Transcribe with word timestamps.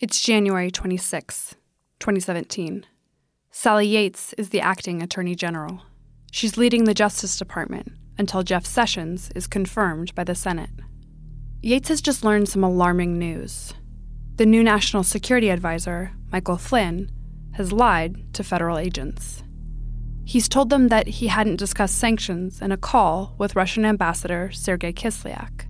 It's 0.00 0.22
January 0.22 0.70
26, 0.70 1.56
2017. 1.98 2.86
Sally 3.50 3.86
Yates 3.86 4.32
is 4.38 4.48
the 4.48 4.62
acting 4.62 5.02
attorney 5.02 5.34
general. 5.34 5.82
She's 6.32 6.56
leading 6.56 6.84
the 6.84 6.94
Justice 6.94 7.36
Department 7.36 7.92
until 8.16 8.42
Jeff 8.42 8.64
Sessions 8.64 9.30
is 9.34 9.46
confirmed 9.46 10.14
by 10.14 10.24
the 10.24 10.34
Senate. 10.34 10.70
Yates 11.60 11.90
has 11.90 12.00
just 12.00 12.24
learned 12.24 12.48
some 12.48 12.64
alarming 12.64 13.18
news. 13.18 13.74
The 14.36 14.46
new 14.46 14.62
National 14.62 15.02
Security 15.02 15.50
Advisor, 15.50 16.12
Michael 16.32 16.56
Flynn, 16.56 17.10
has 17.52 17.70
lied 17.70 18.32
to 18.32 18.42
federal 18.42 18.78
agents. 18.78 19.42
He's 20.24 20.48
told 20.48 20.70
them 20.70 20.88
that 20.88 21.08
he 21.08 21.26
hadn't 21.26 21.56
discussed 21.56 21.98
sanctions 21.98 22.62
in 22.62 22.72
a 22.72 22.78
call 22.78 23.34
with 23.36 23.54
Russian 23.54 23.84
Ambassador 23.84 24.50
Sergei 24.50 24.94
Kislyak. 24.94 25.66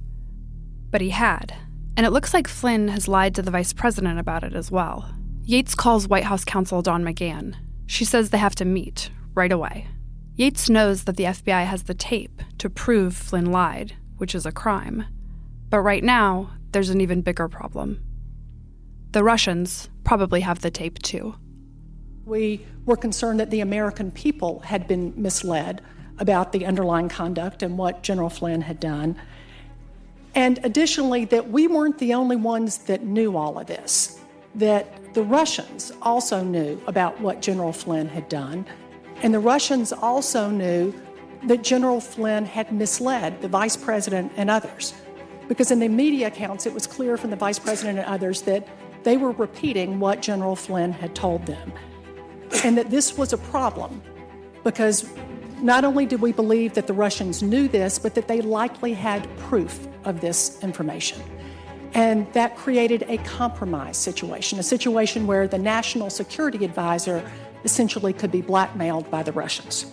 But 0.88 1.00
he 1.00 1.10
had, 1.10 1.56
and 1.96 2.06
it 2.06 2.10
looks 2.10 2.32
like 2.32 2.48
Flynn 2.48 2.88
has 2.88 3.08
lied 3.08 3.34
to 3.34 3.42
the 3.42 3.50
vice 3.50 3.72
president 3.72 4.18
about 4.18 4.44
it 4.44 4.54
as 4.54 4.70
well. 4.70 5.14
Yates 5.44 5.74
calls 5.74 6.08
White 6.08 6.24
House 6.24 6.44
counsel 6.44 6.82
Don 6.82 7.04
McGahn. 7.04 7.56
She 7.86 8.04
says 8.04 8.30
they 8.30 8.38
have 8.38 8.54
to 8.56 8.64
meet 8.64 9.10
right 9.34 9.52
away. 9.52 9.88
Yates 10.36 10.70
knows 10.70 11.04
that 11.04 11.16
the 11.16 11.24
FBI 11.24 11.66
has 11.66 11.82
the 11.82 11.94
tape 11.94 12.40
to 12.58 12.70
prove 12.70 13.16
Flynn 13.16 13.50
lied, 13.52 13.94
which 14.16 14.34
is 14.34 14.46
a 14.46 14.52
crime. 14.52 15.04
But 15.68 15.80
right 15.80 16.02
now, 16.02 16.50
there's 16.72 16.90
an 16.90 17.00
even 17.00 17.22
bigger 17.22 17.48
problem. 17.48 18.00
The 19.12 19.24
Russians 19.24 19.90
probably 20.04 20.40
have 20.40 20.60
the 20.60 20.70
tape 20.70 21.00
too. 21.00 21.34
We 22.24 22.64
were 22.86 22.96
concerned 22.96 23.40
that 23.40 23.50
the 23.50 23.60
American 23.60 24.12
people 24.12 24.60
had 24.60 24.86
been 24.86 25.12
misled 25.16 25.82
about 26.18 26.52
the 26.52 26.64
underlying 26.64 27.08
conduct 27.08 27.62
and 27.62 27.76
what 27.76 28.02
General 28.02 28.30
Flynn 28.30 28.62
had 28.62 28.78
done. 28.78 29.16
And 30.34 30.60
additionally, 30.62 31.24
that 31.26 31.50
we 31.50 31.66
weren't 31.66 31.98
the 31.98 32.14
only 32.14 32.36
ones 32.36 32.78
that 32.78 33.02
knew 33.02 33.36
all 33.36 33.58
of 33.58 33.66
this, 33.66 34.20
that 34.54 35.14
the 35.14 35.22
Russians 35.22 35.92
also 36.02 36.42
knew 36.42 36.80
about 36.86 37.20
what 37.20 37.42
General 37.42 37.72
Flynn 37.72 38.08
had 38.08 38.28
done. 38.28 38.64
And 39.22 39.34
the 39.34 39.40
Russians 39.40 39.92
also 39.92 40.48
knew 40.48 40.94
that 41.44 41.62
General 41.62 42.00
Flynn 42.00 42.44
had 42.44 42.72
misled 42.72 43.40
the 43.40 43.48
vice 43.48 43.76
president 43.76 44.32
and 44.36 44.50
others. 44.50 44.94
Because 45.48 45.70
in 45.70 45.80
the 45.80 45.88
media 45.88 46.28
accounts, 46.28 46.66
it 46.66 46.72
was 46.72 46.86
clear 46.86 47.16
from 47.16 47.30
the 47.30 47.36
vice 47.36 47.58
president 47.58 47.98
and 47.98 48.06
others 48.06 48.42
that 48.42 48.68
they 49.02 49.16
were 49.16 49.32
repeating 49.32 49.98
what 49.98 50.22
General 50.22 50.54
Flynn 50.54 50.92
had 50.92 51.14
told 51.14 51.44
them. 51.46 51.72
And 52.64 52.76
that 52.78 52.90
this 52.90 53.16
was 53.16 53.32
a 53.32 53.38
problem 53.38 54.02
because 54.62 55.08
not 55.62 55.84
only 55.84 56.06
did 56.06 56.20
we 56.20 56.32
believe 56.32 56.74
that 56.74 56.86
the 56.86 56.92
Russians 56.92 57.42
knew 57.42 57.68
this, 57.68 57.98
but 57.98 58.14
that 58.14 58.28
they 58.28 58.40
likely 58.40 58.92
had 58.92 59.28
proof 59.38 59.86
of 60.04 60.20
this 60.20 60.62
information. 60.62 61.22
And 61.94 62.32
that 62.32 62.56
created 62.56 63.04
a 63.08 63.18
compromise 63.18 63.96
situation, 63.96 64.58
a 64.58 64.62
situation 64.62 65.26
where 65.26 65.48
the 65.48 65.58
national 65.58 66.10
security 66.10 66.64
advisor 66.64 67.28
essentially 67.64 68.12
could 68.12 68.30
be 68.30 68.42
blackmailed 68.42 69.10
by 69.10 69.22
the 69.22 69.32
Russians. 69.32 69.86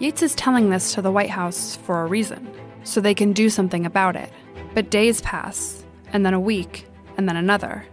Yates 0.00 0.22
is 0.22 0.34
telling 0.34 0.70
this 0.70 0.94
to 0.94 1.02
the 1.02 1.12
White 1.12 1.30
House 1.30 1.76
for 1.76 2.02
a 2.02 2.06
reason, 2.06 2.52
so 2.84 3.00
they 3.00 3.14
can 3.14 3.32
do 3.32 3.48
something 3.48 3.86
about 3.86 4.16
it. 4.16 4.32
But 4.74 4.90
days 4.90 5.20
pass, 5.20 5.84
and 6.12 6.26
then 6.26 6.34
a 6.34 6.40
week, 6.40 6.86
and 7.16 7.28
then 7.28 7.36
another, 7.36 7.86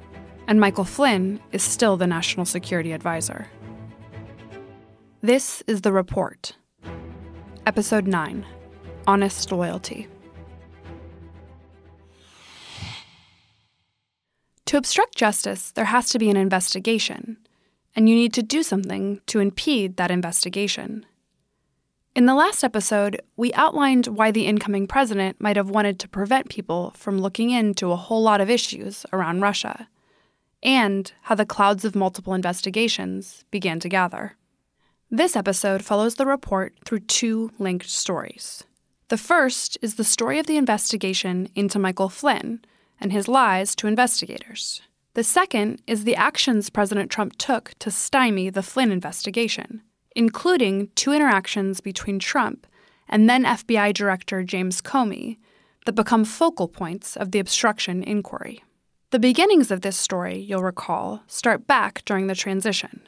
and 0.47 0.59
Michael 0.59 0.85
Flynn 0.85 1.39
is 1.51 1.61
still 1.61 1.97
the 1.97 2.07
national 2.07 2.45
security 2.45 2.93
advisor. 2.93 3.47
This 5.21 5.61
is 5.67 5.81
The 5.81 5.91
Report, 5.91 6.55
Episode 7.67 8.07
9 8.07 8.45
Honest 9.07 9.51
Loyalty. 9.51 10.07
To 14.67 14.77
obstruct 14.77 15.17
justice, 15.17 15.71
there 15.71 15.83
has 15.83 16.09
to 16.11 16.17
be 16.17 16.29
an 16.29 16.37
investigation, 16.37 17.35
and 17.93 18.07
you 18.07 18.15
need 18.15 18.31
to 18.35 18.41
do 18.41 18.63
something 18.63 19.19
to 19.25 19.41
impede 19.41 19.97
that 19.97 20.11
investigation. 20.11 21.05
In 22.15 22.25
the 22.25 22.35
last 22.35 22.63
episode, 22.63 23.21
we 23.35 23.51
outlined 23.51 24.07
why 24.07 24.31
the 24.31 24.47
incoming 24.47 24.87
president 24.87 25.41
might 25.41 25.57
have 25.57 25.69
wanted 25.69 25.99
to 25.99 26.07
prevent 26.07 26.47
people 26.47 26.93
from 26.95 27.19
looking 27.19 27.49
into 27.49 27.91
a 27.91 27.97
whole 27.97 28.23
lot 28.23 28.39
of 28.39 28.49
issues 28.49 29.05
around 29.11 29.41
Russia, 29.41 29.89
and 30.63 31.11
how 31.23 31.35
the 31.35 31.45
clouds 31.45 31.83
of 31.83 31.95
multiple 31.95 32.33
investigations 32.33 33.43
began 33.51 33.81
to 33.81 33.89
gather. 33.89 34.37
This 35.09 35.37
episode 35.37 35.85
follows 35.85 36.15
the 36.15 36.25
report 36.25 36.73
through 36.83 36.99
two 36.99 37.51
linked 37.59 37.89
stories. 37.89 38.65
The 39.07 39.17
first 39.17 39.77
is 39.81 39.95
the 39.95 40.03
story 40.03 40.37
of 40.37 40.47
the 40.47 40.57
investigation 40.57 41.47
into 41.55 41.79
Michael 41.79 42.09
Flynn 42.09 42.59
and 42.99 43.13
his 43.13 43.29
lies 43.29 43.73
to 43.75 43.87
investigators. 43.87 44.81
The 45.13 45.23
second 45.23 45.81
is 45.87 46.03
the 46.03 46.17
actions 46.17 46.69
President 46.69 47.09
Trump 47.09 47.37
took 47.37 47.73
to 47.79 47.89
stymie 47.89 48.49
the 48.49 48.61
Flynn 48.61 48.91
investigation, 48.91 49.81
including 50.13 50.89
two 50.95 51.13
interactions 51.13 51.79
between 51.79 52.19
Trump 52.19 52.67
and 53.07 53.29
then 53.29 53.45
FBI 53.45 53.93
Director 53.93 54.43
James 54.43 54.81
Comey 54.81 55.37
that 55.85 55.95
become 55.95 56.25
focal 56.25 56.67
points 56.67 57.15
of 57.15 57.31
the 57.31 57.39
obstruction 57.39 58.03
inquiry. 58.03 58.61
The 59.11 59.19
beginnings 59.19 59.71
of 59.71 59.83
this 59.83 59.95
story, 59.95 60.37
you'll 60.37 60.63
recall, 60.63 61.23
start 61.27 61.65
back 61.65 62.03
during 62.03 62.27
the 62.27 62.35
transition. 62.35 63.07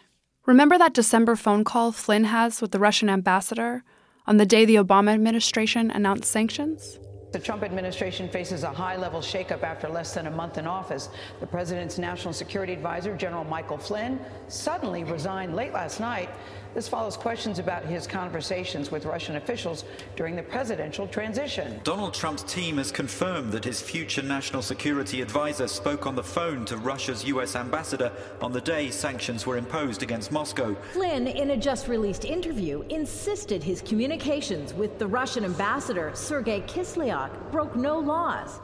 Remember 0.50 0.80
that 0.80 0.96
December 0.96 1.36
phone 1.36 1.64
call 1.64 1.92
Flynn 1.92 2.24
has 2.24 2.60
with 2.60 2.72
the 2.72 2.80
Russian 2.80 3.08
ambassador 3.08 3.84
on 4.26 4.38
the 4.38 4.48
day 4.48 4.66
the 4.66 4.78
Obama 4.78 5.14
administration 5.14 5.92
announced 5.92 6.32
sanctions? 6.32 6.98
The 7.32 7.38
Trump 7.38 7.62
administration 7.62 8.28
faces 8.28 8.64
a 8.64 8.72
high 8.72 8.98
level 8.98 9.20
shakeup 9.22 9.62
after 9.62 9.88
less 9.88 10.16
than 10.16 10.26
a 10.26 10.32
month 10.32 10.58
in 10.58 10.66
office. 10.66 11.10
The 11.40 11.46
president's 11.46 12.00
national 12.00 12.34
security 12.34 12.74
advisor, 12.74 13.16
General 13.16 13.44
Michael 13.44 13.78
Flynn, 13.78 14.20
suddenly 14.48 15.04
resigned 15.04 15.56
late 15.56 15.72
last 15.72 16.00
night. 16.00 16.32
This 16.74 16.88
follows 16.88 17.18
questions 17.18 17.58
about 17.58 17.84
his 17.84 18.06
conversations 18.06 18.92
with 18.92 19.06
Russian 19.06 19.38
officials 19.38 19.86
during 20.16 20.36
the 20.36 20.44
presidential 20.44 21.08
transition. 21.08 21.80
Donald 21.84 22.14
Trump's 22.14 22.44
team 22.44 22.78
has 22.78 22.92
confirmed 22.92 23.52
that 23.52 23.66
his 23.66 23.82
future 23.82 24.22
national 24.22 24.62
security 24.62 25.22
advisor 25.22 25.68
spoke 25.68 26.06
on 26.06 26.16
the 26.16 26.24
phone 26.24 26.66
to 26.66 26.78
Russia's 26.78 27.26
U.S. 27.26 27.56
ambassador 27.56 28.12
on 28.42 28.52
the 28.52 28.62
day 28.62 28.92
sanctions 28.92 29.48
were 29.48 29.58
imposed 29.58 30.04
against 30.04 30.32
Moscow. 30.32 30.76
Flynn, 30.94 31.28
in 31.28 31.52
a 31.52 31.58
just 31.58 31.88
released 31.88 32.24
interview, 32.24 32.84
insisted 32.90 33.64
his 33.64 33.82
communications 33.82 34.74
with 34.74 35.00
the 35.00 35.08
Russian 35.08 35.46
ambassador, 35.46 36.12
Sergei 36.14 36.62
Kislyak, 36.62 37.52
broke 37.52 37.76
no 37.76 37.98
laws. 38.00 38.60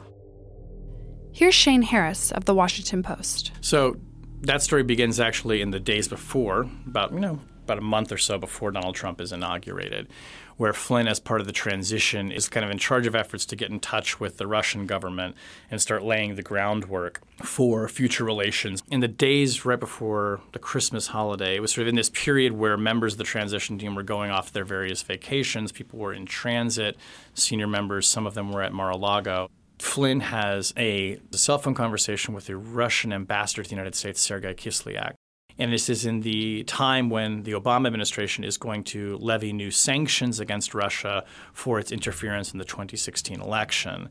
Here's 1.32 1.54
Shane 1.54 1.82
Harris 1.82 2.32
of 2.32 2.44
the 2.44 2.54
Washington 2.54 3.02
Post. 3.02 3.52
So 3.60 3.96
that 4.42 4.62
story 4.62 4.84
begins 4.84 5.18
actually 5.20 5.60
in 5.60 5.70
the 5.70 5.80
days 5.80 6.08
before, 6.08 6.66
about, 6.86 7.12
you 7.12 7.20
know, 7.20 7.40
about 7.66 7.78
a 7.78 7.82
month 7.82 8.12
or 8.12 8.18
so 8.18 8.38
before 8.38 8.70
Donald 8.70 8.94
Trump 8.94 9.20
is 9.20 9.32
inaugurated, 9.32 10.08
where 10.56 10.72
Flynn, 10.72 11.08
as 11.08 11.20
part 11.20 11.40
of 11.40 11.46
the 11.46 11.52
transition, 11.52 12.32
is 12.32 12.48
kind 12.48 12.64
of 12.64 12.70
in 12.70 12.78
charge 12.78 13.06
of 13.06 13.14
efforts 13.14 13.44
to 13.46 13.56
get 13.56 13.70
in 13.70 13.80
touch 13.80 14.20
with 14.20 14.38
the 14.38 14.46
Russian 14.46 14.86
government 14.86 15.34
and 15.70 15.82
start 15.82 16.02
laying 16.02 16.36
the 16.36 16.42
groundwork 16.42 17.20
for 17.42 17.88
future 17.88 18.24
relations. 18.24 18.82
In 18.90 19.00
the 19.00 19.08
days 19.08 19.64
right 19.64 19.78
before 19.78 20.40
the 20.52 20.58
Christmas 20.58 21.08
holiday, 21.08 21.56
it 21.56 21.60
was 21.60 21.72
sort 21.72 21.82
of 21.82 21.88
in 21.88 21.96
this 21.96 22.10
period 22.10 22.52
where 22.52 22.76
members 22.76 23.14
of 23.14 23.18
the 23.18 23.24
transition 23.24 23.78
team 23.78 23.94
were 23.94 24.02
going 24.02 24.30
off 24.30 24.52
their 24.52 24.64
various 24.64 25.02
vacations, 25.02 25.72
people 25.72 25.98
were 25.98 26.14
in 26.14 26.24
transit, 26.24 26.96
senior 27.34 27.66
members, 27.66 28.06
some 28.06 28.26
of 28.26 28.34
them 28.34 28.52
were 28.52 28.62
at 28.62 28.72
Mar 28.72 28.90
a 28.90 28.96
Lago. 28.96 29.50
Flynn 29.78 30.20
has 30.20 30.72
a, 30.76 31.18
cell 31.32 31.58
phone 31.58 31.74
conversation 31.74 32.34
with 32.34 32.46
the 32.46 32.56
Russian 32.56 33.12
ambassador 33.12 33.62
to 33.62 33.68
the 33.68 33.74
United 33.74 33.94
States, 33.94 34.20
Sergei 34.20 34.54
Kislyak. 34.54 35.14
And 35.58 35.72
this 35.72 35.88
is 35.88 36.04
in 36.04 36.20
the 36.20 36.64
time 36.64 37.08
when 37.08 37.44
the 37.44 37.52
Obama 37.52 37.86
administration 37.86 38.44
is 38.44 38.58
going 38.58 38.84
to 38.84 39.16
levy 39.18 39.52
new 39.52 39.70
sanctions 39.70 40.38
against 40.38 40.74
Russia 40.74 41.24
for 41.52 41.78
its 41.78 41.90
interference 41.90 42.52
in 42.52 42.58
the 42.58 42.64
2016 42.64 43.40
election. 43.40 44.10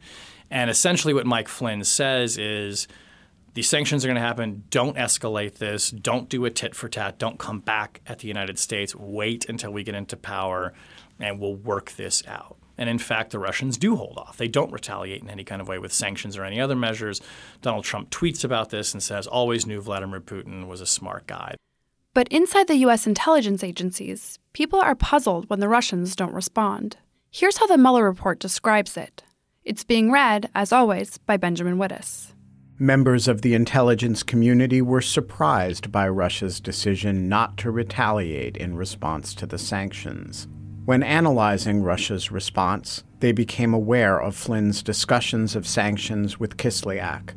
And 0.49 0.69
essentially, 0.69 1.13
what 1.13 1.25
Mike 1.25 1.47
Flynn 1.47 1.83
says 1.83 2.37
is 2.37 2.87
these 3.53 3.69
sanctions 3.69 4.03
are 4.03 4.07
going 4.07 4.15
to 4.15 4.21
happen. 4.21 4.63
Don't 4.69 4.97
escalate 4.97 5.55
this. 5.55 5.89
Don't 5.89 6.29
do 6.29 6.45
a 6.45 6.49
tit 6.49 6.75
for 6.75 6.89
tat. 6.89 7.17
Don't 7.19 7.39
come 7.39 7.59
back 7.59 8.01
at 8.05 8.19
the 8.19 8.27
United 8.27 8.59
States. 8.59 8.95
Wait 8.95 9.47
until 9.47 9.71
we 9.71 9.83
get 9.83 9.95
into 9.95 10.17
power 10.17 10.73
and 11.19 11.39
we'll 11.39 11.55
work 11.55 11.91
this 11.93 12.21
out. 12.27 12.57
And 12.77 12.89
in 12.89 12.99
fact, 12.99 13.31
the 13.31 13.39
Russians 13.39 13.77
do 13.77 13.95
hold 13.95 14.17
off. 14.17 14.37
They 14.37 14.47
don't 14.47 14.71
retaliate 14.71 15.21
in 15.21 15.29
any 15.29 15.43
kind 15.43 15.61
of 15.61 15.67
way 15.67 15.79
with 15.79 15.93
sanctions 15.93 16.37
or 16.37 16.43
any 16.43 16.59
other 16.59 16.75
measures. 16.75 17.21
Donald 17.61 17.85
Trump 17.85 18.09
tweets 18.09 18.43
about 18.43 18.69
this 18.69 18.93
and 18.93 19.01
says, 19.01 19.27
always 19.27 19.65
knew 19.65 19.81
Vladimir 19.81 20.19
Putin 20.19 20.67
was 20.67 20.81
a 20.81 20.85
smart 20.85 21.27
guy. 21.27 21.55
But 22.13 22.27
inside 22.29 22.67
the 22.67 22.77
U.S. 22.77 23.07
intelligence 23.07 23.63
agencies, 23.63 24.39
people 24.53 24.79
are 24.79 24.95
puzzled 24.95 25.49
when 25.49 25.59
the 25.59 25.69
Russians 25.69 26.15
don't 26.15 26.33
respond. 26.33 26.97
Here's 27.29 27.57
how 27.57 27.67
the 27.67 27.77
Mueller 27.77 28.05
report 28.05 28.39
describes 28.39 28.95
it. 28.95 29.23
It's 29.65 29.83
being 29.83 30.11
read, 30.11 30.49
as 30.55 30.71
always, 30.71 31.17
by 31.17 31.37
Benjamin 31.37 31.77
Wittes. 31.77 32.31
Members 32.77 33.27
of 33.27 33.41
the 33.41 33.53
intelligence 33.53 34.21
community 34.21 34.81
were 34.81 35.01
surprised 35.01 35.91
by 35.91 36.07
Russia's 36.07 36.59
decision 36.59 37.27
not 37.29 37.57
to 37.57 37.71
retaliate 37.71 38.57
in 38.57 38.75
response 38.75 39.33
to 39.35 39.45
the 39.45 39.57
sanctions. 39.57 40.47
When 40.85 41.01
analyzing 41.01 41.81
Russia's 41.81 42.31
response, 42.31 43.03
they 43.19 43.31
became 43.31 43.73
aware 43.73 44.21
of 44.21 44.35
Flynn's 44.35 44.83
discussions 44.83 45.55
of 45.55 45.65
sanctions 45.65 46.39
with 46.39 46.57
Kislyak. 46.57 47.33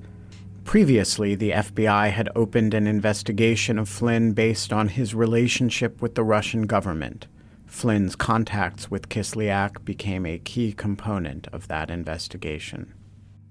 Previously, 0.64 1.34
the 1.34 1.52
FBI 1.52 2.10
had 2.10 2.28
opened 2.36 2.74
an 2.74 2.86
investigation 2.86 3.78
of 3.78 3.88
Flynn 3.88 4.34
based 4.34 4.70
on 4.70 4.88
his 4.88 5.14
relationship 5.14 6.02
with 6.02 6.14
the 6.14 6.24
Russian 6.24 6.66
government. 6.66 7.26
Flynn's 7.64 8.14
contacts 8.14 8.90
with 8.90 9.08
Kislyak 9.08 9.82
became 9.82 10.26
a 10.26 10.38
key 10.38 10.74
component 10.74 11.48
of 11.48 11.68
that 11.68 11.90
investigation. 11.90 12.92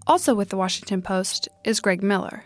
Also 0.06 0.36
with 0.36 0.50
the 0.50 0.58
Washington 0.58 1.02
Post 1.02 1.50
is 1.64 1.80
Greg 1.80 2.04
Miller. 2.04 2.44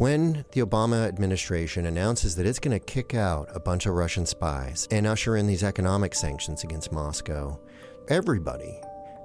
When 0.00 0.46
the 0.52 0.62
Obama 0.62 1.06
administration 1.06 1.84
announces 1.84 2.34
that 2.36 2.46
it's 2.46 2.58
going 2.58 2.72
to 2.72 2.82
kick 2.82 3.14
out 3.14 3.50
a 3.54 3.60
bunch 3.60 3.84
of 3.84 3.92
Russian 3.92 4.24
spies 4.24 4.88
and 4.90 5.06
usher 5.06 5.36
in 5.36 5.46
these 5.46 5.62
economic 5.62 6.14
sanctions 6.14 6.64
against 6.64 6.90
Moscow, 6.90 7.60
everybody 8.08 8.80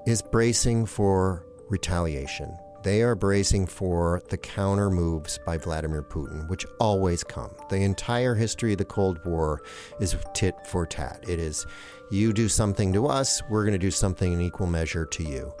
is 0.06 0.20
bracing 0.20 0.84
for 0.84 1.46
retaliation. 1.70 2.54
They 2.82 3.00
are 3.00 3.14
bracing 3.14 3.68
for 3.68 4.20
the 4.28 4.36
counter 4.36 4.90
moves 4.90 5.38
by 5.46 5.56
Vladimir 5.56 6.02
Putin, 6.02 6.46
which 6.50 6.66
always 6.78 7.24
come. 7.24 7.52
The 7.70 7.76
entire 7.76 8.34
history 8.34 8.72
of 8.72 8.78
the 8.78 8.84
Cold 8.84 9.24
War 9.24 9.62
is 9.98 10.14
tit 10.34 10.56
for 10.66 10.84
tat. 10.84 11.24
It 11.26 11.38
is 11.40 11.66
you 12.10 12.34
do 12.34 12.50
something 12.50 12.92
to 12.92 13.06
us, 13.06 13.40
we're 13.48 13.64
going 13.64 13.72
to 13.72 13.78
do 13.78 13.90
something 13.90 14.30
in 14.30 14.42
equal 14.42 14.66
measure 14.66 15.06
to 15.06 15.22
you. 15.22 15.54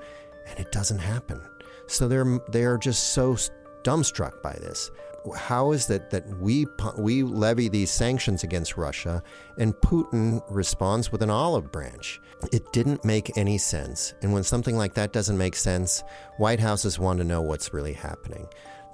And 0.46 0.58
it 0.58 0.72
doesn't 0.72 0.98
happen. 0.98 1.40
So 1.86 2.06
they're 2.06 2.38
they 2.50 2.64
are 2.66 2.76
just 2.76 3.14
so 3.14 3.38
dumbstruck 3.86 4.42
by 4.42 4.52
this 4.54 4.90
how 5.34 5.72
is 5.72 5.88
it 5.90 6.10
that 6.10 6.26
we 6.38 6.66
we 6.98 7.22
levy 7.22 7.68
these 7.68 7.90
sanctions 7.90 8.44
against 8.44 8.76
Russia 8.76 9.22
and 9.58 9.74
Putin 9.74 10.42
responds 10.50 11.10
with 11.10 11.22
an 11.22 11.30
olive 11.30 11.72
branch? 11.72 12.20
It 12.52 12.72
didn't 12.72 13.04
make 13.04 13.36
any 13.36 13.58
sense. 13.58 14.14
And 14.22 14.32
when 14.32 14.42
something 14.42 14.76
like 14.76 14.94
that 14.94 15.12
doesn't 15.12 15.38
make 15.38 15.56
sense, 15.56 16.04
White 16.36 16.60
Houses 16.60 16.98
want 16.98 17.18
to 17.18 17.24
know 17.24 17.40
what's 17.42 17.72
really 17.72 17.94
happening. 17.94 18.46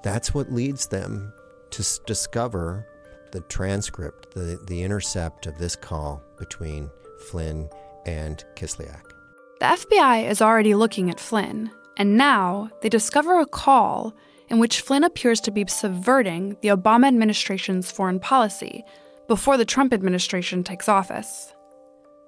That's 0.02 0.32
what 0.32 0.52
leads 0.52 0.87
them 0.87 1.32
to 1.70 2.00
discover 2.06 2.87
the 3.32 3.40
transcript, 3.43 4.35
the, 4.35 4.61
the 4.67 4.82
intercept 4.82 5.46
of 5.46 5.58
this 5.58 5.75
call 5.75 6.23
between 6.38 6.90
Flynn 7.31 7.69
and 8.06 8.44
Kislyak. 8.55 9.12
The 9.58 9.67
FBI 9.67 10.28
is 10.28 10.43
already 10.43 10.75
looking 10.75 11.11
at 11.11 11.20
Flynn, 11.20 11.70
and 11.96 12.17
now 12.17 12.70
they 12.81 12.88
discover 12.88 13.40
a 13.40 13.46
call 13.46 14.14
in 14.52 14.58
which 14.58 14.82
Flynn 14.82 15.02
appears 15.02 15.40
to 15.40 15.50
be 15.50 15.64
subverting 15.66 16.58
the 16.60 16.69
Obama 16.69 17.08
administration's 17.08 17.90
foreign 17.90 18.20
policy 18.20 18.84
before 19.26 19.56
the 19.56 19.64
Trump 19.64 19.94
administration 19.94 20.62
takes 20.62 20.90
office. 20.90 21.54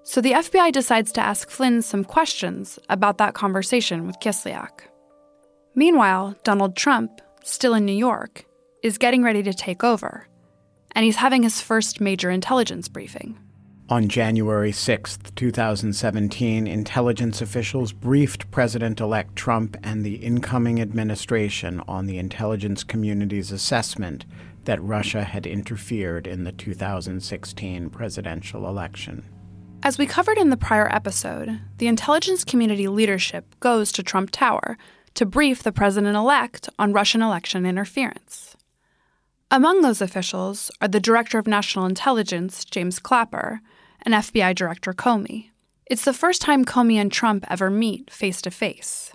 So 0.05 0.23
the 0.23 0.33
FBI 0.33 0.73
decides 0.73 1.13
to 1.13 1.21
ask 1.21 1.51
Flynn 1.51 1.83
some 1.83 2.03
questions 2.03 2.79
about 2.89 3.19
that 3.19 3.35
conversation 3.35 4.07
with 4.07 4.21
Kislyak. 4.21 4.71
Meanwhile, 5.75 6.35
Donald 6.45 6.77
Trump, 6.77 7.21
still 7.43 7.75
in 7.75 7.85
New 7.85 7.93
York, 7.93 8.47
is 8.83 8.97
getting 8.97 9.23
ready 9.23 9.43
to 9.43 9.53
take 9.53 9.85
over, 9.85 10.27
and 10.93 11.05
he's 11.05 11.17
having 11.17 11.43
his 11.43 11.61
first 11.61 12.01
major 12.01 12.31
intelligence 12.31 12.89
briefing. 12.89 13.39
On 13.91 14.09
January 14.09 14.73
6, 14.73 15.19
2017, 15.37 16.67
intelligence 16.67 17.43
officials 17.43 17.93
briefed 17.93 18.51
President 18.51 18.99
elect 18.99 19.37
Trump 19.37 19.77
and 19.83 20.03
the 20.03 20.15
incoming 20.15 20.81
administration 20.81 21.83
on 21.87 22.07
the 22.07 22.17
intelligence 22.17 22.83
community's 22.83 23.53
assessment 23.53 24.25
that 24.65 24.83
Russia 24.83 25.23
had 25.23 25.47
interfered 25.47 26.27
in 26.27 26.45
the 26.45 26.53
2016 26.53 27.91
presidential 27.91 28.67
election. 28.67 29.23
As 29.83 29.99
we 29.99 30.07
covered 30.07 30.39
in 30.39 30.49
the 30.49 30.57
prior 30.57 30.91
episode, 30.91 31.61
the 31.77 31.87
intelligence 31.87 32.43
community 32.43 32.89
leadership 32.89 33.45
goes 33.61 33.93
to 33.93 34.03
Trump 34.03 34.31
Tower 34.31 34.79
to 35.13 35.27
brief 35.27 35.63
the 35.63 35.73
president 35.73 36.17
elect 36.17 36.71
on 36.79 36.95
Russian 36.95 37.21
election 37.21 37.67
interference. 37.67 38.57
Among 39.51 39.83
those 39.83 40.01
officials 40.01 40.71
are 40.81 40.89
the 40.89 41.01
Director 41.01 41.39
of 41.39 41.47
National 41.47 41.85
Intelligence, 41.85 42.65
James 42.65 42.99
Clapper, 42.99 43.61
and 44.05 44.15
FBI 44.15 44.55
Director 44.55 44.93
Comey. 44.93 45.51
It's 45.87 46.05
the 46.05 46.13
first 46.13 46.43
time 46.43 46.65
Comey 46.65 46.97
and 46.97 47.11
Trump 47.11 47.45
ever 47.49 47.71
meet 47.71 48.11
face 48.11 48.43
to 48.43 48.51
face. 48.51 49.13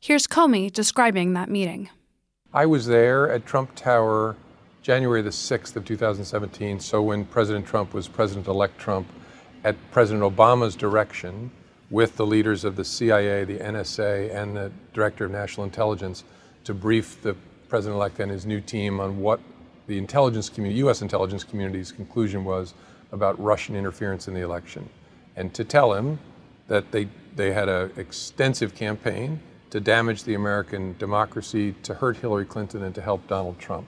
Here's 0.00 0.26
Comey 0.26 0.72
describing 0.72 1.32
that 1.32 1.48
meeting. 1.48 1.88
I 2.52 2.66
was 2.66 2.86
there 2.86 3.30
at 3.30 3.46
Trump 3.46 3.74
Tower 3.74 4.36
January 4.82 5.22
the 5.22 5.30
6th 5.30 5.74
of 5.76 5.84
2017, 5.84 6.78
so 6.78 7.02
when 7.02 7.24
President 7.24 7.66
Trump 7.66 7.94
was 7.94 8.06
President 8.06 8.46
elect 8.46 8.78
Trump, 8.78 9.08
at 9.64 9.76
President 9.90 10.22
Obama's 10.22 10.76
direction, 10.76 11.50
with 11.90 12.16
the 12.16 12.26
leaders 12.26 12.64
of 12.64 12.76
the 12.76 12.84
CIA, 12.84 13.44
the 13.44 13.58
NSA, 13.58 14.34
and 14.34 14.56
the 14.56 14.70
Director 14.92 15.24
of 15.24 15.30
National 15.30 15.64
Intelligence 15.64 16.22
to 16.64 16.74
brief 16.74 17.22
the 17.22 17.34
President 17.68 17.96
elect 17.96 18.20
and 18.20 18.30
his 18.30 18.44
new 18.44 18.60
team 18.60 19.00
on 19.00 19.20
what 19.20 19.40
the 19.86 19.96
intelligence 19.96 20.48
community, 20.48 20.78
U.S. 20.80 21.02
intelligence 21.02 21.44
community's 21.44 21.90
conclusion 21.92 22.44
was 22.44 22.74
about 23.14 23.40
Russian 23.42 23.76
interference 23.76 24.28
in 24.28 24.34
the 24.34 24.40
election 24.40 24.90
and 25.36 25.54
to 25.54 25.64
tell 25.64 25.94
him 25.94 26.18
that 26.68 26.90
they, 26.90 27.08
they 27.36 27.52
had 27.52 27.68
an 27.68 27.92
extensive 27.96 28.74
campaign 28.74 29.40
to 29.70 29.80
damage 29.80 30.24
the 30.24 30.34
American 30.34 30.94
democracy, 30.98 31.74
to 31.82 31.94
hurt 31.94 32.18
Hillary 32.18 32.44
Clinton, 32.44 32.82
and 32.82 32.94
to 32.94 33.00
help 33.00 33.26
Donald 33.26 33.58
Trump. 33.58 33.86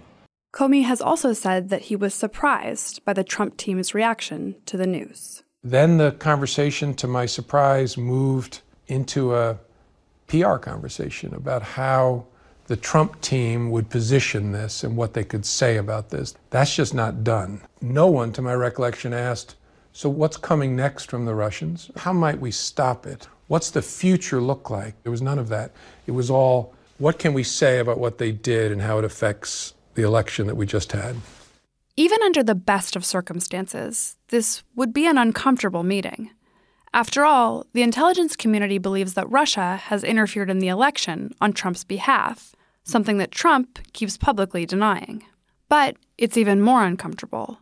Comey 0.53 0.85
has 0.85 1.01
also 1.01 1.33
said 1.33 1.69
that 1.69 1.83
he 1.83 1.97
was 1.97 2.15
surprised 2.15 3.05
by 3.05 3.13
the 3.13 3.23
Trump 3.23 3.57
team's 3.57 3.95
reaction 3.95 4.57
to 4.67 4.77
the 4.77 4.87
news. 4.87 5.43
Then 5.63 5.99
the 5.99 6.13
conversation, 6.13 6.95
to 6.95 7.07
my 7.07 7.27
surprise, 7.27 7.97
moved 7.97 8.63
into 8.87 9.35
a 9.35 9.59
PR 10.27 10.57
conversation 10.57 11.35
about 11.35 11.63
how 11.63 12.27
the 12.67 12.77
Trump 12.77 13.21
team 13.21 13.71
would 13.71 13.89
position 13.89 14.53
this 14.53 14.83
and 14.83 14.97
what 14.97 15.15
they 15.15 15.25
could 15.25 15.47
say 15.47 15.77
about 15.77 16.11
this. 16.11 16.35
That's 16.51 16.75
just 16.75 16.95
not 16.95 17.23
done. 17.23 17.61
No 17.81 18.09
one, 18.09 18.33
to 18.33 18.43
my 18.43 18.55
recollection, 18.55 19.13
asked, 19.13 19.57
so 19.93 20.09
what's 20.09 20.37
coming 20.37 20.75
next 20.77 21.11
from 21.11 21.25
the 21.25 21.35
Russians? 21.35 21.91
How 21.97 22.13
might 22.13 22.41
we 22.41 22.51
stop 22.51 23.07
it? 23.07 23.29
What's 23.47 23.71
the 23.71 23.83
future 23.83 24.41
look 24.41 24.69
like? 24.69 25.01
There 25.03 25.13
was 25.13 25.23
none 25.23 25.39
of 25.39 25.49
that. 25.49 25.73
It 26.07 26.11
was 26.11 26.31
all, 26.31 26.75
what 26.99 27.19
can 27.19 27.33
we 27.33 27.45
say 27.45 27.79
about 27.79 27.99
what 27.99 28.19
they 28.19 28.33
did 28.33 28.73
and 28.73 28.83
how 28.83 28.99
it 28.99 29.05
affects 29.05 29.75
the 29.95 30.03
election 30.03 30.47
that 30.49 30.57
we 30.57 30.67
just 30.67 30.93
had? 30.93 31.17
Even 31.97 32.21
under 32.25 32.43
the 32.43 32.55
best 32.55 32.97
of 32.97 33.05
circumstances, 33.05 34.17
this 34.29 34.63
would 34.75 34.93
be 34.93 35.07
an 35.07 35.17
uncomfortable 35.17 35.83
meeting. 35.83 36.31
After 36.93 37.25
all, 37.25 37.67
the 37.73 37.83
intelligence 37.83 38.37
community 38.37 38.79
believes 38.79 39.15
that 39.15 39.31
Russia 39.31 39.77
has 39.77 40.03
interfered 40.03 40.51
in 40.51 40.59
the 40.59 40.69
election 40.69 41.35
on 41.41 41.53
Trump's 41.53 41.85
behalf, 41.85 42.56
something 42.87 43.19
that 43.19 43.31
Trump 43.31 43.81
keeps 43.93 44.17
publicly 44.17 44.65
denying. 44.65 45.25
But 45.69 45.97
it's 46.17 46.37
even 46.37 46.63
more 46.63 46.85
uncomfortable 46.85 47.59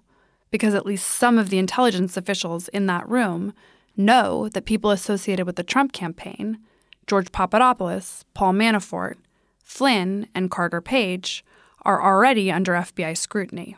because 0.50 0.74
at 0.74 0.86
least 0.86 1.06
some 1.06 1.38
of 1.38 1.50
the 1.50 1.58
intelligence 1.58 2.16
officials 2.16 2.68
in 2.68 2.86
that 2.86 3.08
room 3.08 3.52
know 3.96 4.48
that 4.50 4.66
people 4.66 4.90
associated 4.90 5.46
with 5.46 5.56
the 5.56 5.64
Trump 5.64 5.92
campaign, 5.92 6.58
George 7.06 7.32
Papadopoulos, 7.32 8.24
Paul 8.34 8.52
Manafort, 8.52 9.16
Flynn, 9.58 10.28
and 10.34 10.50
Carter 10.50 10.80
Page, 10.80 11.44
are 11.82 12.02
already 12.02 12.52
under 12.52 12.72
FBI 12.72 13.16
scrutiny. 13.16 13.76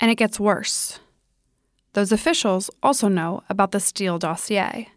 And 0.00 0.10
it 0.10 0.16
gets 0.16 0.40
worse. 0.40 1.00
Those 1.92 2.12
officials 2.12 2.70
also 2.82 3.08
know 3.08 3.42
about 3.48 3.72
the 3.72 3.80
Steele 3.80 4.18
dossier. 4.18 4.88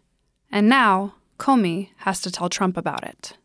And 0.50 0.68
now, 0.68 1.14
Comey 1.38 1.90
has 1.98 2.20
to 2.22 2.30
tell 2.30 2.48
Trump 2.48 2.76
about 2.76 3.04
it. 3.04 3.37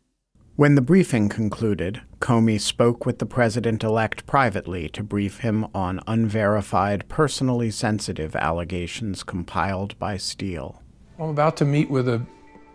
When 0.56 0.76
the 0.76 0.82
briefing 0.82 1.28
concluded, 1.28 2.02
Comey 2.20 2.60
spoke 2.60 3.04
with 3.04 3.18
the 3.18 3.26
president 3.26 3.82
elect 3.82 4.24
privately 4.24 4.88
to 4.90 5.02
brief 5.02 5.40
him 5.40 5.66
on 5.74 5.98
unverified, 6.06 7.08
personally 7.08 7.72
sensitive 7.72 8.36
allegations 8.36 9.24
compiled 9.24 9.98
by 9.98 10.16
Steele. 10.16 10.80
I'm 11.18 11.30
about 11.30 11.56
to 11.56 11.64
meet 11.64 11.90
with 11.90 12.08
a 12.08 12.24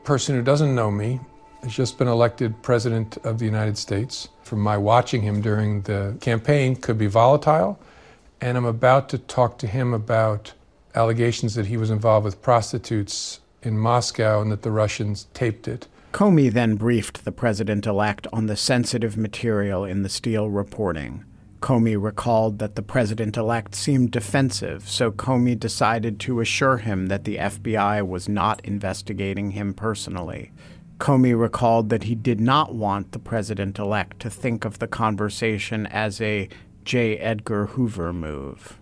person 0.04 0.36
who 0.36 0.42
doesn't 0.42 0.76
know 0.76 0.92
me. 0.92 1.22
has 1.64 1.74
just 1.74 1.98
been 1.98 2.10
elected 2.10 2.62
president 2.62 3.18
of 3.24 3.40
the 3.40 3.46
United 3.46 3.78
States. 3.78 4.28
From 4.44 4.60
my 4.60 4.76
watching 4.76 5.22
him 5.22 5.40
during 5.40 5.82
the 5.84 6.18
campaign, 6.20 6.76
could 6.76 6.98
be 6.98 7.08
volatile. 7.08 7.80
And 8.42 8.58
I'm 8.58 8.66
about 8.66 9.08
to 9.10 9.18
talk 9.18 9.58
to 9.60 9.68
him 9.68 9.94
about 9.94 10.52
allegations 10.96 11.56
that 11.56 11.68
he 11.68 11.78
was 11.78 11.92
involved 11.92 12.26
with 12.26 12.42
prostitutes 12.42 13.40
in 13.64 13.78
Moscow 13.78 14.42
and 14.42 14.52
that 14.52 14.64
the 14.64 14.72
Russians 14.72 15.28
taped 15.34 15.70
it. 15.70 15.88
Comey 16.12 16.52
then 16.52 16.76
briefed 16.76 17.24
the 17.24 17.32
president 17.32 17.86
elect 17.86 18.26
on 18.34 18.48
the 18.48 18.58
sensitive 18.58 19.16
material 19.16 19.86
in 19.86 20.02
the 20.02 20.10
Steele 20.10 20.50
reporting. 20.50 21.24
Comey 21.62 22.02
recalled 22.02 22.60
that 22.60 22.76
the 22.76 22.82
president 22.82 23.38
elect 23.38 23.76
seemed 23.76 24.12
defensive, 24.12 24.90
so 24.90 25.12
Comey 25.12 25.60
decided 25.60 26.20
to 26.22 26.40
assure 26.40 26.78
him 26.78 27.08
that 27.08 27.26
the 27.26 27.36
FBI 27.36 28.08
was 28.08 28.28
not 28.28 28.64
investigating 28.66 29.52
him 29.52 29.74
personally. 29.74 30.52
Comey 31.00 31.40
recalled 31.40 31.90
that 31.90 32.04
he 32.04 32.16
did 32.16 32.42
not 32.42 32.74
want 32.74 33.12
the 33.12 33.20
president 33.20 33.78
elect 33.78 34.20
to 34.22 34.30
think 34.30 34.66
of 34.66 34.80
the 34.80 34.88
conversation 34.88 35.86
as 35.88 36.20
a 36.22 36.50
J. 36.86 37.18
Edgar 37.18 37.68
Hoover 37.68 38.12
move. 38.12 38.80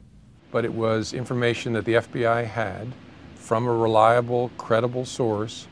But 0.49 0.63
it 0.63 0.73
was 0.73 1.13
information 1.13 1.73
that 1.73 1.85
the 1.85 1.95
FBI 1.95 2.45
had 2.45 2.93
from 3.35 3.67
a 3.67 3.73
reliable, 3.73 4.49
credible 4.57 5.05
source 5.05 5.67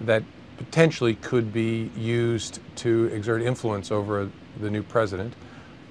that 0.00 0.24
potentially 0.58 1.14
could 1.14 1.52
be 1.52 1.90
used 1.96 2.60
to 2.76 3.06
exert 3.06 3.40
influence 3.42 3.90
over 3.90 4.30
the 4.60 4.70
new 4.70 4.82
president. 4.82 5.32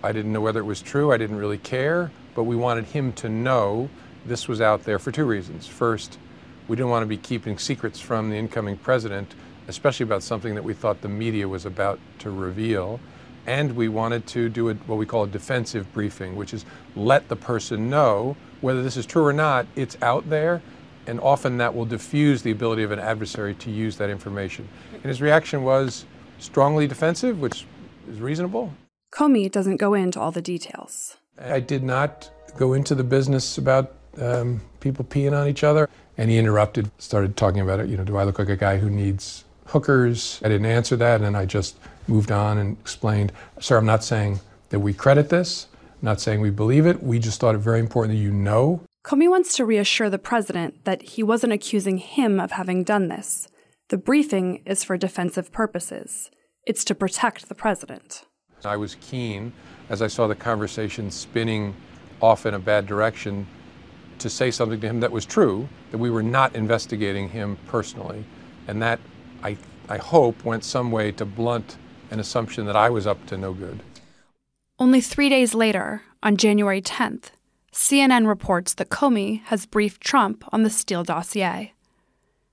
I 0.03 0.11
didn't 0.11 0.33
know 0.33 0.41
whether 0.41 0.59
it 0.59 0.65
was 0.65 0.81
true, 0.81 1.11
I 1.11 1.17
didn't 1.17 1.37
really 1.37 1.57
care, 1.57 2.11
but 2.35 2.43
we 2.43 2.55
wanted 2.55 2.85
him 2.85 3.13
to 3.13 3.29
know 3.29 3.89
this 4.25 4.47
was 4.47 4.61
out 4.61 4.83
there 4.83 4.99
for 4.99 5.11
two 5.11 5.25
reasons. 5.25 5.65
First, 5.65 6.19
we 6.67 6.75
didn't 6.75 6.91
want 6.91 7.03
to 7.03 7.07
be 7.07 7.17
keeping 7.17 7.57
secrets 7.57 7.99
from 7.99 8.29
the 8.29 8.35
incoming 8.35 8.77
president, 8.77 9.33
especially 9.67 10.03
about 10.03 10.21
something 10.21 10.53
that 10.55 10.63
we 10.63 10.73
thought 10.73 11.01
the 11.01 11.09
media 11.09 11.47
was 11.47 11.65
about 11.65 11.99
to 12.19 12.29
reveal. 12.29 12.99
And 13.45 13.75
we 13.75 13.87
wanted 13.87 14.27
to 14.27 14.49
do 14.49 14.69
a, 14.69 14.73
what 14.73 14.97
we 14.97 15.05
call 15.05 15.23
a 15.23 15.27
defensive 15.27 15.91
briefing, 15.93 16.35
which 16.35 16.53
is 16.53 16.65
let 16.95 17.29
the 17.29 17.37
person 17.37 17.89
know 17.89 18.35
whether 18.59 18.83
this 18.83 18.97
is 18.97 19.05
true 19.05 19.25
or 19.25 19.33
not, 19.33 19.65
it's 19.75 19.97
out 20.01 20.29
there, 20.29 20.61
and 21.07 21.19
often 21.19 21.57
that 21.57 21.73
will 21.73 21.85
diffuse 21.85 22.41
the 22.41 22.51
ability 22.51 22.83
of 22.83 22.91
an 22.91 22.99
adversary 22.99 23.53
to 23.55 23.71
use 23.71 23.97
that 23.97 24.09
information. 24.09 24.67
And 24.93 25.05
his 25.05 25.21
reaction 25.21 25.63
was 25.63 26.05
strongly 26.39 26.87
defensive, 26.87 27.39
which 27.39 27.65
is 28.09 28.19
reasonable. 28.19 28.73
Comey 29.11 29.51
doesn't 29.51 29.77
go 29.77 29.93
into 29.93 30.19
all 30.19 30.31
the 30.31 30.41
details. 30.41 31.17
I 31.39 31.59
did 31.59 31.83
not 31.83 32.29
go 32.57 32.73
into 32.73 32.93
the 32.93 33.03
business 33.03 33.57
about 33.57 33.93
um, 34.19 34.61
people 34.79 35.05
peeing 35.05 35.39
on 35.39 35.47
each 35.47 35.63
other. 35.63 35.89
And 36.17 36.31
he 36.31 36.37
interrupted, 36.37 36.89
started 36.97 37.37
talking 37.37 37.61
about 37.61 37.79
it. 37.79 37.89
You 37.89 37.97
know, 37.97 38.03
do 38.03 38.17
I 38.17 38.23
look 38.23 38.39
like 38.39 38.49
a 38.49 38.55
guy 38.55 38.77
who 38.77 38.89
needs 38.89 39.45
hookers? 39.67 40.41
I 40.43 40.49
didn't 40.49 40.65
answer 40.65 40.95
that, 40.95 41.21
and 41.21 41.37
I 41.37 41.45
just 41.45 41.77
moved 42.07 42.31
on 42.31 42.57
and 42.57 42.77
explained, 42.79 43.31
sir, 43.59 43.77
I'm 43.77 43.85
not 43.85 44.03
saying 44.03 44.39
that 44.69 44.79
we 44.79 44.93
credit 44.93 45.29
this, 45.29 45.67
I'm 46.01 46.05
not 46.05 46.21
saying 46.21 46.41
we 46.41 46.49
believe 46.49 46.85
it. 46.85 47.01
We 47.01 47.19
just 47.19 47.39
thought 47.39 47.55
it 47.55 47.59
very 47.59 47.79
important 47.79 48.15
that 48.15 48.21
you 48.21 48.31
know. 48.31 48.81
Comey 49.07 49.29
wants 49.29 49.55
to 49.55 49.63
reassure 49.63 50.09
the 50.09 50.19
president 50.19 50.83
that 50.83 51.01
he 51.01 51.23
wasn't 51.23 51.53
accusing 51.53 51.97
him 51.97 52.41
of 52.41 52.51
having 52.51 52.83
done 52.83 53.07
this. 53.07 53.47
The 53.87 53.95
briefing 53.97 54.61
is 54.65 54.83
for 54.83 54.97
defensive 54.97 55.49
purposes. 55.49 56.29
It's 56.65 56.83
to 56.83 56.93
protect 56.93 57.47
the 57.47 57.55
president. 57.55 58.25
I 58.65 58.75
was 58.75 58.97
keen, 58.99 59.53
as 59.87 60.01
I 60.01 60.07
saw 60.07 60.27
the 60.27 60.35
conversation 60.35 61.09
spinning 61.09 61.73
off 62.21 62.45
in 62.45 62.53
a 62.53 62.59
bad 62.59 62.85
direction, 62.85 63.47
to 64.19 64.29
say 64.29 64.51
something 64.51 64.81
to 64.81 64.87
him 64.87 64.99
that 64.99 65.13
was 65.13 65.25
true, 65.25 65.69
that 65.91 65.99
we 65.99 66.09
were 66.09 66.21
not 66.21 66.53
investigating 66.53 67.29
him 67.29 67.57
personally. 67.67 68.25
And 68.67 68.81
that, 68.81 68.99
I, 69.41 69.55
I 69.87 69.99
hope, 69.99 70.43
went 70.43 70.65
some 70.65 70.91
way 70.91 71.13
to 71.13 71.23
blunt 71.23 71.77
an 72.11 72.19
assumption 72.19 72.65
that 72.65 72.75
I 72.75 72.89
was 72.89 73.07
up 73.07 73.25
to 73.27 73.37
no 73.37 73.53
good. 73.53 73.79
Only 74.77 74.99
three 74.99 75.29
days 75.29 75.53
later, 75.53 76.01
on 76.21 76.35
January 76.35 76.81
10th, 76.81 77.29
CNN 77.77 78.27
reports 78.27 78.73
that 78.73 78.89
Comey 78.89 79.43
has 79.43 79.67
briefed 79.67 80.01
Trump 80.01 80.43
on 80.51 80.63
the 80.63 80.69
Steele 80.69 81.03
dossier. 81.03 81.73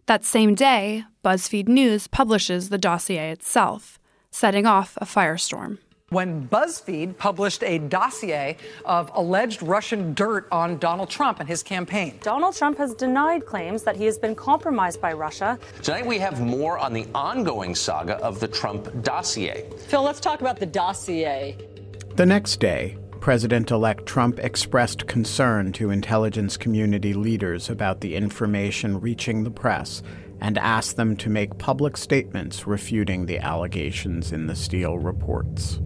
That 0.04 0.22
same 0.22 0.54
day, 0.54 1.04
BuzzFeed 1.24 1.66
News 1.66 2.06
publishes 2.06 2.68
the 2.68 2.76
dossier 2.76 3.30
itself, 3.30 3.98
setting 4.30 4.66
off 4.66 4.98
a 4.98 5.06
firestorm 5.06 5.78
when 6.10 6.46
BuzzFeed 6.48 7.16
published 7.16 7.64
a 7.64 7.78
dossier 7.78 8.58
of 8.84 9.10
alleged 9.14 9.62
Russian 9.62 10.12
dirt 10.12 10.46
on 10.52 10.76
Donald 10.78 11.08
Trump 11.08 11.40
and 11.40 11.48
his 11.48 11.62
campaign. 11.62 12.20
Donald 12.22 12.54
Trump 12.54 12.76
has 12.76 12.94
denied 12.94 13.46
claims 13.46 13.82
that 13.82 13.96
he 13.96 14.04
has 14.04 14.18
been 14.18 14.34
compromised 14.34 15.00
by 15.00 15.12
Russia. 15.12 15.58
Tonight 15.82 16.06
we 16.06 16.18
have 16.18 16.40
more 16.40 16.78
on 16.78 16.92
the 16.92 17.06
ongoing 17.14 17.74
saga 17.74 18.16
of 18.16 18.38
the 18.38 18.46
Trump 18.46 19.02
dossier. 19.02 19.68
Phil, 19.88 20.02
let's 20.02 20.20
talk 20.20 20.42
about 20.42 20.60
the 20.60 20.66
dossier. 20.66 21.56
The 22.14 22.26
next 22.26 22.60
day, 22.60 22.96
President 23.24 23.70
elect 23.70 24.04
Trump 24.04 24.38
expressed 24.38 25.06
concern 25.06 25.72
to 25.72 25.88
intelligence 25.88 26.58
community 26.58 27.14
leaders 27.14 27.70
about 27.70 28.02
the 28.02 28.16
information 28.16 29.00
reaching 29.00 29.44
the 29.44 29.50
press 29.50 30.02
and 30.42 30.58
asked 30.58 30.96
them 30.96 31.16
to 31.16 31.30
make 31.30 31.56
public 31.56 31.96
statements 31.96 32.66
refuting 32.66 33.24
the 33.24 33.38
allegations 33.38 34.30
in 34.30 34.46
the 34.46 34.54
Steele 34.54 34.98
reports. 34.98 35.80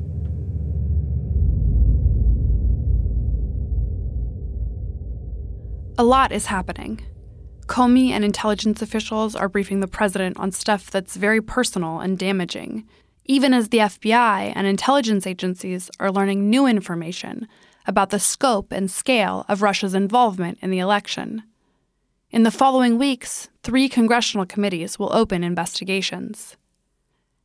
A 5.97 6.03
lot 6.03 6.33
is 6.33 6.47
happening. 6.47 7.01
Comey 7.67 8.11
and 8.11 8.25
intelligence 8.25 8.83
officials 8.83 9.37
are 9.37 9.49
briefing 9.49 9.79
the 9.79 9.87
president 9.87 10.37
on 10.41 10.51
stuff 10.51 10.91
that's 10.91 11.15
very 11.15 11.41
personal 11.41 12.01
and 12.01 12.19
damaging, 12.19 12.85
even 13.29 13.55
as 13.55 13.69
the 13.69 13.79
FBI 13.79 14.53
and 14.57 14.67
intelligence 14.67 15.27
agencies 15.27 15.91
are 16.01 16.11
learning 16.11 16.49
new 16.49 16.67
information 16.67 17.47
about 17.87 18.11
the 18.11 18.19
scope 18.19 18.73
and 18.73 18.91
scale 18.91 19.45
of 19.49 19.63
Russia's 19.63 19.95
involvement 19.95 20.59
in 20.61 20.71
the 20.71 20.79
election. 20.79 21.43
In 22.31 22.43
the 22.43 22.51
following 22.51 22.99
weeks, 22.99 23.49
three 23.63 23.89
congressional 23.89 24.47
committees 24.47 24.99
will 24.99 25.15
open 25.15 25.45
investigations. 25.45 26.57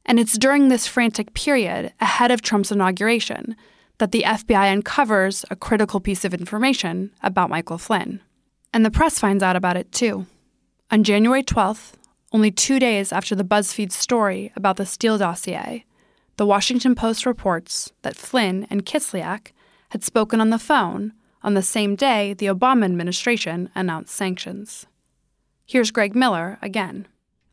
And 0.06 0.20
it's 0.20 0.38
during 0.38 0.68
this 0.68 0.88
frantic 0.88 1.34
period, 1.34 1.94
ahead 2.02 2.32
of 2.32 2.42
Trump's 2.42 2.72
inauguration, 2.72 3.56
that 4.00 4.12
the 4.12 4.24
FBI 4.26 4.72
uncovers 4.72 5.46
a 5.50 5.56
critical 5.56 6.00
piece 6.00 6.26
of 6.26 6.34
information 6.34 7.12
about 7.22 7.50
Michael 7.50 7.78
Flynn. 7.78 8.22
And 8.74 8.86
the 8.86 8.92
press 8.92 9.20
finds 9.20 9.44
out 9.44 9.56
about 9.56 9.78
it 9.78 9.92
too. 9.92 10.26
On 10.92 11.04
January 11.04 11.44
12th, 11.44 11.94
only 12.34 12.52
two 12.52 12.80
days 12.80 13.14
after 13.14 13.36
the 13.36 13.44
BuzzFeed 13.44 13.92
story 13.92 14.52
about 14.56 14.78
the 14.78 14.86
Steele 14.86 15.20
dossier, 15.20 15.86
the 16.38 16.46
Washington 16.48 16.96
Post 16.96 17.26
reports 17.28 17.94
that 18.02 18.16
Flynn 18.16 18.66
and 18.72 18.86
Kislyak 18.86 19.52
had 19.90 20.04
spoken 20.04 20.42
on 20.42 20.50
the 20.50 20.58
phone 20.58 21.14
on 21.44 21.54
the 21.54 21.62
same 21.62 21.96
day 21.96 22.34
the 22.34 22.48
Obama 22.48 22.86
administration 22.86 23.70
announced 23.76 24.16
sanctions. 24.16 24.88
Here's 25.68 25.92
Greg 25.92 26.16
Miller 26.16 26.58
again. 26.62 27.08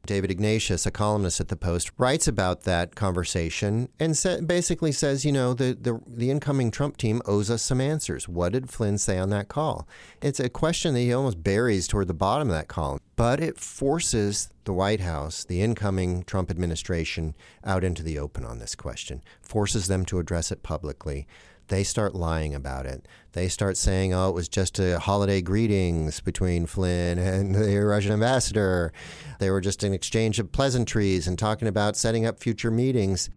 David 0.07 0.31
Ignatius, 0.31 0.87
a 0.87 0.91
columnist 0.91 1.41
at 1.41 1.49
the 1.49 1.57
Post, 1.57 1.93
writes 1.99 2.27
about 2.27 2.63
that 2.63 2.95
conversation 2.95 3.89
and 3.99 4.17
sa- 4.17 4.41
basically 4.41 4.93
says, 4.93 5.25
you 5.25 5.33
know, 5.33 5.55
the, 5.55 5.77
the 5.81 6.01
the 6.07 6.31
incoming 6.31 6.71
Trump 6.71 6.97
team 6.97 7.21
owes 7.27 7.51
us 7.51 7.63
some 7.63 7.81
answers. 7.81 8.29
What 8.29 8.53
did 8.53 8.71
Flynn 8.71 8.99
say 8.99 9.19
on 9.19 9.31
that 9.31 9.49
call? 9.49 9.87
It's 10.21 10.41
a 10.41 10.49
question 10.49 10.95
that 10.95 11.01
he 11.01 11.13
almost 11.13 11.43
buries 11.43 11.87
toward 11.87 12.09
the 12.09 12.15
bottom 12.15 12.49
of 12.49 12.55
that 12.55 12.69
column, 12.69 13.01
but 13.17 13.41
it 13.41 13.59
forces 13.59 14.51
the 14.65 14.73
White 14.73 15.01
House, 15.01 15.45
the 15.45 15.63
incoming 15.63 16.23
Trump 16.25 16.51
administration, 16.51 17.35
out 17.65 17.85
into 17.85 18.03
the 18.03 18.19
open 18.19 18.45
on 18.45 18.59
this 18.59 18.75
question, 18.75 19.23
forces 19.41 19.87
them 19.87 20.05
to 20.07 20.19
address 20.19 20.51
it 20.51 20.63
publicly 20.63 21.27
they 21.71 21.85
start 21.85 22.15
lying 22.15 22.55
about 22.55 22.85
it. 22.85 23.09
They 23.33 23.49
start 23.49 23.77
saying, 23.77 24.13
oh, 24.13 24.29
it 24.29 24.35
was 24.35 24.49
just 24.49 24.79
a 24.79 24.99
holiday 24.99 25.41
greetings 25.41 26.21
between 26.21 26.67
Flynn 26.67 27.19
and 27.19 27.55
the 27.55 27.79
Russian 27.79 28.13
ambassador. 28.13 28.93
They 29.39 29.51
were 29.51 29.61
just 29.61 29.83
an 29.83 29.95
exchange 29.95 30.39
of 30.39 30.53
pleasantries 30.53 31.27
and 31.27 31.39
talking 31.39 31.69
about 31.69 31.97
setting 31.97 32.27
up 32.27 32.41
future 32.41 32.71
meetings. 32.71 33.31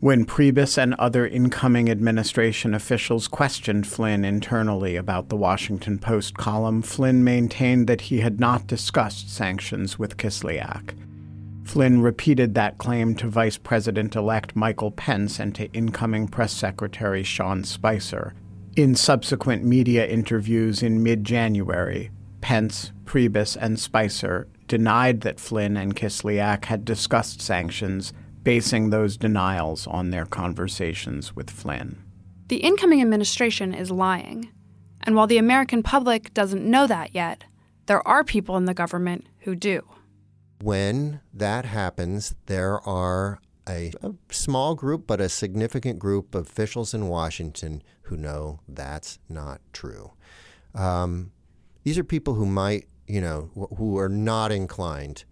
When 0.00 0.26
Priebus 0.26 0.76
and 0.76 0.92
other 0.94 1.26
incoming 1.26 1.90
administration 1.90 2.74
officials 2.74 3.26
questioned 3.26 3.86
Flynn 3.86 4.22
internally 4.22 4.96
about 4.96 5.30
the 5.30 5.36
Washington 5.36 5.98
Post 5.98 6.36
column, 6.36 6.82
Flynn 6.82 7.24
maintained 7.24 7.86
that 7.86 8.02
he 8.02 8.20
had 8.20 8.38
not 8.38 8.66
discussed 8.66 9.34
sanctions 9.34 9.98
with 9.98 10.18
Kislyak. 10.18 10.94
Flynn 11.64 12.02
repeated 12.02 12.54
that 12.54 12.78
claim 12.78 13.14
to 13.16 13.28
Vice 13.28 13.56
President 13.56 14.14
elect 14.14 14.54
Michael 14.54 14.90
Pence 14.90 15.38
and 15.38 15.54
to 15.54 15.72
incoming 15.72 16.28
Press 16.28 16.52
Secretary 16.52 17.22
Sean 17.22 17.64
Spicer. 17.64 18.34
In 18.76 18.94
subsequent 18.94 19.64
media 19.64 20.06
interviews 20.06 20.82
in 20.82 21.02
mid 21.02 21.24
January, 21.24 22.10
Pence, 22.40 22.92
Priebus, 23.04 23.56
and 23.58 23.80
Spicer 23.80 24.48
denied 24.68 25.22
that 25.22 25.40
Flynn 25.40 25.76
and 25.76 25.96
Kislyak 25.96 26.66
had 26.66 26.84
discussed 26.84 27.40
sanctions, 27.40 28.12
basing 28.42 28.90
those 28.90 29.16
denials 29.16 29.86
on 29.86 30.10
their 30.10 30.26
conversations 30.26 31.34
with 31.34 31.50
Flynn. 31.50 32.02
The 32.48 32.58
incoming 32.58 33.00
administration 33.00 33.72
is 33.72 33.90
lying. 33.90 34.50
And 35.02 35.16
while 35.16 35.26
the 35.26 35.38
American 35.38 35.82
public 35.82 36.34
doesn't 36.34 36.68
know 36.68 36.86
that 36.86 37.14
yet, 37.14 37.44
there 37.86 38.06
are 38.06 38.24
people 38.24 38.56
in 38.56 38.66
the 38.66 38.74
government 38.74 39.26
who 39.40 39.54
do. 39.54 39.82
When 40.64 41.20
that 41.34 41.66
happens, 41.66 42.34
there 42.46 42.80
are 42.88 43.40
a, 43.68 43.92
a, 44.02 44.12
small 44.30 44.74
group, 44.74 45.06
but 45.06 45.20
a 45.20 45.28
significant 45.28 45.98
group 45.98 46.34
of 46.34 46.46
officials 46.46 46.94
in 46.94 47.08
Washington 47.08 47.82
who 48.02 48.16
know 48.16 48.60
that's 48.66 49.18
not 49.28 49.60
true. 49.72 50.12
Um, 50.74 51.32
these 51.82 51.98
are 51.98 52.04
people 52.04 52.34
who 52.34 52.46
might 52.46 52.86
you 53.06 53.20
know, 53.20 53.50
who 53.76 53.98
are 53.98 54.08
not 54.08 54.50
inclined 54.52 55.24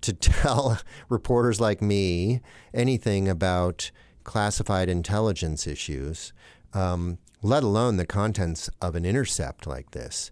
to 0.00 0.12
tell 0.12 0.78
reporters 1.08 1.60
like 1.60 1.80
me 1.80 2.40
anything 2.72 3.28
about 3.28 3.90
classified 4.24 4.88
intelligence 4.88 5.66
issues, 5.66 6.32
um, 6.72 7.18
let 7.42 7.62
alone 7.62 7.96
the 7.96 8.06
contents 8.06 8.70
of 8.80 8.94
an 8.94 9.04
intercept 9.04 9.66
like 9.66 9.90
this. 9.90 10.30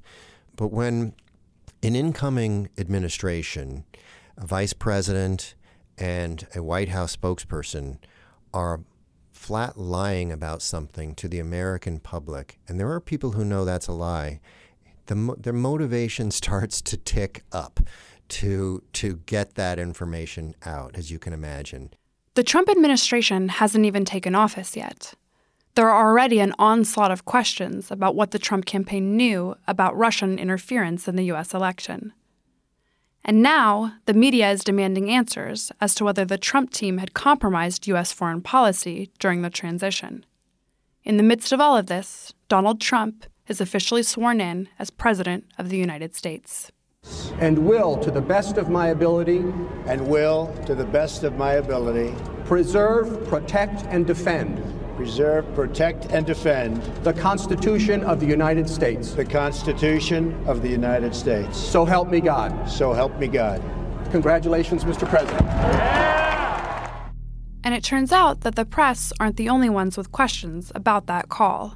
But 0.56 0.68
when 0.68 1.14
an 1.82 1.96
incoming 1.96 2.68
administration, 2.78 3.84
a 4.36 4.46
vice 4.46 4.72
president, 4.72 5.54
and 5.98 6.46
a 6.54 6.62
White 6.62 6.88
House 6.88 7.16
spokesperson 7.16 7.98
are 8.52 8.80
flat 9.30 9.76
lying 9.76 10.30
about 10.30 10.62
something 10.62 11.14
to 11.16 11.28
the 11.28 11.38
American 11.38 11.98
public, 11.98 12.58
and 12.68 12.78
there 12.78 12.90
are 12.90 13.00
people 13.00 13.32
who 13.32 13.44
know 13.44 13.64
that's 13.64 13.88
a 13.88 13.92
lie, 13.92 14.40
the, 15.06 15.34
their 15.38 15.52
motivation 15.52 16.30
starts 16.42 16.80
to 16.82 16.96
tick 16.96 17.44
up 17.52 17.80
to 18.28 18.82
to 18.92 19.16
get 19.26 19.56
that 19.56 19.78
information 19.78 20.54
out, 20.64 20.96
as 20.96 21.10
you 21.10 21.18
can 21.18 21.32
imagine. 21.32 21.92
The 22.34 22.42
Trump 22.42 22.70
administration 22.70 23.48
hasn't 23.48 23.84
even 23.84 24.04
taken 24.06 24.34
office 24.34 24.74
yet. 24.74 25.12
There 25.74 25.90
are 25.90 26.06
already 26.06 26.38
an 26.38 26.54
onslaught 26.58 27.10
of 27.10 27.24
questions 27.24 27.90
about 27.90 28.14
what 28.14 28.30
the 28.30 28.38
Trump 28.38 28.64
campaign 28.64 29.16
knew 29.16 29.54
about 29.66 29.96
Russian 29.96 30.38
interference 30.38 31.08
in 31.08 31.16
the 31.16 31.24
U.S. 31.24 31.52
election. 31.52 32.12
And 33.24 33.40
now, 33.40 33.94
the 34.06 34.14
media 34.14 34.50
is 34.50 34.64
demanding 34.64 35.08
answers 35.08 35.70
as 35.80 35.94
to 35.94 36.04
whether 36.04 36.24
the 36.24 36.38
Trump 36.38 36.72
team 36.72 36.98
had 36.98 37.14
compromised 37.14 37.86
U.S. 37.86 38.12
foreign 38.12 38.42
policy 38.42 39.10
during 39.20 39.42
the 39.42 39.50
transition. 39.50 40.26
In 41.04 41.16
the 41.18 41.22
midst 41.22 41.52
of 41.52 41.60
all 41.60 41.76
of 41.76 41.86
this, 41.86 42.32
Donald 42.48 42.80
Trump 42.80 43.26
is 43.46 43.60
officially 43.60 44.02
sworn 44.02 44.40
in 44.40 44.68
as 44.78 44.90
President 44.90 45.44
of 45.56 45.68
the 45.68 45.76
United 45.76 46.16
States. 46.16 46.72
And 47.38 47.66
will, 47.66 47.96
to 47.98 48.10
the 48.10 48.20
best 48.20 48.56
of 48.56 48.70
my 48.70 48.88
ability, 48.88 49.44
and 49.86 50.08
will, 50.08 50.54
to 50.66 50.74
the 50.74 50.84
best 50.84 51.24
of 51.24 51.36
my 51.36 51.54
ability, 51.54 52.14
preserve, 52.44 53.26
protect, 53.28 53.82
and 53.86 54.06
defend. 54.06 54.81
Preserve, 55.02 55.52
protect, 55.56 56.12
and 56.12 56.24
defend 56.24 56.80
the 57.02 57.12
Constitution 57.12 58.04
of 58.04 58.20
the 58.20 58.26
United 58.26 58.70
States. 58.70 59.10
The 59.14 59.24
Constitution 59.24 60.40
of 60.46 60.62
the 60.62 60.68
United 60.68 61.12
States. 61.12 61.58
So 61.58 61.84
help 61.84 62.08
me 62.08 62.20
God. 62.20 62.70
So 62.70 62.92
help 62.92 63.18
me 63.18 63.26
God. 63.26 63.60
Congratulations, 64.12 64.84
Mr. 64.84 65.08
President. 65.08 65.42
And 67.64 67.74
it 67.74 67.82
turns 67.82 68.12
out 68.12 68.42
that 68.42 68.54
the 68.54 68.64
press 68.64 69.12
aren't 69.18 69.38
the 69.38 69.48
only 69.48 69.68
ones 69.68 69.96
with 69.96 70.12
questions 70.12 70.70
about 70.76 71.06
that 71.06 71.28
call. 71.28 71.74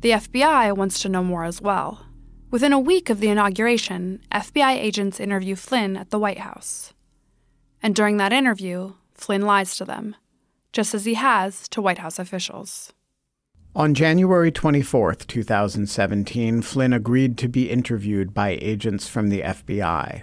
The 0.00 0.10
FBI 0.10 0.76
wants 0.76 1.00
to 1.00 1.08
know 1.08 1.24
more 1.24 1.44
as 1.44 1.62
well. 1.62 2.04
Within 2.50 2.74
a 2.74 2.78
week 2.78 3.08
of 3.08 3.20
the 3.20 3.30
inauguration, 3.30 4.20
FBI 4.30 4.74
agents 4.74 5.18
interview 5.18 5.56
Flynn 5.56 5.96
at 5.96 6.10
the 6.10 6.18
White 6.18 6.40
House. 6.40 6.92
And 7.82 7.94
during 7.94 8.18
that 8.18 8.34
interview, 8.34 8.92
Flynn 9.14 9.40
lies 9.40 9.74
to 9.76 9.86
them, 9.86 10.16
just 10.72 10.94
as 10.94 11.04
he 11.04 11.14
has 11.14 11.68
to 11.68 11.82
White 11.82 11.98
House 11.98 12.18
officials. 12.18 12.92
On 13.74 13.94
January 13.94 14.52
24, 14.52 15.14
2017, 15.14 16.60
Flynn 16.60 16.92
agreed 16.92 17.38
to 17.38 17.48
be 17.48 17.70
interviewed 17.70 18.34
by 18.34 18.58
agents 18.60 19.08
from 19.08 19.28
the 19.28 19.40
FBI. 19.40 20.22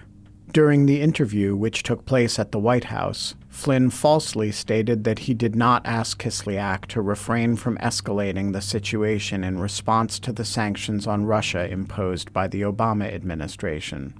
During 0.51 0.85
the 0.85 1.01
interview, 1.01 1.55
which 1.55 1.83
took 1.83 2.05
place 2.05 2.39
at 2.39 2.51
the 2.51 2.59
White 2.59 2.85
House, 2.85 3.35
Flynn 3.49 3.89
falsely 3.89 4.51
stated 4.51 5.03
that 5.03 5.19
he 5.19 5.33
did 5.33 5.55
not 5.55 5.85
ask 5.85 6.21
Kislyak 6.21 6.85
to 6.87 7.01
refrain 7.01 7.55
from 7.55 7.77
escalating 7.77 8.53
the 8.53 8.61
situation 8.61 9.43
in 9.43 9.59
response 9.59 10.19
to 10.19 10.31
the 10.31 10.45
sanctions 10.45 11.05
on 11.05 11.25
Russia 11.25 11.67
imposed 11.67 12.33
by 12.33 12.47
the 12.47 12.61
Obama 12.61 13.11
administration. 13.13 14.13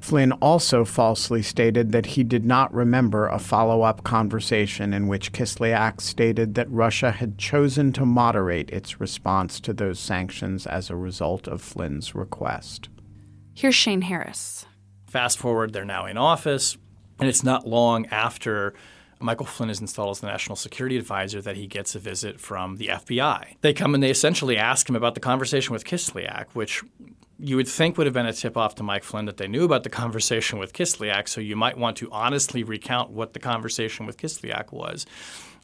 Flynn 0.00 0.32
also 0.32 0.84
falsely 0.84 1.42
stated 1.42 1.92
that 1.92 2.06
he 2.06 2.24
did 2.24 2.44
not 2.44 2.72
remember 2.72 3.28
a 3.28 3.38
follow 3.38 3.82
up 3.82 4.02
conversation 4.02 4.94
in 4.94 5.08
which 5.08 5.32
Kislyak 5.32 6.00
stated 6.00 6.54
that 6.54 6.70
Russia 6.70 7.10
had 7.10 7.38
chosen 7.38 7.92
to 7.92 8.06
moderate 8.06 8.70
its 8.70 8.98
response 9.00 9.60
to 9.60 9.72
those 9.72 10.00
sanctions 10.00 10.66
as 10.66 10.88
a 10.88 10.96
result 10.96 11.46
of 11.46 11.60
Flynn's 11.60 12.14
request. 12.14 12.88
Here's 13.54 13.74
Shane 13.74 14.02
Harris. 14.02 14.64
Fast 15.06 15.38
forward, 15.38 15.72
they're 15.72 15.84
now 15.84 16.06
in 16.06 16.16
office, 16.16 16.78
and 17.18 17.28
it's 17.28 17.44
not 17.44 17.66
long 17.66 18.06
after 18.06 18.72
Michael 19.20 19.44
Flynn 19.44 19.68
is 19.68 19.80
installed 19.80 20.12
as 20.12 20.20
the 20.20 20.28
national 20.28 20.56
security 20.56 20.96
advisor 20.96 21.42
that 21.42 21.56
he 21.56 21.66
gets 21.66 21.94
a 21.94 21.98
visit 21.98 22.40
from 22.40 22.76
the 22.76 22.86
FBI. 22.86 23.56
They 23.60 23.74
come 23.74 23.94
and 23.94 24.02
they 24.02 24.10
essentially 24.10 24.56
ask 24.56 24.88
him 24.88 24.96
about 24.96 25.14
the 25.14 25.20
conversation 25.20 25.74
with 25.74 25.84
Kislyak, 25.84 26.46
which 26.54 26.82
you 27.42 27.56
would 27.56 27.68
think 27.68 27.96
would 27.96 28.06
have 28.06 28.14
been 28.14 28.26
a 28.26 28.32
tip 28.32 28.56
off 28.56 28.74
to 28.76 28.82
Mike 28.82 29.04
Flynn 29.04 29.24
that 29.24 29.38
they 29.38 29.48
knew 29.48 29.64
about 29.64 29.82
the 29.82 29.90
conversation 29.90 30.58
with 30.58 30.72
Kislyak, 30.72 31.28
so 31.28 31.40
you 31.40 31.56
might 31.56 31.78
want 31.78 31.96
to 31.98 32.10
honestly 32.10 32.62
recount 32.62 33.10
what 33.10 33.32
the 33.32 33.38
conversation 33.38 34.06
with 34.06 34.18
Kislyak 34.18 34.72
was. 34.72 35.06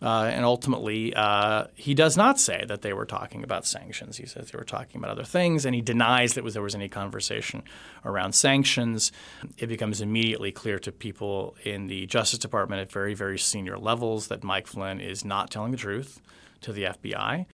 Uh, 0.02 0.30
and 0.30 0.44
ultimately, 0.44 1.14
uh, 1.14 1.66
he 1.74 1.94
does 1.94 2.16
not 2.16 2.38
say 2.38 2.64
that 2.68 2.82
they 2.82 2.92
were 2.92 3.06
talking 3.06 3.42
about 3.42 3.66
sanctions. 3.66 4.18
He 4.18 4.26
says 4.26 4.50
they 4.50 4.58
were 4.58 4.64
talking 4.64 4.98
about 4.98 5.10
other 5.10 5.24
things, 5.24 5.64
and 5.64 5.74
he 5.74 5.80
denies 5.80 6.34
that 6.34 6.44
was, 6.44 6.54
there 6.54 6.62
was 6.62 6.74
any 6.74 6.88
conversation 6.88 7.62
around 8.04 8.34
sanctions. 8.34 9.10
It 9.56 9.68
becomes 9.68 10.00
immediately 10.00 10.52
clear 10.52 10.78
to 10.80 10.92
people 10.92 11.56
in 11.64 11.86
the 11.86 12.06
Justice 12.06 12.38
Department 12.38 12.82
at 12.82 12.92
very, 12.92 13.14
very 13.14 13.38
senior 13.38 13.78
levels 13.78 14.28
that 14.28 14.44
Mike 14.44 14.66
Flynn 14.66 15.00
is 15.00 15.24
not 15.24 15.50
telling 15.50 15.70
the 15.70 15.78
truth 15.78 16.20
to 16.60 16.72
the 16.72 16.84
FBI. 16.84 17.46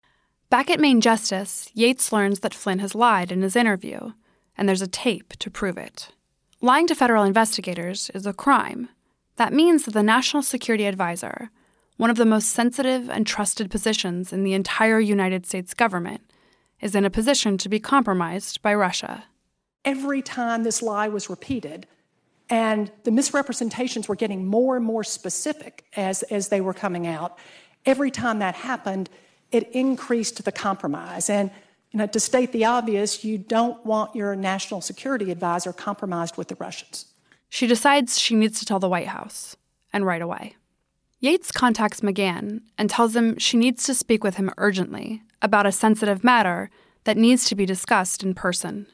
Back 0.52 0.70
at 0.70 0.82
Main 0.82 1.00
Justice, 1.00 1.70
Yates 1.74 2.12
learns 2.12 2.42
that 2.42 2.54
Flynn 2.54 2.80
has 2.80 2.94
lied 2.94 3.32
in 3.32 3.42
his 3.42 3.56
interview, 3.56 4.12
and 4.58 4.68
there's 4.68 4.82
a 4.82 4.88
tape 4.88 5.32
to 5.40 5.50
prove 5.50 5.78
it. 5.78 6.10
Lying 6.60 6.88
to 6.88 6.94
federal 6.94 7.24
investigators 7.24 8.12
is 8.14 8.26
a 8.26 8.34
crime. 8.34 8.90
That 9.38 9.54
means 9.54 9.86
that 9.86 9.94
the 9.94 10.04
National 10.04 10.44
Security 10.44 10.88
Advisor, 10.88 11.52
one 11.96 12.10
of 12.10 12.18
the 12.18 12.26
most 12.26 12.50
sensitive 12.50 13.10
and 13.10 13.26
trusted 13.26 13.72
positions 13.72 14.34
in 14.34 14.44
the 14.44 14.52
entire 14.52 15.00
United 15.00 15.46
States 15.46 15.74
government, 15.74 16.20
is 16.82 16.96
in 16.96 17.06
a 17.06 17.10
position 17.10 17.58
to 17.58 17.70
be 17.70 17.80
compromised 17.80 18.62
by 18.62 18.74
Russia. 18.74 19.24
Every 19.86 20.22
time 20.22 20.64
this 20.64 20.82
lie 20.82 21.08
was 21.08 21.30
repeated, 21.30 21.88
and 22.50 22.92
the 23.06 23.12
misrepresentations 23.12 24.10
were 24.10 24.18
getting 24.18 24.46
more 24.46 24.76
and 24.76 24.86
more 24.86 25.06
specific 25.06 25.86
as, 25.96 26.24
as 26.24 26.50
they 26.50 26.60
were 26.60 26.74
coming 26.74 27.08
out, 27.08 27.40
every 27.86 28.12
time 28.12 28.40
that 28.40 28.56
happened, 28.56 29.10
it 29.52 29.70
increased 29.72 30.44
the 30.44 30.52
compromise. 30.52 31.30
And 31.30 31.52
you 31.92 31.98
know, 31.98 32.08
to 32.08 32.20
state 32.20 32.54
the 32.54 32.66
obvious, 32.66 33.24
you 33.24 33.38
don't 33.38 33.86
want 33.86 34.16
your 34.16 34.36
national 34.36 34.82
security 34.82 35.30
advisor 35.30 35.74
compromised 35.74 36.38
with 36.38 36.48
the 36.48 36.56
Russians. 36.56 37.06
She 37.50 37.68
decides 37.68 38.18
she 38.18 38.34
needs 38.34 38.60
to 38.60 38.66
tell 38.66 38.80
the 38.80 38.88
White 38.88 39.10
House, 39.10 39.58
and 39.92 40.06
right 40.06 40.22
away. 40.22 40.56
Yates 41.20 41.52
contacts 41.52 42.00
McGahn 42.00 42.62
and 42.78 42.90
tells 42.90 43.16
him 43.16 43.38
she 43.38 43.58
needs 43.58 43.84
to 43.86 43.94
speak 43.94 44.24
with 44.24 44.36
him 44.36 44.52
urgently 44.58 45.22
about 45.42 45.68
a 45.68 45.72
sensitive 45.72 46.24
matter 46.24 46.70
that 47.04 47.18
needs 47.18 47.46
to 47.46 47.56
be 47.56 47.66
discussed 47.66 48.24
in 48.24 48.34
person. 48.34 48.88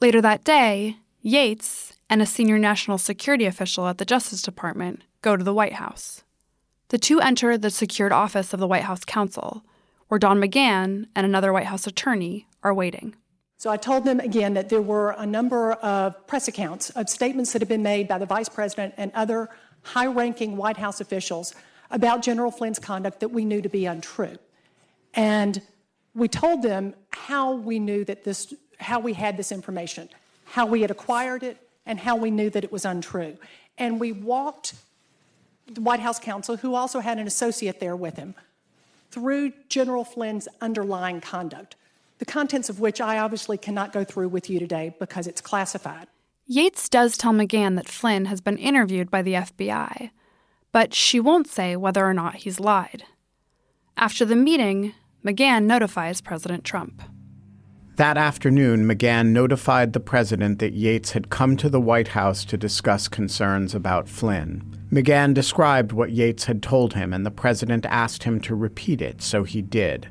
Later 0.00 0.20
that 0.20 0.44
day, 0.44 0.96
Yates 1.20 1.94
and 2.08 2.22
a 2.22 2.26
senior 2.26 2.58
national 2.58 2.96
security 2.96 3.44
official 3.44 3.88
at 3.88 3.98
the 3.98 4.04
Justice 4.04 4.40
Department 4.40 5.02
go 5.20 5.36
to 5.36 5.44
the 5.44 5.52
White 5.52 5.74
House. 5.74 6.22
The 6.88 6.98
two 6.98 7.20
enter 7.20 7.58
the 7.58 7.70
secured 7.70 8.12
office 8.12 8.52
of 8.52 8.60
the 8.60 8.66
White 8.66 8.84
House 8.84 9.04
counsel, 9.04 9.64
where 10.10 10.18
Don 10.18 10.40
McGahn 10.40 11.06
and 11.14 11.24
another 11.24 11.52
White 11.52 11.66
House 11.66 11.86
attorney 11.86 12.48
are 12.64 12.74
waiting. 12.74 13.14
So 13.58 13.70
I 13.70 13.76
told 13.76 14.04
them 14.04 14.18
again 14.18 14.54
that 14.54 14.68
there 14.68 14.82
were 14.82 15.10
a 15.16 15.24
number 15.24 15.74
of 15.74 16.26
press 16.26 16.48
accounts 16.48 16.90
of 16.90 17.08
statements 17.08 17.52
that 17.52 17.62
had 17.62 17.68
been 17.68 17.84
made 17.84 18.08
by 18.08 18.18
the 18.18 18.26
vice 18.26 18.48
president 18.48 18.94
and 18.96 19.12
other 19.14 19.48
high 19.82 20.06
ranking 20.06 20.56
White 20.56 20.78
House 20.78 21.00
officials 21.00 21.54
about 21.92 22.22
General 22.22 22.50
Flynn's 22.50 22.80
conduct 22.80 23.20
that 23.20 23.28
we 23.28 23.44
knew 23.44 23.62
to 23.62 23.68
be 23.68 23.86
untrue. 23.86 24.36
And 25.14 25.62
we 26.12 26.26
told 26.26 26.62
them 26.62 26.94
how 27.12 27.52
we 27.52 27.78
knew 27.78 28.04
that 28.06 28.24
this, 28.24 28.52
how 28.80 28.98
we 28.98 29.12
had 29.12 29.36
this 29.36 29.52
information, 29.52 30.08
how 30.44 30.66
we 30.66 30.80
had 30.82 30.90
acquired 30.90 31.44
it, 31.44 31.56
and 31.86 32.00
how 32.00 32.16
we 32.16 32.32
knew 32.32 32.50
that 32.50 32.64
it 32.64 32.72
was 32.72 32.84
untrue. 32.84 33.36
And 33.78 34.00
we 34.00 34.10
walked 34.10 34.74
the 35.70 35.80
White 35.80 36.00
House 36.00 36.18
counsel, 36.18 36.56
who 36.56 36.74
also 36.74 36.98
had 36.98 37.18
an 37.18 37.28
associate 37.28 37.78
there 37.78 37.94
with 37.94 38.16
him, 38.16 38.34
through 39.10 39.52
General 39.68 40.04
Flynn's 40.04 40.48
underlying 40.60 41.20
conduct, 41.20 41.76
the 42.18 42.24
contents 42.24 42.68
of 42.68 42.80
which 42.80 43.00
I 43.00 43.18
obviously 43.18 43.58
cannot 43.58 43.92
go 43.92 44.04
through 44.04 44.28
with 44.28 44.48
you 44.48 44.58
today 44.58 44.94
because 44.98 45.26
it's 45.26 45.40
classified. 45.40 46.06
Yates 46.46 46.88
does 46.88 47.16
tell 47.16 47.32
McGahn 47.32 47.76
that 47.76 47.88
Flynn 47.88 48.26
has 48.26 48.40
been 48.40 48.58
interviewed 48.58 49.10
by 49.10 49.22
the 49.22 49.34
FBI, 49.34 50.10
but 50.72 50.94
she 50.94 51.20
won't 51.20 51.46
say 51.46 51.76
whether 51.76 52.04
or 52.04 52.14
not 52.14 52.36
he's 52.36 52.60
lied. 52.60 53.04
After 53.96 54.24
the 54.24 54.36
meeting, 54.36 54.94
McGahn 55.24 55.64
notifies 55.64 56.20
President 56.20 56.64
Trump. 56.64 57.02
That 57.96 58.16
afternoon, 58.16 58.86
McGahn 58.86 59.28
notified 59.28 59.92
the 59.92 60.00
president 60.00 60.58
that 60.60 60.72
Yates 60.72 61.12
had 61.12 61.28
come 61.28 61.56
to 61.58 61.68
the 61.68 61.80
White 61.80 62.08
House 62.08 62.44
to 62.46 62.56
discuss 62.56 63.08
concerns 63.08 63.74
about 63.74 64.08
Flynn. 64.08 64.64
McGahn 64.90 65.34
described 65.34 65.92
what 65.92 66.10
Yates 66.10 66.44
had 66.44 66.62
told 66.62 66.94
him, 66.94 67.12
and 67.12 67.26
the 67.26 67.30
president 67.30 67.84
asked 67.86 68.22
him 68.22 68.40
to 68.40 68.54
repeat 68.54 69.02
it, 69.02 69.20
so 69.20 69.44
he 69.44 69.60
did. 69.60 70.08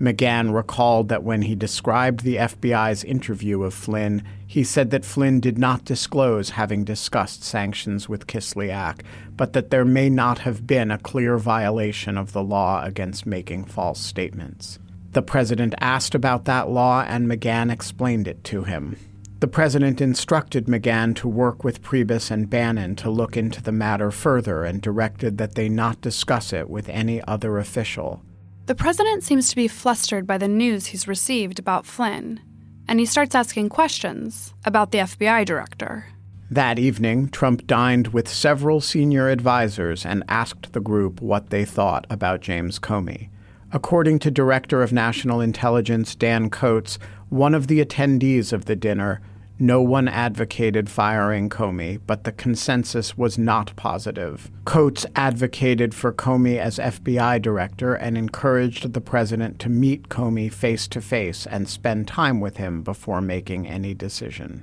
McGahn 0.00 0.54
recalled 0.54 1.08
that 1.08 1.22
when 1.22 1.42
he 1.42 1.54
described 1.54 2.20
the 2.24 2.36
FBI's 2.36 3.04
interview 3.04 3.62
of 3.62 3.74
Flynn, 3.74 4.22
he 4.46 4.64
said 4.64 4.90
that 4.90 5.04
Flynn 5.04 5.40
did 5.40 5.56
not 5.56 5.84
disclose 5.84 6.50
having 6.50 6.84
discussed 6.84 7.42
sanctions 7.42 8.08
with 8.08 8.26
Kislyak, 8.26 9.02
but 9.36 9.52
that 9.52 9.70
there 9.70 9.84
may 9.84 10.10
not 10.10 10.40
have 10.40 10.66
been 10.66 10.90
a 10.90 10.98
clear 10.98 11.38
violation 11.38 12.18
of 12.18 12.32
the 12.32 12.42
law 12.42 12.84
against 12.84 13.26
making 13.26 13.64
false 13.64 14.00
statements. 14.00 14.78
The 15.14 15.22
president 15.22 15.76
asked 15.80 16.16
about 16.16 16.44
that 16.46 16.68
law, 16.68 17.04
and 17.06 17.28
McGahn 17.28 17.70
explained 17.70 18.26
it 18.26 18.42
to 18.44 18.64
him. 18.64 18.96
The 19.38 19.46
president 19.46 20.00
instructed 20.00 20.66
McGahn 20.66 21.14
to 21.16 21.28
work 21.28 21.62
with 21.62 21.82
Priebus 21.82 22.32
and 22.32 22.50
Bannon 22.50 22.96
to 22.96 23.10
look 23.10 23.36
into 23.36 23.62
the 23.62 23.70
matter 23.70 24.10
further 24.10 24.64
and 24.64 24.82
directed 24.82 25.38
that 25.38 25.54
they 25.54 25.68
not 25.68 26.00
discuss 26.00 26.52
it 26.52 26.68
with 26.68 26.88
any 26.88 27.22
other 27.28 27.58
official. 27.58 28.22
The 28.66 28.74
president 28.74 29.22
seems 29.22 29.50
to 29.50 29.56
be 29.56 29.68
flustered 29.68 30.26
by 30.26 30.36
the 30.36 30.48
news 30.48 30.86
he's 30.86 31.06
received 31.06 31.60
about 31.60 31.86
Flynn, 31.86 32.40
and 32.88 32.98
he 32.98 33.06
starts 33.06 33.36
asking 33.36 33.68
questions 33.68 34.52
about 34.64 34.90
the 34.90 34.98
FBI 34.98 35.44
director. 35.44 36.06
That 36.50 36.80
evening, 36.80 37.28
Trump 37.28 37.68
dined 37.68 38.08
with 38.08 38.28
several 38.28 38.80
senior 38.80 39.30
advisers 39.30 40.04
and 40.04 40.24
asked 40.28 40.72
the 40.72 40.80
group 40.80 41.22
what 41.22 41.50
they 41.50 41.64
thought 41.64 42.04
about 42.10 42.40
James 42.40 42.80
Comey. 42.80 43.28
According 43.74 44.20
to 44.20 44.30
Director 44.30 44.84
of 44.84 44.92
National 44.92 45.40
Intelligence 45.40 46.14
Dan 46.14 46.48
Coats, 46.48 46.96
one 47.28 47.56
of 47.56 47.66
the 47.66 47.84
attendees 47.84 48.52
of 48.52 48.66
the 48.66 48.76
dinner, 48.76 49.20
no 49.58 49.82
one 49.82 50.06
advocated 50.06 50.88
firing 50.88 51.50
Comey, 51.50 51.98
but 52.06 52.22
the 52.22 52.30
consensus 52.30 53.18
was 53.18 53.36
not 53.36 53.74
positive. 53.74 54.48
Coats 54.64 55.06
advocated 55.16 55.92
for 55.92 56.12
Comey 56.12 56.56
as 56.56 56.78
FBI 56.78 57.42
director 57.42 57.94
and 57.94 58.16
encouraged 58.16 58.92
the 58.92 59.00
president 59.00 59.58
to 59.58 59.68
meet 59.68 60.08
Comey 60.08 60.52
face 60.52 60.86
to 60.86 61.00
face 61.00 61.44
and 61.44 61.68
spend 61.68 62.06
time 62.06 62.40
with 62.40 62.58
him 62.58 62.82
before 62.82 63.20
making 63.20 63.66
any 63.66 63.92
decision. 63.92 64.62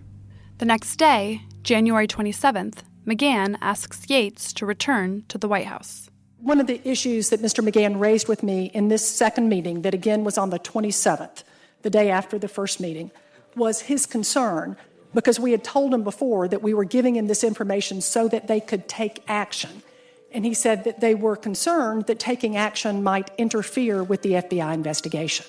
The 0.59 0.65
next 0.65 0.95
day, 0.95 1.41
January 1.63 2.07
27th, 2.07 2.83
McGahn 3.05 3.57
asks 3.59 4.09
Yates 4.09 4.53
to 4.53 4.65
return 4.65 5.25
to 5.27 5.37
the 5.37 5.49
White 5.49 5.65
House. 5.65 6.10
One 6.41 6.59
of 6.59 6.65
the 6.65 6.81
issues 6.83 7.29
that 7.29 7.41
Mr. 7.41 7.63
McGahn 7.63 7.99
raised 7.99 8.27
with 8.27 8.41
me 8.41 8.71
in 8.73 8.87
this 8.87 9.07
second 9.07 9.47
meeting, 9.47 9.83
that 9.83 9.93
again 9.93 10.23
was 10.23 10.39
on 10.39 10.49
the 10.49 10.57
27th, 10.57 11.43
the 11.83 11.89
day 11.89 12.09
after 12.09 12.39
the 12.39 12.47
first 12.47 12.79
meeting, 12.79 13.11
was 13.55 13.81
his 13.81 14.07
concern 14.07 14.75
because 15.13 15.39
we 15.39 15.51
had 15.51 15.63
told 15.63 15.93
him 15.93 16.03
before 16.03 16.47
that 16.47 16.63
we 16.63 16.73
were 16.73 16.83
giving 16.83 17.15
him 17.15 17.27
this 17.27 17.43
information 17.43 18.01
so 18.01 18.27
that 18.27 18.47
they 18.47 18.59
could 18.59 18.87
take 18.87 19.23
action. 19.27 19.83
And 20.31 20.43
he 20.45 20.53
said 20.53 20.85
that 20.85 20.99
they 20.99 21.13
were 21.13 21.35
concerned 21.35 22.07
that 22.07 22.17
taking 22.17 22.55
action 22.57 23.03
might 23.03 23.29
interfere 23.37 24.03
with 24.03 24.21
the 24.21 24.33
FBI 24.33 24.73
investigation. 24.73 25.45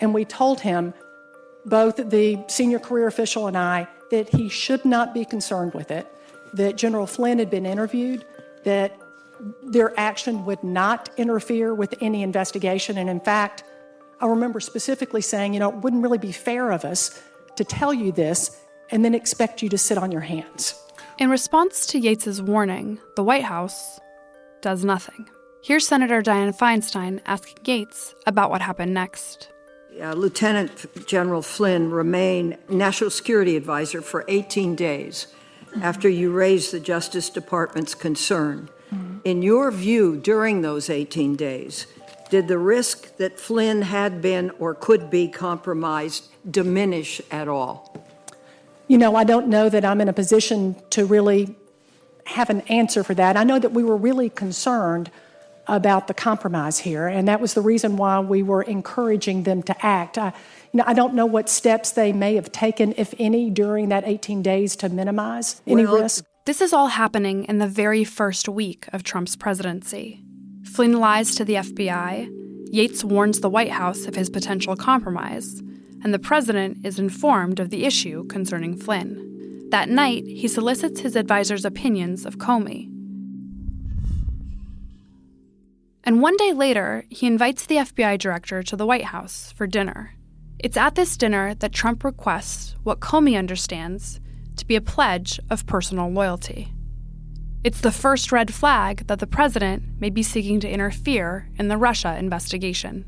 And 0.00 0.14
we 0.14 0.24
told 0.24 0.60
him, 0.60 0.94
both 1.66 1.96
the 1.96 2.42
senior 2.48 2.78
career 2.78 3.08
official 3.08 3.46
and 3.46 3.58
I, 3.58 3.88
that 4.10 4.30
he 4.30 4.48
should 4.48 4.84
not 4.84 5.12
be 5.12 5.24
concerned 5.24 5.74
with 5.74 5.90
it, 5.90 6.06
that 6.54 6.76
General 6.76 7.06
Flynn 7.06 7.38
had 7.38 7.50
been 7.50 7.66
interviewed, 7.66 8.24
that 8.64 8.96
their 9.62 9.98
action 9.98 10.44
would 10.44 10.62
not 10.62 11.08
interfere 11.16 11.74
with 11.74 11.94
any 12.00 12.22
investigation. 12.22 12.98
And 12.98 13.10
in 13.10 13.20
fact, 13.20 13.64
I 14.20 14.26
remember 14.26 14.60
specifically 14.60 15.20
saying, 15.20 15.54
you 15.54 15.60
know, 15.60 15.70
it 15.70 15.76
wouldn't 15.76 16.02
really 16.02 16.18
be 16.18 16.32
fair 16.32 16.70
of 16.70 16.84
us 16.84 17.22
to 17.56 17.64
tell 17.64 17.92
you 17.92 18.12
this 18.12 18.56
and 18.90 19.04
then 19.04 19.14
expect 19.14 19.62
you 19.62 19.68
to 19.70 19.78
sit 19.78 19.98
on 19.98 20.12
your 20.12 20.20
hands. 20.20 20.74
In 21.18 21.30
response 21.30 21.86
to 21.86 22.00
Yates's 22.00 22.40
warning, 22.40 22.98
the 23.16 23.24
White 23.24 23.44
House 23.44 23.98
does 24.60 24.84
nothing. 24.84 25.28
Here's 25.62 25.86
Senator 25.86 26.22
Dianne 26.22 26.56
Feinstein 26.56 27.20
asking 27.26 27.58
Yates 27.64 28.14
about 28.26 28.50
what 28.50 28.62
happened 28.62 28.94
next. 28.94 29.48
Uh, 30.00 30.12
Lieutenant 30.14 31.06
General 31.06 31.42
Flynn 31.42 31.90
remained 31.90 32.58
National 32.68 33.10
Security 33.10 33.56
Advisor 33.56 34.00
for 34.00 34.24
18 34.26 34.74
days 34.74 35.26
after 35.80 36.08
you 36.08 36.32
raised 36.32 36.72
the 36.72 36.80
Justice 36.80 37.30
Department's 37.30 37.94
concern. 37.94 38.68
In 39.24 39.42
your 39.42 39.70
view, 39.70 40.16
during 40.16 40.62
those 40.62 40.90
18 40.90 41.36
days, 41.36 41.86
did 42.30 42.48
the 42.48 42.58
risk 42.58 43.16
that 43.18 43.38
Flynn 43.38 43.82
had 43.82 44.22
been 44.22 44.50
or 44.58 44.74
could 44.74 45.10
be 45.10 45.28
compromised 45.28 46.28
diminish 46.50 47.20
at 47.30 47.46
all? 47.46 47.94
You 48.88 48.98
know, 48.98 49.14
I 49.16 49.24
don't 49.24 49.48
know 49.48 49.68
that 49.68 49.84
I'm 49.84 50.00
in 50.00 50.08
a 50.08 50.12
position 50.12 50.76
to 50.90 51.04
really 51.04 51.54
have 52.26 52.50
an 52.50 52.62
answer 52.62 53.04
for 53.04 53.14
that. 53.14 53.36
I 53.36 53.44
know 53.44 53.58
that 53.58 53.72
we 53.72 53.84
were 53.84 53.96
really 53.96 54.28
concerned 54.30 55.10
about 55.66 56.08
the 56.08 56.14
compromise 56.14 56.78
here, 56.78 57.06
and 57.06 57.28
that 57.28 57.40
was 57.40 57.54
the 57.54 57.60
reason 57.60 57.96
why 57.96 58.18
we 58.18 58.42
were 58.42 58.62
encouraging 58.62 59.44
them 59.44 59.62
to 59.62 59.86
act. 59.86 60.18
I, 60.18 60.32
you 60.72 60.78
know, 60.78 60.84
I 60.86 60.94
don't 60.94 61.14
know 61.14 61.26
what 61.26 61.48
steps 61.48 61.92
they 61.92 62.12
may 62.12 62.34
have 62.34 62.50
taken, 62.50 62.94
if 62.96 63.14
any, 63.18 63.50
during 63.50 63.90
that 63.90 64.04
18 64.04 64.42
days 64.42 64.74
to 64.76 64.88
minimize 64.88 65.60
any 65.66 65.84
well, 65.84 66.00
risk. 66.00 66.24
This 66.44 66.60
is 66.60 66.72
all 66.72 66.88
happening 66.88 67.44
in 67.44 67.58
the 67.58 67.68
very 67.68 68.02
first 68.02 68.48
week 68.48 68.88
of 68.92 69.04
Trump's 69.04 69.36
presidency. 69.36 70.24
Flynn 70.64 70.98
lies 70.98 71.36
to 71.36 71.44
the 71.44 71.54
FBI, 71.54 72.28
Yates 72.66 73.04
warns 73.04 73.38
the 73.38 73.48
White 73.48 73.70
House 73.70 74.06
of 74.06 74.16
his 74.16 74.28
potential 74.28 74.74
compromise, 74.74 75.62
and 76.02 76.12
the 76.12 76.18
president 76.18 76.84
is 76.84 76.98
informed 76.98 77.60
of 77.60 77.70
the 77.70 77.84
issue 77.84 78.26
concerning 78.26 78.76
Flynn. 78.76 79.68
That 79.70 79.88
night, 79.88 80.24
he 80.26 80.48
solicits 80.48 81.00
his 81.00 81.14
advisor's 81.14 81.64
opinions 81.64 82.26
of 82.26 82.38
Comey. 82.38 82.88
And 86.02 86.20
one 86.20 86.36
day 86.38 86.52
later, 86.52 87.04
he 87.08 87.28
invites 87.28 87.66
the 87.66 87.76
FBI 87.76 88.18
director 88.18 88.64
to 88.64 88.74
the 88.74 88.86
White 88.86 89.04
House 89.04 89.52
for 89.52 89.68
dinner. 89.68 90.16
It's 90.58 90.76
at 90.76 90.96
this 90.96 91.16
dinner 91.16 91.54
that 91.54 91.72
Trump 91.72 92.02
requests 92.02 92.74
what 92.82 92.98
Comey 92.98 93.38
understands 93.38 94.18
to 94.56 94.66
be 94.66 94.76
a 94.76 94.80
pledge 94.80 95.40
of 95.50 95.66
personal 95.66 96.08
loyalty. 96.08 96.72
It's 97.64 97.80
the 97.80 97.92
first 97.92 98.32
red 98.32 98.52
flag 98.52 99.06
that 99.06 99.20
the 99.20 99.26
president 99.26 99.84
may 100.00 100.10
be 100.10 100.22
seeking 100.22 100.58
to 100.60 100.68
interfere 100.68 101.48
in 101.58 101.68
the 101.68 101.76
Russia 101.76 102.16
investigation. 102.18 103.04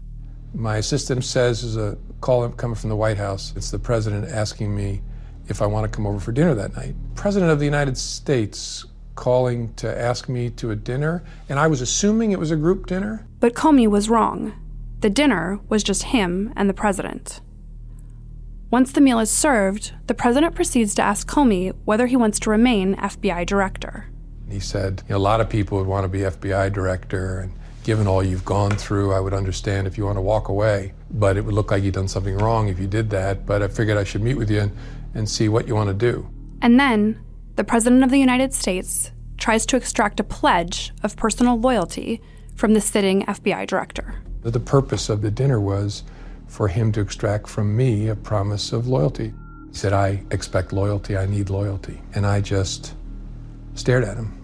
My 0.54 0.76
assistant 0.76 1.24
says 1.24 1.64
is 1.64 1.76
a 1.76 1.98
call 2.20 2.48
coming 2.50 2.76
from 2.76 2.90
the 2.90 2.96
White 2.96 3.18
House. 3.18 3.52
It's 3.56 3.72
the 3.72 3.78
president 3.78 4.30
asking 4.30 4.74
me 4.74 5.02
if 5.48 5.60
I 5.60 5.66
want 5.66 5.90
to 5.90 5.94
come 5.94 6.06
over 6.06 6.20
for 6.20 6.30
dinner 6.30 6.54
that 6.54 6.76
night. 6.76 6.94
President 7.16 7.50
of 7.50 7.58
the 7.58 7.64
United 7.64 7.98
States 7.98 8.86
calling 9.16 9.74
to 9.74 10.00
ask 10.00 10.28
me 10.28 10.50
to 10.50 10.70
a 10.70 10.76
dinner, 10.76 11.24
and 11.48 11.58
I 11.58 11.66
was 11.66 11.80
assuming 11.80 12.32
it 12.32 12.38
was 12.38 12.50
a 12.50 12.56
group 12.56 12.86
dinner. 12.86 13.26
But 13.40 13.54
Comey 13.54 13.88
was 13.88 14.08
wrong. 14.08 14.52
The 15.00 15.10
dinner 15.10 15.60
was 15.68 15.82
just 15.82 16.04
him 16.04 16.52
and 16.56 16.68
the 16.68 16.74
president. 16.74 17.40
Once 18.74 18.90
the 18.90 19.00
meal 19.00 19.20
is 19.20 19.30
served, 19.30 19.92
the 20.08 20.14
president 20.14 20.52
proceeds 20.52 20.96
to 20.96 21.00
ask 21.00 21.28
Comey 21.28 21.72
whether 21.84 22.08
he 22.08 22.16
wants 22.16 22.40
to 22.40 22.50
remain 22.50 22.96
FBI 22.96 23.46
director. 23.46 24.06
He 24.50 24.58
said, 24.58 25.04
you 25.08 25.12
know, 25.12 25.18
a 25.18 25.22
lot 25.22 25.40
of 25.40 25.48
people 25.48 25.78
would 25.78 25.86
want 25.86 26.02
to 26.02 26.08
be 26.08 26.22
FBI 26.22 26.72
director, 26.72 27.38
and 27.38 27.52
given 27.84 28.08
all 28.08 28.20
you've 28.20 28.44
gone 28.44 28.72
through, 28.72 29.12
I 29.12 29.20
would 29.20 29.32
understand 29.32 29.86
if 29.86 29.96
you 29.96 30.04
want 30.04 30.16
to 30.16 30.22
walk 30.22 30.48
away. 30.48 30.92
But 31.12 31.36
it 31.36 31.42
would 31.42 31.54
look 31.54 31.70
like 31.70 31.84
you'd 31.84 31.94
done 31.94 32.08
something 32.08 32.36
wrong 32.36 32.66
if 32.66 32.80
you 32.80 32.88
did 32.88 33.10
that. 33.10 33.46
But 33.46 33.62
I 33.62 33.68
figured 33.68 33.96
I 33.96 34.02
should 34.02 34.22
meet 34.22 34.34
with 34.34 34.50
you 34.50 34.62
and, 34.62 34.76
and 35.14 35.28
see 35.28 35.48
what 35.48 35.68
you 35.68 35.76
want 35.76 35.90
to 35.90 35.94
do. 35.94 36.28
And 36.60 36.80
then 36.80 37.24
the 37.54 37.62
President 37.62 38.02
of 38.02 38.10
the 38.10 38.18
United 38.18 38.52
States 38.52 39.12
tries 39.38 39.66
to 39.66 39.76
extract 39.76 40.18
a 40.18 40.24
pledge 40.24 40.92
of 41.04 41.14
personal 41.14 41.60
loyalty 41.60 42.20
from 42.56 42.74
the 42.74 42.80
sitting 42.80 43.24
FBI 43.26 43.68
director. 43.68 44.20
The 44.42 44.58
purpose 44.58 45.08
of 45.08 45.22
the 45.22 45.30
dinner 45.30 45.60
was 45.60 46.02
for 46.54 46.68
him 46.68 46.92
to 46.92 47.00
extract 47.00 47.48
from 47.48 47.76
me 47.76 48.06
a 48.06 48.14
promise 48.14 48.72
of 48.72 48.86
loyalty. 48.86 49.34
He 49.70 49.76
said, 49.76 49.92
I 49.92 50.22
expect 50.30 50.72
loyalty, 50.72 51.16
I 51.16 51.26
need 51.26 51.50
loyalty. 51.50 52.00
And 52.14 52.24
I 52.24 52.40
just 52.40 52.94
stared 53.74 54.04
at 54.04 54.16
him 54.16 54.40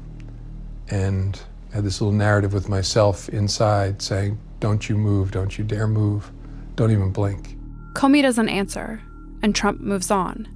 and 0.88 1.40
had 1.72 1.84
this 1.84 2.00
little 2.00 2.12
narrative 2.12 2.52
with 2.52 2.68
myself 2.68 3.28
inside 3.28 4.02
saying, 4.02 4.40
Don't 4.58 4.88
you 4.88 4.98
move, 4.98 5.30
don't 5.30 5.56
you 5.56 5.62
dare 5.62 5.86
move, 5.86 6.32
don't 6.74 6.90
even 6.90 7.12
blink. 7.12 7.56
Comey 7.92 8.22
doesn't 8.22 8.48
answer, 8.48 9.00
and 9.40 9.54
Trump 9.54 9.80
moves 9.80 10.10
on. 10.10 10.48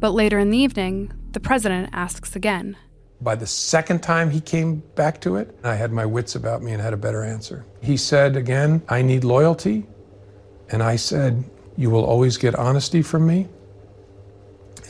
But 0.00 0.10
later 0.10 0.38
in 0.38 0.50
the 0.50 0.58
evening, 0.58 1.10
the 1.32 1.40
president 1.40 1.88
asks 1.94 2.36
again. 2.36 2.76
By 3.22 3.36
the 3.36 3.46
second 3.46 4.02
time 4.02 4.28
he 4.28 4.40
came 4.42 4.82
back 4.96 5.18
to 5.22 5.36
it, 5.36 5.58
I 5.64 5.76
had 5.76 5.92
my 5.92 6.04
wits 6.04 6.34
about 6.34 6.62
me 6.62 6.72
and 6.72 6.82
had 6.82 6.92
a 6.92 6.98
better 6.98 7.24
answer. 7.24 7.64
He 7.80 7.96
said 7.96 8.36
again, 8.36 8.82
I 8.90 9.00
need 9.00 9.24
loyalty. 9.24 9.86
And 10.70 10.82
I 10.82 10.96
said, 10.96 11.44
You 11.76 11.90
will 11.90 12.04
always 12.04 12.36
get 12.36 12.54
honesty 12.54 13.02
from 13.02 13.26
me. 13.26 13.48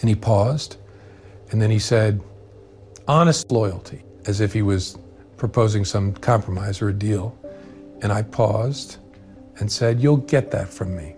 And 0.00 0.08
he 0.08 0.14
paused. 0.14 0.76
And 1.50 1.60
then 1.60 1.70
he 1.70 1.78
said, 1.78 2.20
Honest 3.06 3.50
loyalty, 3.50 4.02
as 4.26 4.40
if 4.40 4.52
he 4.52 4.62
was 4.62 4.96
proposing 5.36 5.84
some 5.84 6.12
compromise 6.14 6.80
or 6.80 6.88
a 6.88 6.92
deal. 6.92 7.36
And 8.02 8.12
I 8.12 8.22
paused 8.22 8.98
and 9.58 9.70
said, 9.70 10.00
You'll 10.00 10.18
get 10.18 10.50
that 10.52 10.68
from 10.68 10.96
me. 10.96 11.16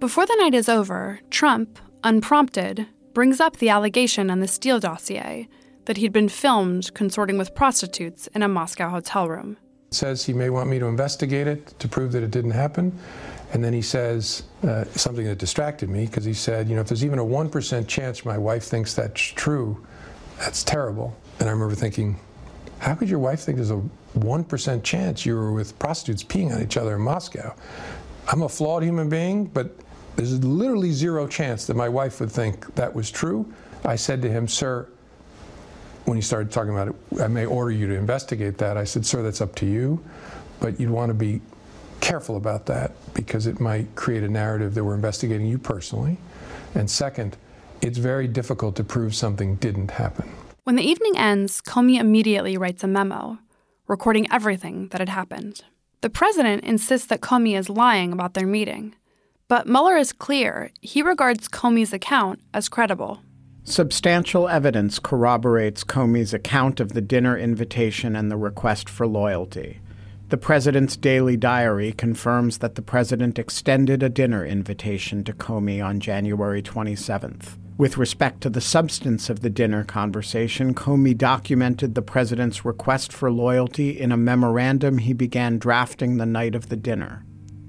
Before 0.00 0.26
the 0.26 0.36
night 0.38 0.54
is 0.54 0.68
over, 0.68 1.20
Trump, 1.30 1.78
unprompted, 2.04 2.86
brings 3.14 3.40
up 3.40 3.56
the 3.56 3.68
allegation 3.68 4.30
on 4.30 4.40
the 4.40 4.46
Steele 4.46 4.78
dossier 4.78 5.48
that 5.86 5.96
he'd 5.96 6.12
been 6.12 6.28
filmed 6.28 6.94
consorting 6.94 7.38
with 7.38 7.54
prostitutes 7.54 8.28
in 8.28 8.42
a 8.42 8.48
Moscow 8.48 8.90
hotel 8.90 9.28
room. 9.28 9.56
Says 9.90 10.24
he 10.24 10.32
may 10.32 10.50
want 10.50 10.68
me 10.68 10.78
to 10.78 10.86
investigate 10.86 11.46
it 11.48 11.78
to 11.80 11.88
prove 11.88 12.12
that 12.12 12.22
it 12.22 12.30
didn't 12.30 12.50
happen. 12.52 12.96
And 13.52 13.64
then 13.64 13.72
he 13.72 13.82
says 13.82 14.42
uh, 14.62 14.84
something 14.84 15.24
that 15.24 15.38
distracted 15.38 15.88
me 15.88 16.06
because 16.06 16.24
he 16.24 16.34
said, 16.34 16.68
you 16.68 16.74
know, 16.74 16.82
if 16.82 16.88
there's 16.88 17.04
even 17.04 17.18
a 17.18 17.24
1% 17.24 17.88
chance 17.88 18.24
my 18.24 18.36
wife 18.36 18.64
thinks 18.64 18.94
that's 18.94 19.20
true, 19.20 19.84
that's 20.38 20.62
terrible. 20.62 21.16
And 21.40 21.48
I 21.48 21.52
remember 21.52 21.74
thinking, 21.74 22.18
how 22.78 22.94
could 22.94 23.08
your 23.08 23.18
wife 23.18 23.40
think 23.40 23.56
there's 23.56 23.70
a 23.70 23.82
1% 24.18 24.82
chance 24.82 25.24
you 25.24 25.34
were 25.34 25.52
with 25.52 25.78
prostitutes 25.78 26.22
peeing 26.22 26.54
on 26.54 26.62
each 26.62 26.76
other 26.76 26.96
in 26.96 27.00
Moscow? 27.02 27.54
I'm 28.30 28.42
a 28.42 28.48
flawed 28.48 28.82
human 28.82 29.08
being, 29.08 29.46
but 29.46 29.74
there's 30.16 30.42
literally 30.44 30.90
zero 30.90 31.26
chance 31.26 31.66
that 31.66 31.74
my 31.74 31.88
wife 31.88 32.20
would 32.20 32.30
think 32.30 32.74
that 32.74 32.94
was 32.94 33.10
true. 33.10 33.50
I 33.84 33.96
said 33.96 34.20
to 34.22 34.30
him, 34.30 34.46
Sir, 34.46 34.88
when 36.04 36.16
he 36.16 36.22
started 36.22 36.50
talking 36.50 36.72
about 36.72 36.88
it, 36.88 37.22
I 37.22 37.28
may 37.28 37.46
order 37.46 37.70
you 37.70 37.86
to 37.86 37.94
investigate 37.94 38.58
that. 38.58 38.76
I 38.76 38.84
said, 38.84 39.06
Sir, 39.06 39.22
that's 39.22 39.40
up 39.40 39.54
to 39.56 39.66
you, 39.66 40.02
but 40.60 40.78
you'd 40.78 40.90
want 40.90 41.10
to 41.10 41.14
be 41.14 41.40
careful 42.00 42.36
about 42.36 42.66
that 42.66 42.92
because 43.14 43.46
it 43.46 43.60
might 43.60 43.94
create 43.94 44.22
a 44.22 44.28
narrative 44.28 44.74
that 44.74 44.84
we're 44.84 44.94
investigating 44.94 45.46
you 45.46 45.58
personally. 45.58 46.18
And 46.74 46.90
second, 46.90 47.36
it's 47.80 47.98
very 47.98 48.28
difficult 48.28 48.76
to 48.76 48.84
prove 48.84 49.14
something 49.14 49.56
didn't 49.56 49.92
happen. 49.92 50.30
When 50.64 50.76
the 50.76 50.82
evening 50.82 51.16
ends, 51.16 51.60
Comey 51.60 51.98
immediately 51.98 52.56
writes 52.56 52.84
a 52.84 52.88
memo, 52.88 53.38
recording 53.86 54.26
everything 54.30 54.88
that 54.88 55.00
had 55.00 55.08
happened. 55.08 55.62
The 56.00 56.10
president 56.10 56.64
insists 56.64 57.06
that 57.08 57.20
Comey 57.20 57.58
is 57.58 57.68
lying 57.68 58.12
about 58.12 58.34
their 58.34 58.46
meeting. 58.46 58.94
But 59.48 59.66
Mueller 59.66 59.96
is 59.96 60.12
clear 60.12 60.70
he 60.80 61.00
regards 61.02 61.48
Comey's 61.48 61.92
account 61.92 62.40
as 62.52 62.68
credible. 62.68 63.20
Substantial 63.64 64.48
evidence 64.48 64.98
corroborates 64.98 65.84
Comey's 65.84 66.34
account 66.34 66.80
of 66.80 66.92
the 66.92 67.00
dinner 67.00 67.36
invitation 67.36 68.14
and 68.14 68.30
the 68.30 68.36
request 68.36 68.88
for 68.88 69.06
loyalty. 69.06 69.80
The 70.30 70.36
president's 70.36 70.98
daily 70.98 71.38
diary 71.38 71.92
confirms 71.92 72.58
that 72.58 72.74
the 72.74 72.82
president 72.82 73.38
extended 73.38 74.02
a 74.02 74.10
dinner 74.10 74.44
invitation 74.44 75.24
to 75.24 75.32
Comey 75.32 75.82
on 75.82 76.00
January 76.00 76.60
27th. 76.60 77.56
With 77.78 77.96
respect 77.96 78.42
to 78.42 78.50
the 78.50 78.60
substance 78.60 79.30
of 79.30 79.40
the 79.40 79.48
dinner 79.48 79.84
conversation, 79.84 80.74
Comey 80.74 81.16
documented 81.16 81.94
the 81.94 82.02
president's 82.02 82.62
request 82.62 83.10
for 83.10 83.32
loyalty 83.32 83.98
in 83.98 84.12
a 84.12 84.18
memorandum 84.18 84.98
he 84.98 85.14
began 85.14 85.58
drafting 85.58 86.18
the 86.18 86.26
night 86.26 86.54
of 86.54 86.68
the 86.68 86.76
dinner. 86.76 87.24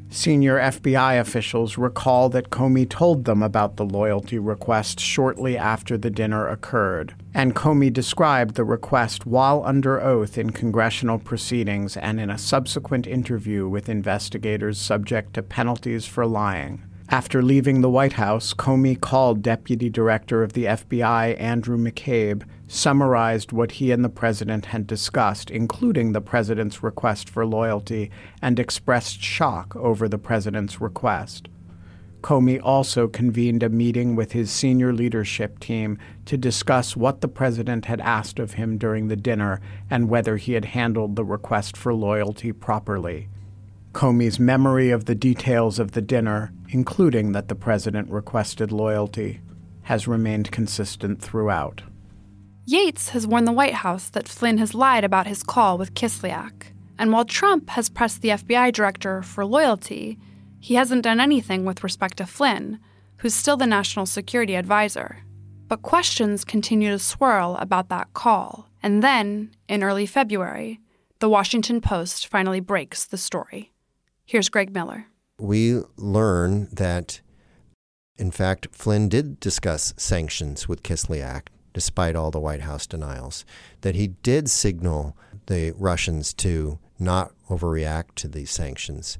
Senior 0.09 0.57
FBI 0.57 1.17
officials 1.17 1.77
recall 1.77 2.27
that 2.27 2.49
Comey 2.49 2.89
told 2.89 3.23
them 3.23 3.41
about 3.41 3.77
the 3.77 3.85
loyalty 3.85 4.37
request 4.37 4.99
shortly 4.99 5.57
after 5.57 5.97
the 5.97 6.09
dinner 6.09 6.45
occurred, 6.47 7.13
and 7.33 7.55
Comey 7.55 7.91
described 7.91 8.55
the 8.55 8.63
request 8.63 9.25
while 9.25 9.63
under 9.65 10.01
oath 10.01 10.37
in 10.37 10.49
congressional 10.49 11.19
proceedings 11.19 11.95
and 11.97 12.19
in 12.19 12.29
a 12.29 12.37
subsequent 12.37 13.05
interview 13.05 13.67
with 13.67 13.89
investigators 13.89 14.79
subject 14.79 15.33
to 15.33 15.43
penalties 15.43 16.05
for 16.05 16.25
lying. 16.25 16.83
After 17.11 17.41
leaving 17.41 17.81
the 17.81 17.89
White 17.89 18.13
House, 18.13 18.53
Comey 18.53 18.99
called 18.99 19.41
Deputy 19.41 19.89
Director 19.89 20.43
of 20.43 20.53
the 20.53 20.65
FBI 20.65 21.39
Andrew 21.39 21.75
McCabe, 21.75 22.43
summarized 22.67 23.51
what 23.51 23.73
he 23.73 23.91
and 23.91 24.05
the 24.05 24.09
president 24.09 24.67
had 24.67 24.85
discussed, 24.85 25.49
including 25.49 26.11
the 26.11 26.21
president's 26.21 26.83
request 26.83 27.27
for 27.27 27.47
loyalty, 27.47 28.11
and 28.43 28.59
expressed 28.59 29.23
shock 29.23 29.75
over 29.75 30.07
the 30.07 30.19
president's 30.19 30.79
request. 30.79 31.47
Comey 32.21 32.59
also 32.61 33.07
convened 33.07 33.63
a 33.63 33.69
meeting 33.69 34.15
with 34.15 34.33
his 34.33 34.51
senior 34.51 34.93
leadership 34.93 35.59
team 35.59 35.97
to 36.25 36.37
discuss 36.37 36.95
what 36.95 37.21
the 37.21 37.27
president 37.27 37.85
had 37.85 38.01
asked 38.01 38.39
of 38.39 38.53
him 38.53 38.77
during 38.77 39.07
the 39.07 39.15
dinner 39.15 39.61
and 39.89 40.09
whether 40.09 40.37
he 40.37 40.53
had 40.53 40.65
handled 40.65 41.15
the 41.15 41.23
request 41.23 41.77
for 41.77 41.93
loyalty 41.93 42.51
properly. 42.51 43.29
Comey's 43.93 44.39
memory 44.39 44.91
of 44.91 45.05
the 45.05 45.15
details 45.15 45.79
of 45.79 45.91
the 45.93 46.01
dinner, 46.01 46.51
including 46.69 47.31
that 47.31 47.47
the 47.47 47.55
president 47.55 48.09
requested 48.09 48.71
loyalty, 48.71 49.41
has 49.83 50.07
remained 50.07 50.51
consistent 50.51 51.21
throughout. 51.21 51.81
Yates 52.65 53.09
has 53.09 53.25
warned 53.25 53.47
the 53.47 53.51
White 53.51 53.73
House 53.73 54.09
that 54.09 54.27
Flynn 54.27 54.59
has 54.59 54.75
lied 54.75 55.03
about 55.03 55.25
his 55.25 55.41
call 55.41 55.77
with 55.77 55.95
Kislyak. 55.95 56.67
And 56.99 57.11
while 57.11 57.25
Trump 57.25 57.69
has 57.71 57.89
pressed 57.89 58.21
the 58.21 58.29
FBI 58.29 58.71
director 58.73 59.23
for 59.23 59.43
loyalty, 59.43 60.19
he 60.59 60.75
hasn't 60.75 61.03
done 61.03 61.19
anything 61.19 61.65
with 61.65 61.83
respect 61.83 62.17
to 62.17 62.25
Flynn, 62.25 62.79
who's 63.17 63.33
still 63.33 63.57
the 63.57 63.65
national 63.65 64.05
security 64.05 64.55
advisor. 64.55 65.23
But 65.67 65.81
questions 65.81 66.43
continue 66.43 66.89
to 66.89 66.99
swirl 66.99 67.55
about 67.59 67.89
that 67.89 68.13
call. 68.13 68.69
And 68.81 69.03
then, 69.03 69.51
in 69.67 69.83
early 69.83 70.05
February, 70.05 70.79
the 71.19 71.29
Washington 71.29 71.81
Post 71.81 72.27
finally 72.27 72.59
breaks 72.59 73.05
the 73.05 73.17
story. 73.17 73.71
Here's 74.25 74.49
Greg 74.49 74.73
Miller. 74.73 75.07
We 75.37 75.81
learn 75.97 76.69
that, 76.71 77.21
in 78.17 78.31
fact, 78.31 78.67
Flynn 78.71 79.09
did 79.09 79.39
discuss 79.39 79.93
sanctions 79.97 80.67
with 80.67 80.83
Kislyak, 80.83 81.47
despite 81.73 82.15
all 82.15 82.31
the 82.31 82.39
White 82.39 82.61
House 82.61 82.87
denials, 82.87 83.45
that 83.81 83.95
he 83.95 84.07
did 84.07 84.49
signal 84.49 85.15
the 85.47 85.73
Russians 85.77 86.33
to 86.35 86.79
not 86.97 87.31
overreact 87.49 88.15
to 88.15 88.27
these 88.27 88.51
sanctions. 88.51 89.17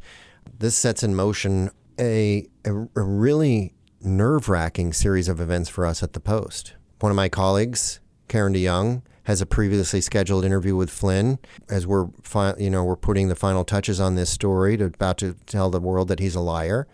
This 0.58 0.78
sets 0.78 1.04
in 1.04 1.16
motion 1.16 1.72
a, 2.00 2.48
a, 2.66 2.72
a 2.74 3.02
really 3.02 3.74
nerve 4.02 4.50
wracking 4.50 4.94
series 4.94 5.28
of 5.28 5.40
events 5.40 5.70
for 5.70 5.86
us 5.86 6.02
at 6.02 6.14
the 6.14 6.20
Post. 6.20 6.76
One 7.00 7.12
of 7.12 7.16
my 7.16 7.30
colleagues, 7.30 8.00
Karen 8.28 8.54
DeYoung, 8.54 9.02
has 9.24 9.42
a 9.42 9.46
previously 9.46 10.02
scheduled 10.02 10.44
interview 10.44 10.76
with 10.76 10.90
Flynn 10.90 11.38
as 11.70 11.86
we're 11.86 12.08
fi- 12.24 12.56
you 12.58 12.70
know 12.70 12.84
we're 12.84 12.96
putting 12.96 13.28
the 13.28 13.36
final 13.36 13.64
touches 13.64 14.00
on 14.00 14.16
this 14.16 14.30
story 14.30 14.76
to 14.78 14.86
about 14.86 15.18
to 15.20 15.36
tell 15.46 15.70
the 15.70 15.80
world 15.80 16.08
that 16.08 16.20
he's 16.20 16.36
a 16.36 16.40
liar 16.40 16.88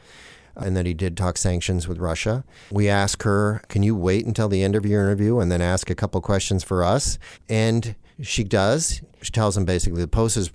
and 0.57 0.75
that 0.75 0.85
he 0.85 0.93
did 0.93 1.15
talk 1.15 1.37
sanctions 1.37 1.87
with 1.87 1.97
Russia. 1.97 2.43
We 2.71 2.89
ask 2.89 3.23
her, 3.23 3.61
"Can 3.69 3.83
you 3.83 3.95
wait 3.95 4.25
until 4.25 4.49
the 4.49 4.63
end 4.63 4.75
of 4.75 4.85
your 4.85 5.01
interview 5.01 5.39
and 5.39 5.51
then 5.51 5.61
ask 5.61 5.89
a 5.89 5.95
couple 5.95 6.19
questions 6.21 6.63
for 6.63 6.83
us?" 6.83 7.17
And 7.47 7.95
she 8.21 8.43
does. 8.43 9.01
She 9.21 9.31
tells 9.31 9.57
him 9.57 9.65
basically 9.65 10.01
the 10.01 10.07
Post 10.07 10.37
is 10.37 10.51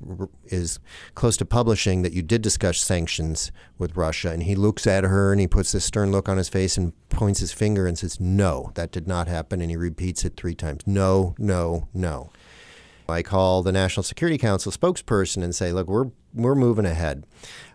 is 0.47 0.79
close 1.15 1.37
to 1.39 1.45
publishing 1.45 2.03
that 2.03 2.13
you 2.13 2.23
did 2.23 2.43
discuss 2.43 2.81
sanctions 2.81 3.53
with 3.79 3.97
Russia, 3.97 4.31
and 4.31 4.45
he 4.45 4.55
looks 4.55 4.87
at 4.87 5.05
her 5.05 5.33
and 5.33 5.41
he 5.41 5.47
puts 5.47 5.73
this 5.73 5.85
stern 5.85 6.11
look 6.11 6.29
on 6.29 6.39
his 6.39 6.49
face 6.49 6.77
and 6.77 6.93
points 7.09 7.41
his 7.41 7.53
finger 7.53 7.87
and 7.87 7.99
says, 7.99 8.21
"No, 8.21 8.71
that 8.75 8.93
did 8.93 9.07
not 9.07 9.29
happen," 9.29 9.61
and 9.61 9.71
he 9.71 9.77
repeats 9.77 10.25
it 10.25 10.37
three 10.37 10.55
times. 10.55 10.83
No, 10.87 11.35
no, 11.39 11.89
no. 11.93 12.31
I 13.09 13.23
call 13.23 13.63
the 13.63 13.73
National 13.73 14.05
Security 14.05 14.39
Council 14.39 14.71
spokesperson 14.71 15.43
and 15.43 15.55
say, 15.55 15.73
"Look, 15.73 15.89
we're 15.89 16.11
we're 16.33 16.55
moving 16.55 16.87
ahead." 16.87 17.27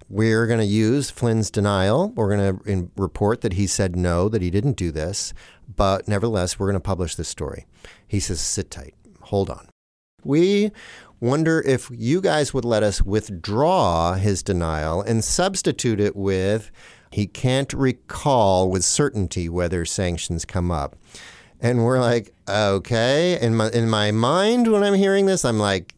We're 0.08 0.46
going 0.46 0.60
to 0.60 0.66
use 0.66 1.10
Flynn's 1.10 1.50
denial. 1.50 2.10
We're 2.10 2.38
going 2.38 2.60
to 2.60 2.92
report 2.96 3.42
that 3.42 3.54
he 3.54 3.66
said 3.66 3.96
no, 3.96 4.30
that 4.30 4.44
he 4.44 4.52
didn't 4.52 4.78
do 4.78 4.92
this, 4.92 5.34
but 5.76 6.08
nevertheless, 6.08 6.60
we're 6.60 6.68
going 6.68 6.76
to 6.76 6.80
publish 6.80 7.16
this 7.16 7.28
story. 7.28 7.66
He 8.08 8.20
says, 8.20 8.40
sit 8.40 8.70
tight, 8.70 8.94
hold 9.22 9.50
on. 9.50 9.68
We 10.26 10.72
wonder 11.22 11.62
if 11.62 11.90
you 11.92 12.20
guys 12.20 12.54
would 12.54 12.66
let 12.66 12.84
us 12.84 13.02
withdraw 13.02 14.14
his 14.14 14.44
denial 14.44 15.02
and 15.02 15.24
substitute 15.24 16.00
it 16.00 16.16
with 16.16 16.72
he 17.16 17.28
can't 17.28 17.72
recall 17.72 18.70
with 18.70 18.84
certainty 18.84 19.48
whether 19.48 19.86
sanctions 19.86 20.44
come 20.44 20.70
up. 20.70 20.98
And 21.62 21.86
we're 21.86 22.02
like, 22.02 22.34
okay. 22.50 23.40
In 23.40 23.56
my 23.56 23.70
in 23.70 23.90
my 23.90 24.12
mind 24.12 24.70
when 24.70 24.84
I'm 24.84 24.96
hearing 24.96 25.26
this, 25.26 25.46
I'm 25.46 25.58
like, 25.58 25.96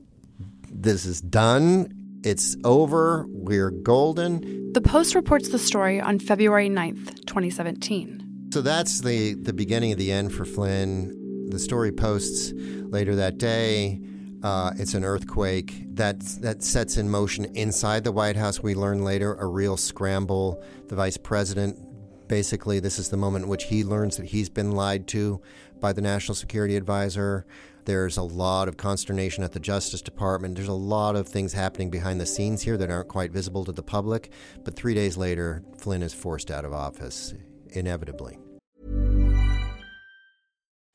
this 0.72 1.08
is 1.08 1.20
done. 1.20 1.92
It's 2.24 2.56
over. 2.64 3.26
We're 3.30 3.72
golden. 3.72 4.72
The 4.74 4.82
Post 4.82 5.16
reports 5.16 5.50
the 5.50 5.58
story 5.58 6.00
on 6.00 6.20
February 6.20 6.70
9th, 6.70 7.26
2017. 7.26 8.50
So 8.54 8.62
that's 8.62 9.02
the 9.02 9.34
the 9.34 9.54
beginning 9.54 9.92
of 9.92 9.98
the 9.98 10.12
end 10.12 10.34
for 10.34 10.46
Flynn. 10.46 11.50
The 11.50 11.58
story 11.58 11.92
posts 11.92 12.54
later 12.56 13.16
that 13.16 13.40
day. 13.40 14.02
Uh, 14.44 14.72
it's 14.78 14.94
an 14.94 15.04
earthquake 15.04 15.84
that 15.96 16.20
that 16.42 16.62
sets 16.62 16.98
in 16.98 17.10
motion 17.10 17.46
inside 17.56 18.04
the 18.04 18.12
White 18.12 18.36
House. 18.36 18.62
We 18.62 18.76
learn 18.76 19.04
later 19.04 19.34
a 19.36 19.48
real 19.48 19.78
scramble. 19.78 20.64
The 20.88 20.96
vice 20.96 21.18
president, 21.18 21.80
basically, 22.28 22.80
this 22.80 23.00
is 23.00 23.10
the 23.10 23.18
moment 23.18 23.46
in 23.46 23.50
which 23.50 23.66
he 23.66 23.84
learns 23.84 24.18
that 24.18 24.28
he's 24.28 24.50
been 24.50 24.72
lied 24.72 25.08
to 25.08 25.42
by 25.80 25.92
the 25.94 26.02
national 26.02 26.36
security 26.36 26.76
advisor. 26.76 27.46
There's 27.86 28.18
a 28.18 28.24
lot 28.24 28.68
of 28.68 28.76
consternation 28.78 29.44
at 29.44 29.54
the 29.54 29.60
Justice 29.60 30.02
Department. 30.02 30.56
There's 30.56 30.68
a 30.68 30.74
lot 30.74 31.16
of 31.16 31.28
things 31.28 31.54
happening 31.54 31.90
behind 31.90 32.20
the 32.20 32.26
scenes 32.26 32.62
here 32.62 32.78
that 32.78 32.92
aren't 32.92 33.08
quite 33.08 33.32
visible 33.32 33.64
to 33.66 33.72
the 33.72 33.82
public. 33.82 34.32
But 34.64 34.76
three 34.76 34.94
days 34.94 35.16
later, 35.16 35.64
Flynn 35.78 36.04
is 36.04 36.14
forced 36.14 36.52
out 36.52 36.66
of 36.66 36.74
office, 36.74 37.34
inevitably. 37.70 38.40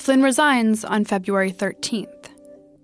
Flynn 0.00 0.22
resigns 0.22 0.82
on 0.82 1.04
February 1.04 1.52
13th. 1.52 2.30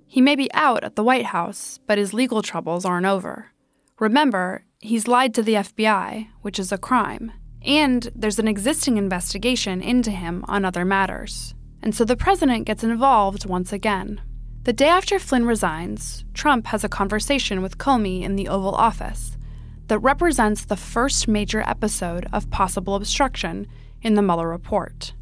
He 0.07 0.21
may 0.21 0.37
be 0.37 0.53
out 0.53 0.85
at 0.85 0.97
the 0.97 1.03
White 1.03 1.25
House, 1.25 1.79
but 1.87 1.97
his 1.97 2.13
legal 2.13 2.43
troubles 2.43 2.85
aren't 2.85 3.07
over. 3.07 3.53
Remember, 3.99 4.67
he's 4.81 5.09
lied 5.09 5.33
to 5.33 5.43
the 5.43 5.55
FBI, 5.55 6.29
which 6.43 6.59
is 6.59 6.73
a 6.73 6.77
crime, 6.77 7.33
and 7.63 8.11
there's 8.15 8.39
an 8.39 8.47
existing 8.47 8.99
investigation 8.99 9.81
into 9.81 10.11
him 10.11 10.45
on 10.47 10.67
other 10.67 10.85
matters. 10.85 11.55
And 11.83 11.95
so 11.95 12.05
the 12.05 12.19
president 12.19 12.67
gets 12.67 12.85
involved 12.85 13.47
once 13.47 13.73
again. 13.73 14.21
The 14.65 14.75
day 14.75 14.89
after 14.89 15.19
Flynn 15.19 15.47
resigns, 15.47 16.23
Trump 16.35 16.67
has 16.67 16.85
a 16.85 16.89
conversation 16.89 17.63
with 17.63 17.79
Comey 17.79 18.25
in 18.25 18.37
the 18.37 18.49
Oval 18.49 18.75
Office 18.75 19.39
that 19.87 20.01
represents 20.01 20.67
the 20.67 20.77
first 20.77 21.29
major 21.29 21.63
episode 21.63 22.29
of 22.31 22.51
possible 22.51 22.95
obstruction 22.95 23.69
in 24.03 24.17
the 24.17 24.23
Mueller 24.23 24.51
report. 24.51 25.15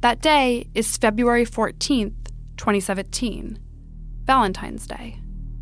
That 0.00 0.20
day 0.22 0.68
is 0.76 0.96
February 0.96 1.44
14th, 1.44 2.30
2017, 2.56 3.58
Valentine's 4.22 4.86
Day. 4.86 5.18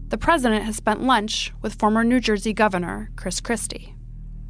The 0.09 0.19
president 0.19 0.65
has 0.65 0.77
spent 0.77 1.01
lunch 1.01 1.55
with 1.63 1.79
former 1.79 2.05
New 2.05 2.21
Jersey 2.21 2.53
Governor 2.53 3.11
Chris 3.17 3.41
Christie. 3.41 3.95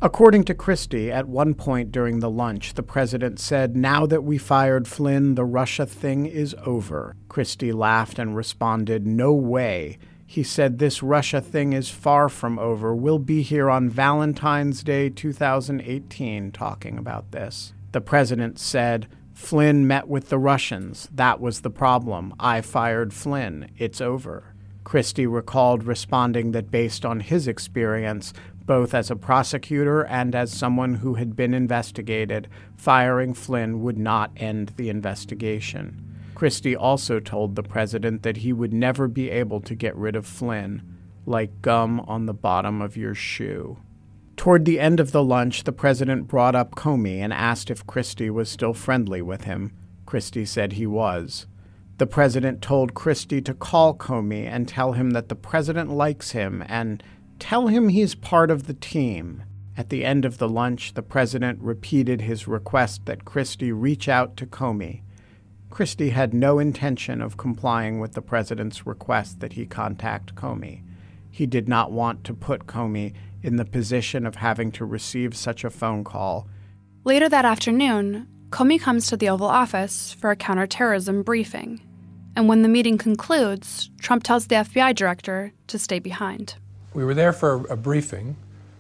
According 0.03 0.43
to 0.47 0.55
Christie, 0.55 1.13
at 1.13 1.29
one 1.29 1.55
point 1.55 1.93
during 1.93 2.19
the 2.19 2.29
lunch, 2.29 2.75
the 2.75 2.83
president 2.83 3.39
said, 3.39 3.77
Now 3.77 4.07
that 4.07 4.25
we 4.25 4.39
fired 4.39 4.89
Flynn, 4.89 5.37
the 5.37 5.45
Russia 5.45 5.87
thing 5.87 6.27
is 6.27 6.57
over. 6.65 7.15
Christie 7.29 7.71
laughed 7.71 8.19
and 8.19 8.35
responded, 8.35 9.07
No 9.07 9.33
way. 9.33 9.99
He 10.27 10.43
said, 10.43 10.81
This 10.81 11.01
Russia 11.01 11.41
thing 11.41 11.73
is 11.73 11.91
far 11.91 12.29
from 12.29 12.59
over. 12.59 12.93
We'll 12.93 13.21
be 13.21 13.43
here 13.43 13.71
on 13.71 13.89
Valentine's 13.89 14.83
Day 14.83 15.11
2018 15.11 16.51
talking 16.51 16.99
about 16.99 17.31
this. 17.31 17.73
The 17.93 18.01
president 18.01 18.59
said, 18.59 19.07
Flynn 19.37 19.87
met 19.87 20.09
with 20.09 20.31
the 20.31 20.39
Russians. 20.39 21.11
That 21.15 21.41
was 21.41 21.61
the 21.61 21.71
problem. 21.71 22.35
I 22.41 22.63
fired 22.63 23.13
Flynn. 23.13 23.71
It's 23.77 24.01
over. 24.01 24.55
Christie 24.83 25.27
recalled 25.27 25.85
responding 25.85 26.53
that 26.53 26.71
based 26.71 27.05
on 27.05 27.21
his 27.21 27.47
experience, 27.47 28.33
both 28.65 28.95
as 28.95 29.11
a 29.11 29.15
prosecutor 29.15 30.05
and 30.07 30.35
as 30.35 30.51
someone 30.51 30.95
who 30.95 31.15
had 31.15 31.37
been 31.37 31.53
investigated, 31.53 32.49
firing 32.77 33.35
Flynn 33.35 33.83
would 33.83 33.99
not 33.99 34.33
end 34.39 34.73
the 34.77 34.89
investigation. 34.89 36.03
Christie 36.35 36.75
also 36.75 37.21
told 37.21 37.55
the 37.55 37.63
president 37.63 38.23
that 38.23 38.39
he 38.39 38.55
would 38.55 38.73
never 38.73 39.07
be 39.07 39.31
able 39.31 39.61
to 39.61 39.75
get 39.75 39.95
rid 39.97 40.17
of 40.17 40.27
Flynn, 40.27 40.83
like 41.27 41.61
gum 41.61 42.01
on 42.01 42.25
the 42.25 42.35
bottom 42.35 42.81
of 42.81 42.97
your 42.97 43.15
shoe. 43.15 43.77
Toward 44.37 44.65
the 44.65 44.79
end 44.79 45.01
of 45.01 45.13
the 45.13 45.25
lunch, 45.25 45.65
the 45.65 45.73
president 45.73 46.29
brought 46.29 46.55
up 46.55 46.75
Comey 46.75 47.19
and 47.19 47.33
asked 47.33 47.71
if 47.71 47.87
Christie 47.87 48.31
was 48.31 48.51
still 48.51 48.75
friendly 48.75 49.23
with 49.23 49.45
him. 49.45 49.73
Christie 50.05 50.45
said 50.45 50.75
he 50.75 50.87
was. 50.87 51.47
The 51.99 52.07
president 52.07 52.61
told 52.61 52.95
Christie 52.95 53.41
to 53.41 53.55
call 53.55 53.95
Comey 53.95 54.45
and 54.45 54.69
tell 54.69 54.93
him 54.93 55.11
that 55.11 55.31
the 55.31 55.35
president 55.35 55.91
likes 55.91 56.33
him 56.33 56.63
and 56.69 57.03
tell 57.39 57.69
him 57.69 57.89
he's 57.89 58.15
part 58.15 58.51
of 58.51 58.67
the 58.67 58.75
team. 58.75 59.43
At 59.77 59.89
the 59.89 60.05
end 60.05 60.25
of 60.25 60.39
the 60.39 60.49
lunch, 60.49 60.95
the 60.95 61.03
president 61.03 61.59
repeated 61.61 62.21
his 62.21 62.47
request 62.47 63.07
that 63.07 63.25
Christie 63.25 63.73
reach 63.73 64.09
out 64.09 64.37
to 64.37 64.47
Comey. 64.47 65.01
Christie 65.71 66.11
had 66.11 66.33
no 66.33 66.59
intention 66.59 67.21
of 67.21 67.37
complying 67.37 67.99
with 67.99 68.13
the 68.13 68.23
president's 68.23 68.87
request 68.87 69.41
that 69.41 69.55
he 69.55 69.67
contact 69.67 70.35
Comey. 70.35 70.83
He 71.31 71.47
did 71.47 71.69
not 71.69 71.93
want 71.93 72.25
to 72.25 72.35
put 72.35 72.67
Comey 72.67 73.13
in 73.47 73.57
the 73.57 73.65
position 73.65 74.27
of 74.27 74.35
having 74.35 74.73
to 74.73 74.85
receive 74.85 75.37
such 75.37 75.63
a 75.63 75.71
phone 75.71 76.03
call. 76.03 76.49
Later 77.05 77.29
that 77.29 77.45
afternoon, 77.45 78.27
Comey 78.51 78.81
comes 78.81 79.07
to 79.07 79.17
the 79.17 79.29
Oval 79.29 79.47
Office 79.47 80.13
for 80.19 80.33
a 80.33 80.37
counterterrorism 80.37 81.23
briefing. 81.23 81.81
And 82.35 82.49
when 82.49 82.63
the 82.63 82.69
meeting 82.69 82.99
concludes, 82.99 83.89
Trump 84.01 84.25
tells 84.25 84.49
the 84.49 84.57
FBI 84.57 84.97
director 84.97 85.53
to 85.69 85.79
stay 85.79 86.01
behind. 86.01 86.57
We 86.93 87.05
were 87.05 87.15
there 87.15 87.33
for 87.33 87.65
a 87.69 87.77
briefing, 87.77 88.37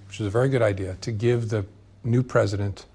which 0.09 0.21
is 0.21 0.27
a 0.27 0.31
very 0.31 0.49
good 0.49 0.63
idea, 0.63 0.97
to 1.01 1.13
give 1.13 1.49
the 1.49 1.65
new 2.03 2.25
president 2.25 2.87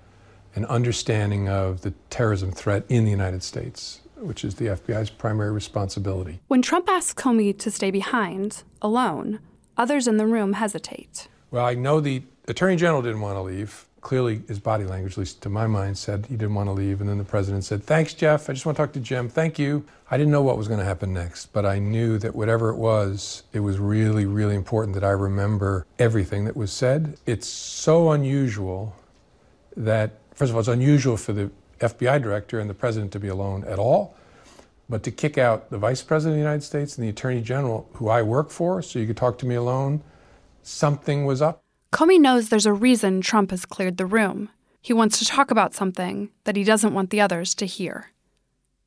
an 0.56 0.66
understanding 0.66 1.48
of 1.48 1.82
the 1.82 1.94
terrorism 2.10 2.52
threat 2.52 2.84
in 2.90 3.06
the 3.06 3.12
United 3.12 3.44
States, 3.44 4.02
which 4.18 4.44
is 4.44 4.56
the 4.56 4.66
FBI's 4.66 5.10
primary 5.10 5.52
responsibility. 5.52 6.42
When 6.50 6.62
Trump 6.62 6.90
asks 6.90 7.14
Comey 7.14 7.58
to 7.60 7.72
stay 7.72 7.92
behind, 7.92 8.64
alone, 8.82 9.40
others 9.78 10.06
in 10.06 10.18
the 10.18 10.28
room 10.28 10.54
hesitate. 10.54 11.30
Well, 11.52 11.66
I 11.66 11.74
know 11.74 12.00
the 12.00 12.24
Attorney 12.48 12.78
General 12.78 13.02
didn't 13.02 13.20
want 13.20 13.36
to 13.36 13.42
leave. 13.42 13.86
Clearly, 14.00 14.42
his 14.48 14.58
body 14.58 14.86
language, 14.86 15.14
at 15.14 15.18
least 15.20 15.42
to 15.44 15.50
my 15.50 15.68
mind, 15.68 15.98
said 15.98 16.26
he 16.26 16.36
didn't 16.36 16.56
want 16.56 16.68
to 16.68 16.72
leave. 16.72 17.02
And 17.02 17.10
then 17.10 17.18
the 17.18 17.26
president 17.26 17.66
said, 17.66 17.84
Thanks, 17.84 18.14
Jeff. 18.14 18.50
I 18.50 18.54
just 18.54 18.66
want 18.66 18.78
to 18.78 18.82
talk 18.82 18.94
to 18.94 19.00
Jim. 19.02 19.28
Thank 19.28 19.60
you. 19.60 19.86
I 20.10 20.18
didn't 20.18 20.32
know 20.32 20.42
what 20.42 20.58
was 20.58 20.70
going 20.70 20.80
to 20.80 20.86
happen 20.86 21.14
next, 21.14 21.54
but 21.54 21.66
I 21.66 21.78
knew 21.78 22.18
that 22.20 22.34
whatever 22.34 22.70
it 22.70 22.78
was, 22.78 23.44
it 23.52 23.60
was 23.60 23.78
really, 23.78 24.26
really 24.26 24.56
important 24.56 24.96
that 24.96 25.04
I 25.04 25.12
remember 25.12 25.86
everything 26.00 26.46
that 26.46 26.56
was 26.56 26.72
said. 26.72 27.18
It's 27.26 27.48
so 27.48 28.12
unusual 28.12 28.96
that, 29.76 30.14
first 30.34 30.50
of 30.50 30.56
all, 30.56 30.62
it's 30.62 30.70
unusual 30.70 31.18
for 31.18 31.34
the 31.34 31.52
FBI 31.80 32.22
director 32.24 32.60
and 32.60 32.70
the 32.70 32.74
president 32.74 33.12
to 33.12 33.20
be 33.20 33.28
alone 33.28 33.66
at 33.66 33.78
all. 33.78 34.16
But 34.90 35.04
to 35.04 35.12
kick 35.12 35.38
out 35.38 35.70
the 35.70 35.78
vice 35.78 36.02
president 36.02 36.34
of 36.34 36.38
the 36.38 36.50
United 36.50 36.64
States 36.64 36.98
and 36.98 37.06
the 37.06 37.10
attorney 37.10 37.42
general, 37.42 37.90
who 37.94 38.10
I 38.10 38.22
work 38.22 38.50
for, 38.50 38.82
so 38.82 39.00
you 39.00 39.08
could 39.08 39.18
talk 39.18 39.38
to 39.40 39.46
me 39.46 39.56
alone, 39.56 40.02
something 40.64 41.26
was 41.26 41.42
up. 41.42 41.64
Comey 41.92 42.20
knows 42.20 42.50
there's 42.50 42.66
a 42.66 42.74
reason 42.74 43.22
Trump 43.22 43.52
has 43.52 43.66
cleared 43.66 43.98
the 43.98 44.06
room. 44.06 44.50
He 44.82 44.94
wants 44.94 45.20
to 45.20 45.26
talk 45.26 45.52
about 45.52 45.74
something 45.74 46.30
that 46.46 46.56
he 46.56 46.64
doesn't 46.64 46.94
want 46.94 47.10
the 47.10 47.22
others 47.22 47.54
to 47.56 47.66
hear. 47.66 48.12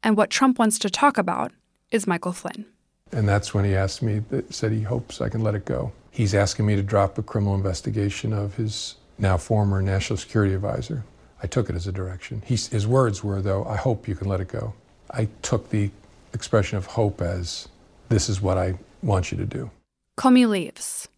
And 0.03 0.17
what 0.17 0.31
Trump 0.31 0.59
wants 0.59 0.79
to 0.81 0.91
talk 0.91 1.19
about 1.19 1.53
is 1.91 2.07
Michael 2.07 2.33
Flynn. 2.33 2.67
And 3.13 3.29
that's 3.29 3.55
when 3.55 3.65
he 3.65 3.77
asked 3.77 4.03
me, 4.03 4.21
that 4.31 4.53
said 4.53 4.73
he 4.73 4.83
hopes 4.83 5.21
I 5.21 5.29
can 5.29 5.43
let 5.43 5.55
it 5.55 5.65
go. 5.65 5.93
He's 6.11 6.35
asking 6.35 6.67
me 6.67 6.77
to 6.77 6.83
drop 6.83 7.17
a 7.19 7.23
criminal 7.23 7.55
investigation 7.55 8.33
of 8.33 8.57
his 8.57 8.97
now 9.19 9.37
former 9.37 9.81
national 9.81 10.17
security 10.17 10.55
advisor. 10.55 11.05
I 11.43 11.47
took 11.47 11.69
it 11.71 11.77
as 11.77 11.87
a 11.87 11.93
direction. 11.93 12.43
He, 12.45 12.57
his 12.57 12.87
words 12.87 13.23
were, 13.23 13.43
though, 13.43 13.65
I 13.65 13.77
hope 13.77 14.09
you 14.09 14.15
can 14.15 14.29
let 14.29 14.41
it 14.41 14.49
go. 14.49 14.75
I 15.11 15.29
took 15.43 15.71
the 15.71 15.91
expression 16.33 16.79
of 16.79 16.87
hope 16.87 17.21
as, 17.21 17.69
this 18.09 18.29
is 18.29 18.41
what 18.41 18.59
I 18.59 18.79
want 19.03 19.31
you 19.31 19.39
to 19.39 19.45
do. 19.45 19.71
Comey 20.19 20.49
leaves. 20.49 21.09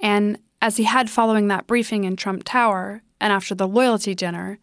And 0.00 0.38
as 0.60 0.76
he 0.76 0.84
had 0.84 1.10
following 1.10 1.48
that 1.48 1.66
briefing 1.66 2.04
in 2.04 2.16
Trump 2.16 2.42
Tower 2.44 3.02
and 3.20 3.32
after 3.32 3.54
the 3.54 3.68
loyalty 3.68 4.14
dinner, 4.14 4.58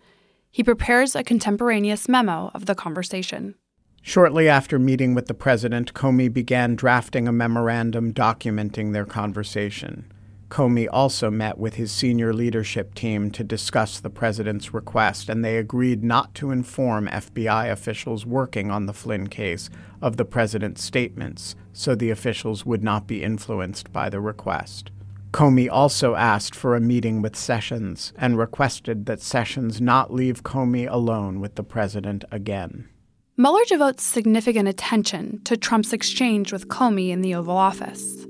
he 0.52 0.64
prepares 0.64 1.16
a 1.16 1.24
contemporaneous 1.24 2.08
memo 2.08 2.52
of 2.54 2.66
the 2.66 2.76
conversation. 2.76 3.56
Shortly 4.02 4.50
after 4.50 4.78
meeting 4.78 5.16
with 5.16 5.28
the 5.28 5.34
president, 5.34 5.94
Comey 5.94 6.32
began 6.32 6.76
drafting 6.76 7.28
a 7.28 7.32
memorandum 7.32 8.14
documenting 8.14 8.92
their 8.92 9.06
conversation. 9.06 10.12
Comey 10.50 10.88
also 10.92 11.32
met 11.32 11.58
with 11.58 11.76
his 11.76 11.92
senior 11.92 12.34
leadership 12.34 12.94
team 12.94 13.32
to 13.32 13.44
discuss 13.44 14.00
the 14.00 14.10
president's 14.12 14.74
request, 14.74 15.30
and 15.30 15.44
they 15.44 15.58
agreed 15.58 16.04
not 16.04 16.36
to 16.36 16.52
inform 16.52 17.08
FBI 17.08 17.72
officials 17.72 18.26
working 18.26 18.70
on 18.70 18.86
the 18.86 18.94
Flynn 18.94 19.28
case 19.28 19.70
of 20.02 20.18
the 20.18 20.26
president's 20.26 20.84
statements, 20.84 21.56
so 21.72 21.96
the 21.96 22.12
officials 22.12 22.66
would 22.66 22.84
not 22.84 23.08
be 23.08 23.24
influenced 23.24 23.92
by 23.92 24.10
the 24.10 24.22
request. 24.22 24.92
Comey 25.34 25.68
also 25.68 26.14
asked 26.14 26.54
for 26.54 26.76
a 26.76 26.80
meeting 26.80 27.24
with 27.24 27.36
Sessions 27.36 28.14
and 28.16 28.38
requested 28.38 29.08
that 29.08 29.20
Sessions 29.20 29.82
not 29.82 30.14
leave 30.14 30.44
Comey 30.44 30.88
alone 30.88 31.40
with 31.40 31.56
the 31.56 31.64
president 31.64 32.24
again. 32.32 32.88
Mueller 33.36 33.66
devotes 33.68 34.04
significant 34.04 34.68
attention 34.70 35.42
to 35.44 35.58
Trump's 35.58 35.92
exchange 35.92 36.54
with 36.54 36.68
Comey 36.68 37.10
in 37.10 37.24
the 37.24 37.34
Oval 37.34 37.58
Office. 37.58 38.28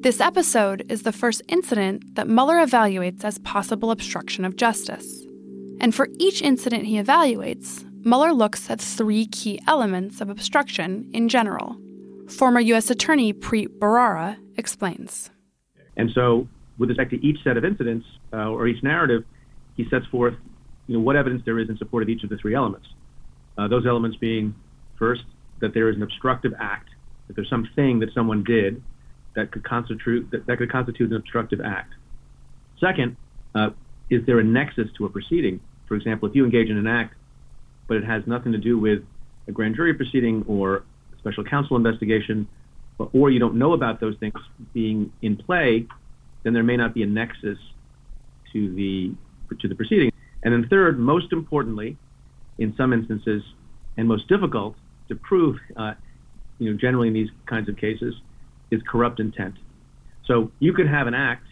This 0.00 0.20
episode 0.20 0.84
is 0.90 1.04
the 1.04 1.10
first 1.10 1.40
incident 1.48 2.16
that 2.16 2.28
Mueller 2.28 2.56
evaluates 2.56 3.24
as 3.24 3.38
possible 3.38 3.90
obstruction 3.90 4.44
of 4.44 4.56
justice. 4.56 5.24
And 5.80 5.94
for 5.94 6.08
each 6.18 6.42
incident 6.42 6.84
he 6.84 7.02
evaluates, 7.02 7.82
Mueller 8.04 8.34
looks 8.34 8.68
at 8.68 8.78
three 8.78 9.26
key 9.26 9.58
elements 9.66 10.20
of 10.20 10.28
obstruction 10.28 11.08
in 11.14 11.30
general. 11.30 11.78
Former 12.28 12.60
U.S. 12.60 12.90
Attorney 12.90 13.32
Preet 13.32 13.78
Bharara 13.78 14.36
explains. 14.58 15.30
And 15.96 16.10
so, 16.14 16.48
with 16.78 16.90
respect 16.90 17.10
to 17.10 17.26
each 17.26 17.38
set 17.42 17.56
of 17.56 17.64
incidents 17.64 18.06
uh, 18.32 18.48
or 18.48 18.66
each 18.66 18.82
narrative, 18.82 19.24
he 19.76 19.84
sets 19.90 20.06
forth 20.06 20.34
you 20.86 20.96
know, 20.96 21.00
what 21.00 21.16
evidence 21.16 21.42
there 21.44 21.58
is 21.58 21.68
in 21.68 21.76
support 21.78 22.02
of 22.02 22.08
each 22.08 22.22
of 22.22 22.30
the 22.30 22.36
three 22.36 22.54
elements. 22.54 22.86
Uh, 23.56 23.68
those 23.68 23.86
elements 23.86 24.16
being, 24.18 24.54
first, 24.98 25.22
that 25.60 25.72
there 25.72 25.88
is 25.88 25.96
an 25.96 26.02
obstructive 26.02 26.52
act, 26.60 26.90
that 27.26 27.36
there's 27.36 27.48
something 27.48 28.00
that 28.00 28.10
someone 28.14 28.44
did 28.44 28.82
that 29.34 29.50
could 29.50 29.64
constitute 29.64 30.30
that, 30.30 30.46
that 30.46 30.58
could 30.58 30.70
constitute 30.70 31.10
an 31.10 31.16
obstructive 31.16 31.60
act. 31.60 31.94
Second, 32.78 33.16
uh, 33.54 33.70
is 34.10 34.24
there 34.26 34.38
a 34.38 34.44
nexus 34.44 34.88
to 34.98 35.06
a 35.06 35.08
proceeding? 35.08 35.60
For 35.88 35.94
example, 35.94 36.28
if 36.28 36.34
you 36.34 36.44
engage 36.44 36.68
in 36.68 36.76
an 36.76 36.86
act 36.86 37.14
but 37.86 37.96
it 37.96 38.04
has 38.04 38.22
nothing 38.26 38.52
to 38.52 38.58
do 38.58 38.78
with 38.78 39.02
a 39.48 39.52
grand 39.52 39.76
jury 39.76 39.94
proceeding 39.94 40.44
or 40.48 40.78
a 41.14 41.18
special 41.18 41.44
counsel 41.44 41.76
investigation, 41.76 42.48
or 42.98 43.30
you 43.30 43.38
don't 43.38 43.56
know 43.56 43.72
about 43.72 44.00
those 44.00 44.16
things 44.18 44.34
being 44.72 45.12
in 45.22 45.36
play, 45.36 45.86
then 46.42 46.52
there 46.52 46.62
may 46.62 46.76
not 46.76 46.94
be 46.94 47.02
a 47.02 47.06
nexus 47.06 47.58
to 48.52 48.74
the 48.74 49.12
to 49.60 49.68
the 49.68 49.74
proceeding. 49.74 50.10
And 50.42 50.52
then 50.52 50.68
third, 50.68 50.98
most 50.98 51.32
importantly, 51.32 51.96
in 52.58 52.74
some 52.76 52.92
instances, 52.92 53.42
and 53.96 54.08
most 54.08 54.28
difficult 54.28 54.76
to 55.08 55.14
prove, 55.14 55.56
uh, 55.76 55.94
you 56.58 56.70
know, 56.70 56.78
generally 56.78 57.08
in 57.08 57.14
these 57.14 57.28
kinds 57.46 57.68
of 57.68 57.76
cases, 57.76 58.14
is 58.70 58.80
corrupt 58.86 59.20
intent. 59.20 59.54
So 60.26 60.50
you 60.58 60.72
could 60.72 60.88
have 60.88 61.06
an 61.06 61.14
act 61.14 61.46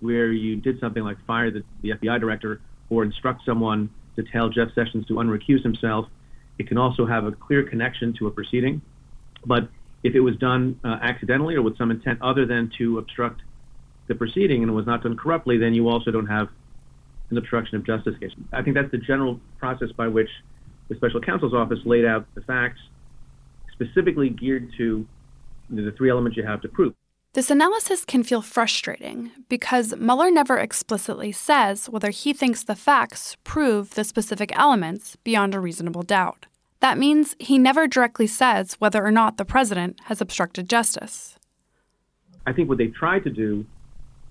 where 0.00 0.32
you 0.32 0.56
did 0.56 0.80
something 0.80 1.02
like 1.02 1.18
fire 1.26 1.50
the, 1.50 1.62
the 1.82 1.90
FBI 1.90 2.20
director 2.20 2.60
or 2.88 3.04
instruct 3.04 3.44
someone 3.44 3.90
to 4.16 4.22
tell 4.22 4.48
Jeff 4.48 4.68
Sessions 4.74 5.06
to 5.06 5.14
unrecuse 5.14 5.62
himself. 5.62 6.06
It 6.58 6.68
can 6.68 6.78
also 6.78 7.06
have 7.06 7.24
a 7.24 7.32
clear 7.32 7.62
connection 7.62 8.14
to 8.18 8.26
a 8.26 8.30
proceeding. 8.30 8.80
But 9.44 9.68
if 10.02 10.14
it 10.14 10.20
was 10.20 10.36
done 10.36 10.78
uh, 10.84 10.98
accidentally 11.02 11.54
or 11.54 11.62
with 11.62 11.76
some 11.76 11.90
intent 11.90 12.20
other 12.22 12.46
than 12.46 12.70
to 12.78 12.98
obstruct 12.98 13.42
the 14.08 14.14
proceeding 14.14 14.62
and 14.62 14.74
was 14.74 14.86
not 14.86 15.02
done 15.02 15.16
corruptly, 15.16 15.58
then 15.58 15.74
you 15.74 15.88
also 15.88 16.10
don't 16.10 16.26
have 16.26 16.48
an 17.30 17.38
obstruction 17.38 17.76
of 17.76 17.84
justice 17.84 18.16
case. 18.18 18.32
I 18.52 18.62
think 18.62 18.74
that's 18.74 18.90
the 18.90 18.98
general 18.98 19.40
process 19.58 19.92
by 19.92 20.08
which 20.08 20.28
the 20.88 20.96
special 20.96 21.20
counsel's 21.20 21.54
office 21.54 21.78
laid 21.84 22.04
out 22.04 22.26
the 22.34 22.40
facts, 22.40 22.80
specifically 23.72 24.28
geared 24.28 24.72
to 24.78 25.06
the 25.70 25.92
three 25.92 26.10
elements 26.10 26.36
you 26.36 26.44
have 26.44 26.60
to 26.62 26.68
prove. 26.68 26.94
This 27.32 27.50
analysis 27.50 28.04
can 28.04 28.24
feel 28.24 28.42
frustrating 28.42 29.30
because 29.48 29.94
Mueller 29.96 30.32
never 30.32 30.58
explicitly 30.58 31.30
says 31.30 31.88
whether 31.88 32.10
he 32.10 32.32
thinks 32.32 32.64
the 32.64 32.74
facts 32.74 33.36
prove 33.44 33.94
the 33.94 34.02
specific 34.02 34.50
elements 34.58 35.14
beyond 35.22 35.54
a 35.54 35.60
reasonable 35.60 36.02
doubt. 36.02 36.46
That 36.80 36.98
means 36.98 37.36
he 37.38 37.58
never 37.58 37.86
directly 37.86 38.26
says 38.26 38.74
whether 38.74 39.04
or 39.04 39.10
not 39.10 39.36
the 39.36 39.44
president 39.44 40.00
has 40.04 40.20
obstructed 40.20 40.68
justice. 40.68 41.36
I 42.46 42.52
think 42.52 42.68
what 42.68 42.78
they've 42.78 42.94
tried 42.94 43.24
to 43.24 43.30
do 43.30 43.66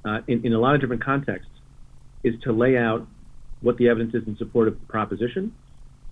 uh, 0.03 0.21
in, 0.27 0.45
in 0.45 0.53
a 0.53 0.59
lot 0.59 0.75
of 0.75 0.81
different 0.81 1.03
contexts 1.03 1.51
is 2.23 2.33
to 2.41 2.51
lay 2.51 2.75
out 2.75 3.07
what 3.61 3.77
the 3.77 3.89
evidence 3.89 4.15
is 4.15 4.27
in 4.27 4.35
support 4.37 4.67
of 4.67 4.79
the 4.79 4.85
proposition 4.87 5.53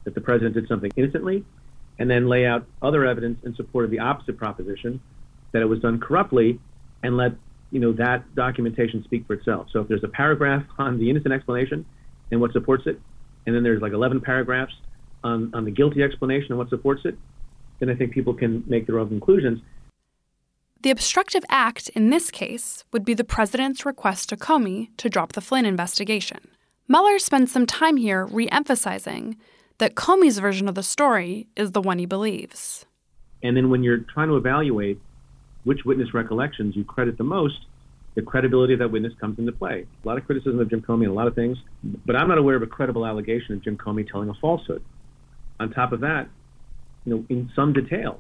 that 0.04 0.16
the 0.16 0.22
president 0.22 0.56
did 0.56 0.66
something 0.70 0.90
innocently, 0.96 1.44
and 2.00 2.10
then 2.10 2.30
lay 2.30 2.46
out 2.46 2.66
other 2.82 3.06
evidence 3.06 3.38
in 3.44 3.54
support 3.56 3.84
of 3.84 3.92
the 3.92 4.00
opposite 4.00 4.38
proposition 4.38 5.02
that 5.52 5.62
it 5.62 5.66
was 5.66 5.82
done 5.82 6.00
corruptly 6.00 6.62
and 7.04 7.18
let 7.18 7.34
you 7.72 7.80
know 7.82 7.92
that 7.92 8.24
documentation 8.34 9.04
speak 9.04 9.28
for 9.28 9.34
itself. 9.34 9.68
So 9.74 9.82
if 9.82 9.90
there's 9.90 10.06
a 10.06 10.08
paragraph 10.08 10.64
on 10.78 10.98
the 10.98 11.10
innocent 11.10 11.34
explanation 11.34 11.86
and 12.32 12.40
what 12.40 12.54
supports 12.54 12.84
it, 12.86 13.02
and 13.46 13.54
then 13.54 13.64
there's 13.64 13.82
like 13.82 13.92
11 13.92 14.22
paragraphs 14.22 14.74
on, 15.24 15.52
on 15.54 15.66
the 15.66 15.72
guilty 15.72 16.04
explanation 16.04 16.52
and 16.52 16.58
what 16.58 16.70
supports 16.70 17.02
it, 17.06 17.18
then 17.80 17.90
I 17.90 17.96
think 17.96 18.12
people 18.12 18.34
can 18.34 18.64
make 18.68 18.88
their 18.88 19.00
own 19.00 19.10
conclusions. 19.10 19.62
The 20.82 20.92
obstructive 20.92 21.44
act 21.50 21.90
in 21.90 22.10
this 22.10 22.30
case 22.30 22.84
would 22.92 23.04
be 23.04 23.14
the 23.14 23.24
president's 23.24 23.86
request 23.86 24.30
to 24.30 24.38
Comey 24.38 24.90
to 24.98 25.10
drop 25.10 25.34
the 25.34 25.42
Flynn 25.42 25.66
investigation. 25.66 26.40
Mueller 26.88 27.20
spends 27.20 27.52
some 27.52 27.66
time 27.66 27.98
here 27.98 28.26
re 28.26 28.48
emphasizing 28.50 29.38
that 29.80 29.96
Comey's 29.96 30.40
version 30.40 30.68
of 30.68 30.76
the 30.76 30.84
story 30.84 31.48
is 31.56 31.72
the 31.72 31.82
one 31.82 32.00
he 32.00 32.06
believes. 32.06 32.86
And 33.44 33.58
then 33.58 33.70
when 33.70 33.84
you're 33.84 33.98
trying 33.98 34.30
to 34.30 34.38
evaluate 34.38 35.00
which 35.64 35.84
witness 35.84 36.14
recollections 36.14 36.76
you 36.76 36.84
credit 36.84 37.18
the 37.18 37.24
most, 37.24 37.66
the 38.16 38.22
credibility 38.22 38.74
of 38.74 38.80
that 38.80 38.90
witness 38.90 39.14
comes 39.20 39.38
into 39.38 39.52
play. 39.52 39.86
A 40.04 40.08
lot 40.08 40.18
of 40.18 40.26
criticism 40.26 40.60
of 40.60 40.70
Jim 40.70 40.82
Comey 40.82 41.04
and 41.04 41.12
a 41.12 41.14
lot 41.14 41.28
of 41.28 41.36
things, 41.36 41.58
but 42.06 42.16
I'm 42.16 42.28
not 42.28 42.38
aware 42.38 42.56
of 42.56 42.64
a 42.64 42.68
credible 42.68 43.06
allegation 43.06 43.54
of 43.54 43.64
Jim 43.64 43.78
Comey 43.78 44.10
telling 44.10 44.30
a 44.30 44.34
falsehood. 44.36 44.84
On 45.60 45.72
top 45.72 45.92
of 45.92 46.02
that, 46.02 46.28
you 47.06 47.16
know, 47.16 47.26
in 47.30 47.50
some 47.56 47.74
detail, 47.74 48.20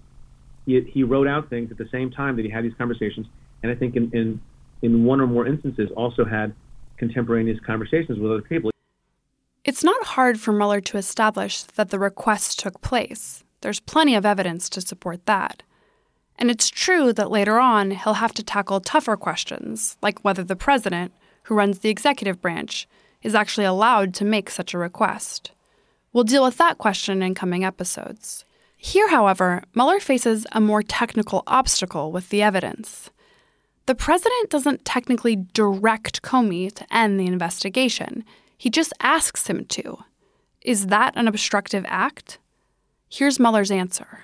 he, 0.66 0.82
he 0.82 1.04
wrote 1.04 1.28
out 1.28 1.50
things 1.50 1.72
at 1.72 1.78
the 1.78 1.88
same 1.92 2.12
time 2.12 2.36
that 2.36 2.46
he 2.46 2.52
had 2.52 2.64
these 2.64 2.74
conversations, 2.78 3.28
and 3.62 3.72
I 3.72 3.76
think 3.76 3.96
in, 3.96 4.10
in 4.12 4.42
in 4.82 5.06
one 5.06 5.22
or 5.22 5.28
more 5.28 5.48
instances 5.48 5.90
also 5.96 6.24
had 6.26 6.54
contemporaneous 6.98 7.60
conversations 7.66 8.20
with 8.20 8.32
other 8.32 8.42
people. 8.42 8.72
It's 9.64 9.84
not 9.84 10.04
hard 10.04 10.40
for 10.40 10.52
Mueller 10.52 10.82
to 10.82 10.98
establish 10.98 11.64
that 11.64 11.90
the 11.90 12.00
request 12.00 12.60
took 12.60 12.82
place. 12.82 13.44
There's 13.62 13.80
plenty 13.80 14.16
of 14.16 14.26
evidence 14.26 14.70
to 14.70 14.82
support 14.82 15.26
that. 15.26 15.64
And 16.40 16.52
it's 16.52 16.70
true 16.70 17.12
that 17.14 17.32
later 17.32 17.60
on 17.60 17.92
he'll 17.92 18.14
have 18.14 18.34
to 18.34 18.44
tackle 18.44 18.80
tougher 18.80 19.18
questions, 19.18 19.98
like 20.02 20.24
whether 20.24 20.44
the 20.44 20.56
president, 20.56 21.12
who 21.44 21.56
runs 21.56 21.80
the 21.80 21.90
executive 21.90 22.42
branch, 22.42 22.88
is 23.24 23.36
actually 23.36 23.66
allowed 23.66 24.14
to 24.16 24.26
make 24.26 24.50
such 24.50 24.74
a 24.74 24.78
request. 24.78 25.52
We'll 26.14 26.24
deal 26.24 26.44
with 26.44 26.58
that 26.58 26.78
question 26.78 27.22
in 27.22 27.36
coming 27.36 27.64
episodes. 27.64 28.46
Here, 28.78 29.10
however, 29.10 29.64
Mueller 29.76 30.00
faces 30.00 30.46
a 30.52 30.62
more 30.62 30.84
technical 30.84 31.44
obstacle 31.48 32.12
with 32.12 32.30
the 32.30 32.42
evidence. 32.42 33.10
The 33.88 33.96
president 33.96 34.50
doesn't 34.50 34.86
technically 34.86 35.36
direct 35.36 36.22
Comey 36.22 36.74
to 36.74 36.94
end 36.94 37.20
the 37.20 37.26
investigation, 37.26 38.24
he 38.58 38.70
just 38.70 38.94
asks 39.00 39.48
him 39.48 39.66
to. 39.66 40.00
Is 40.62 40.88
that 40.88 41.14
an 41.16 41.28
obstructive 41.28 41.86
act? 41.88 42.40
Here's 43.10 43.40
Mueller's 43.40 43.72
answer. 43.72 44.24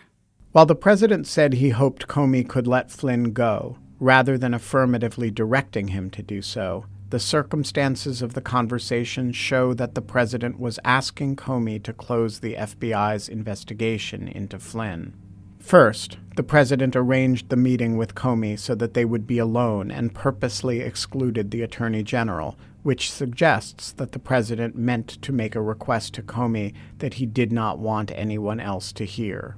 While 0.52 0.66
the 0.66 0.76
president 0.76 1.28
said 1.28 1.54
he 1.54 1.70
hoped 1.70 2.08
Comey 2.08 2.48
could 2.48 2.68
let 2.68 2.92
Flynn 2.92 3.32
go, 3.32 3.78
rather 4.00 4.38
than 4.38 4.54
affirmatively 4.54 5.32
directing 5.32 5.90
him 5.90 6.10
to 6.12 6.22
do 6.22 6.42
so, 6.42 6.86
the 7.14 7.20
circumstances 7.20 8.24
of 8.24 8.34
the 8.34 8.42
conversation 8.42 9.32
show 9.32 9.72
that 9.72 9.94
the 9.94 10.02
president 10.02 10.60
was 10.60 10.80
asking 10.84 11.36
Comey 11.36 11.78
to 11.84 11.94
close 11.94 12.40
the 12.40 12.56
FBI's 12.56 13.30
investigation 13.30 14.28
into 14.28 14.58
Flynn. 14.58 15.14
First, 15.60 16.18
the 16.38 16.42
president 16.42 16.96
arranged 16.96 17.50
the 17.50 17.56
meeting 17.56 17.98
with 17.98 18.16
Comey 18.16 18.58
so 18.58 18.74
that 18.74 18.96
they 18.96 19.06
would 19.06 19.28
be 19.28 19.38
alone 19.38 19.92
and 19.92 20.16
purposely 20.16 20.80
excluded 20.80 21.52
the 21.52 21.62
attorney 21.62 22.02
general, 22.02 22.58
which 22.82 23.12
suggests 23.12 23.92
that 23.92 24.14
the 24.14 24.18
president 24.18 24.76
meant 24.76 25.22
to 25.22 25.32
make 25.32 25.54
a 25.54 25.62
request 25.62 26.16
to 26.16 26.24
Comey 26.24 26.74
that 26.98 27.14
he 27.14 27.28
did 27.28 27.52
not 27.52 27.78
want 27.78 28.12
anyone 28.16 28.60
else 28.60 28.92
to 28.92 29.06
hear. 29.06 29.56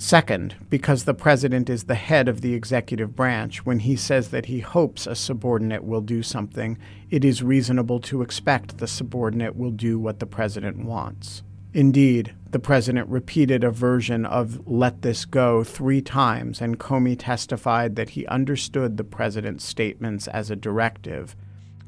Second, 0.00 0.54
because 0.70 1.04
the 1.04 1.12
president 1.12 1.68
is 1.68 1.84
the 1.84 1.96
head 1.96 2.28
of 2.28 2.40
the 2.40 2.54
executive 2.54 3.16
branch, 3.16 3.66
when 3.66 3.80
he 3.80 3.96
says 3.96 4.28
that 4.28 4.46
he 4.46 4.60
hopes 4.60 5.08
a 5.08 5.16
subordinate 5.16 5.82
will 5.82 6.00
do 6.00 6.22
something, 6.22 6.78
it 7.10 7.24
is 7.24 7.42
reasonable 7.42 7.98
to 7.98 8.22
expect 8.22 8.78
the 8.78 8.86
subordinate 8.86 9.56
will 9.56 9.72
do 9.72 9.98
what 9.98 10.20
the 10.20 10.26
president 10.26 10.78
wants. 10.84 11.42
Indeed, 11.74 12.32
the 12.52 12.60
president 12.60 13.08
repeated 13.08 13.64
a 13.64 13.72
version 13.72 14.24
of 14.24 14.66
let 14.68 15.02
this 15.02 15.24
go 15.24 15.64
three 15.64 16.00
times, 16.00 16.60
and 16.60 16.78
Comey 16.78 17.16
testified 17.18 17.96
that 17.96 18.10
he 18.10 18.24
understood 18.28 18.96
the 18.96 19.04
president's 19.04 19.64
statements 19.64 20.28
as 20.28 20.48
a 20.48 20.56
directive, 20.56 21.34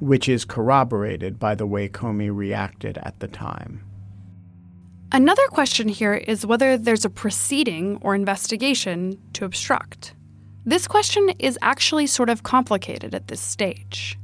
which 0.00 0.28
is 0.28 0.44
corroborated 0.44 1.38
by 1.38 1.54
the 1.54 1.66
way 1.66 1.88
Comey 1.88 2.34
reacted 2.34 2.98
at 2.98 3.20
the 3.20 3.28
time. 3.28 3.84
Another 5.12 5.46
question 5.48 5.88
here 5.88 6.14
is 6.14 6.46
whether 6.46 6.78
there's 6.78 7.04
a 7.04 7.10
proceeding 7.10 7.98
or 8.00 8.14
investigation 8.14 9.18
to 9.32 9.44
obstruct. 9.44 10.14
This 10.64 10.86
question 10.86 11.30
is 11.40 11.58
actually 11.62 12.06
sort 12.06 12.30
of 12.30 12.44
complicated 12.44 13.12
at 13.12 13.26
this 13.26 13.40
stage. 13.40 14.16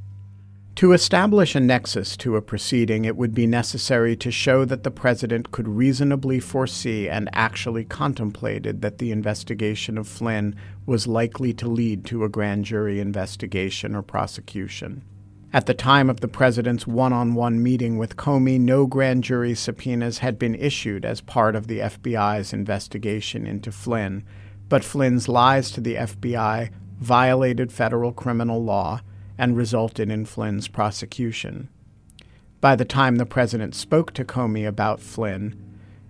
To 0.76 0.92
establish 0.92 1.56
a 1.56 1.60
nexus 1.60 2.16
to 2.18 2.36
a 2.36 2.42
proceeding, 2.42 3.04
it 3.04 3.16
would 3.16 3.34
be 3.34 3.48
necessary 3.48 4.14
to 4.16 4.30
show 4.30 4.64
that 4.66 4.84
the 4.84 4.90
president 4.92 5.50
could 5.50 5.66
reasonably 5.66 6.38
foresee 6.38 7.08
and 7.08 7.30
actually 7.32 7.84
contemplated 7.84 8.82
that 8.82 8.98
the 8.98 9.10
investigation 9.10 9.98
of 9.98 10.06
Flynn 10.06 10.54
was 10.84 11.08
likely 11.08 11.52
to 11.54 11.66
lead 11.66 12.04
to 12.04 12.22
a 12.22 12.28
grand 12.28 12.64
jury 12.64 13.00
investigation 13.00 13.96
or 13.96 14.02
prosecution. 14.02 15.02
At 15.56 15.64
the 15.64 15.72
time 15.72 16.10
of 16.10 16.20
the 16.20 16.28
president's 16.28 16.86
one 16.86 17.14
on 17.14 17.34
one 17.34 17.62
meeting 17.62 17.96
with 17.96 18.18
Comey, 18.18 18.60
no 18.60 18.86
grand 18.86 19.24
jury 19.24 19.54
subpoenas 19.54 20.18
had 20.18 20.38
been 20.38 20.54
issued 20.54 21.06
as 21.06 21.22
part 21.22 21.56
of 21.56 21.66
the 21.66 21.78
FBI's 21.78 22.52
investigation 22.52 23.46
into 23.46 23.72
Flynn, 23.72 24.22
but 24.68 24.84
Flynn's 24.84 25.30
lies 25.30 25.70
to 25.70 25.80
the 25.80 25.94
FBI 25.94 26.68
violated 26.98 27.72
federal 27.72 28.12
criminal 28.12 28.62
law 28.62 29.00
and 29.38 29.56
resulted 29.56 30.10
in 30.10 30.26
Flynn's 30.26 30.68
prosecution. 30.68 31.70
By 32.60 32.76
the 32.76 32.84
time 32.84 33.16
the 33.16 33.24
president 33.24 33.74
spoke 33.74 34.12
to 34.12 34.26
Comey 34.26 34.68
about 34.68 35.00
Flynn, 35.00 35.58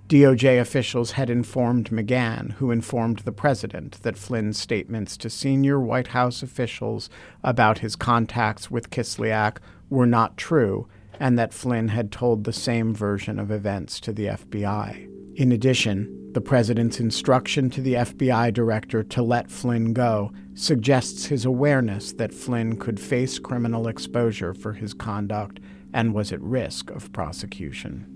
DOJ 0.09 0.61
officials 0.61 1.13
had 1.13 1.29
informed 1.29 1.91
McGahn, 1.91 2.53
who 2.53 2.71
informed 2.71 3.21
the 3.21 3.33
president, 3.33 4.01
that 4.03 4.17
Flynn's 4.17 4.57
statements 4.57 5.17
to 5.17 5.29
senior 5.29 5.81
White 5.81 6.09
House 6.09 6.45
officials 6.45 7.11
about 7.43 7.79
his 7.79 7.97
contacts 7.97 8.71
with 8.71 8.91
Kislyak 8.91 9.59
were 9.91 10.07
not 10.07 10.37
true 10.37 10.87
and 11.19 11.37
that 11.37 11.53
Flynn 11.53 11.89
had 11.89 12.13
told 12.13 12.45
the 12.45 12.53
same 12.53 12.95
version 12.95 13.41
of 13.41 13.51
events 13.51 13.99
to 14.01 14.13
the 14.13 14.27
FBI. 14.27 15.09
In 15.35 15.51
addition, 15.51 16.33
the 16.35 16.41
president's 16.41 17.01
instruction 17.01 17.69
to 17.71 17.81
the 17.81 17.95
FBI 17.95 18.53
director 18.53 19.03
to 19.03 19.23
let 19.23 19.51
Flynn 19.51 19.93
go 19.93 20.31
suggests 20.55 21.27
his 21.27 21.45
awareness 21.45 22.13
that 22.13 22.35
Flynn 22.35 22.77
could 22.77 23.01
face 23.01 23.41
criminal 23.41 23.89
exposure 23.89 24.55
for 24.55 24.73
his 24.75 24.95
conduct 24.95 25.59
and 25.93 26.15
was 26.15 26.33
at 26.33 26.41
risk 26.41 26.91
of 26.91 27.13
prosecution. 27.13 28.16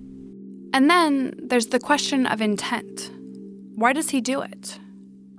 And 0.73 0.89
then 0.89 1.35
there's 1.43 1.67
the 1.67 1.81
question 1.81 2.27
of 2.27 2.41
intent. 2.41 3.11
Why 3.75 3.93
does 3.93 4.11
he 4.11 4.21
do 4.21 4.41
it? 4.41 4.79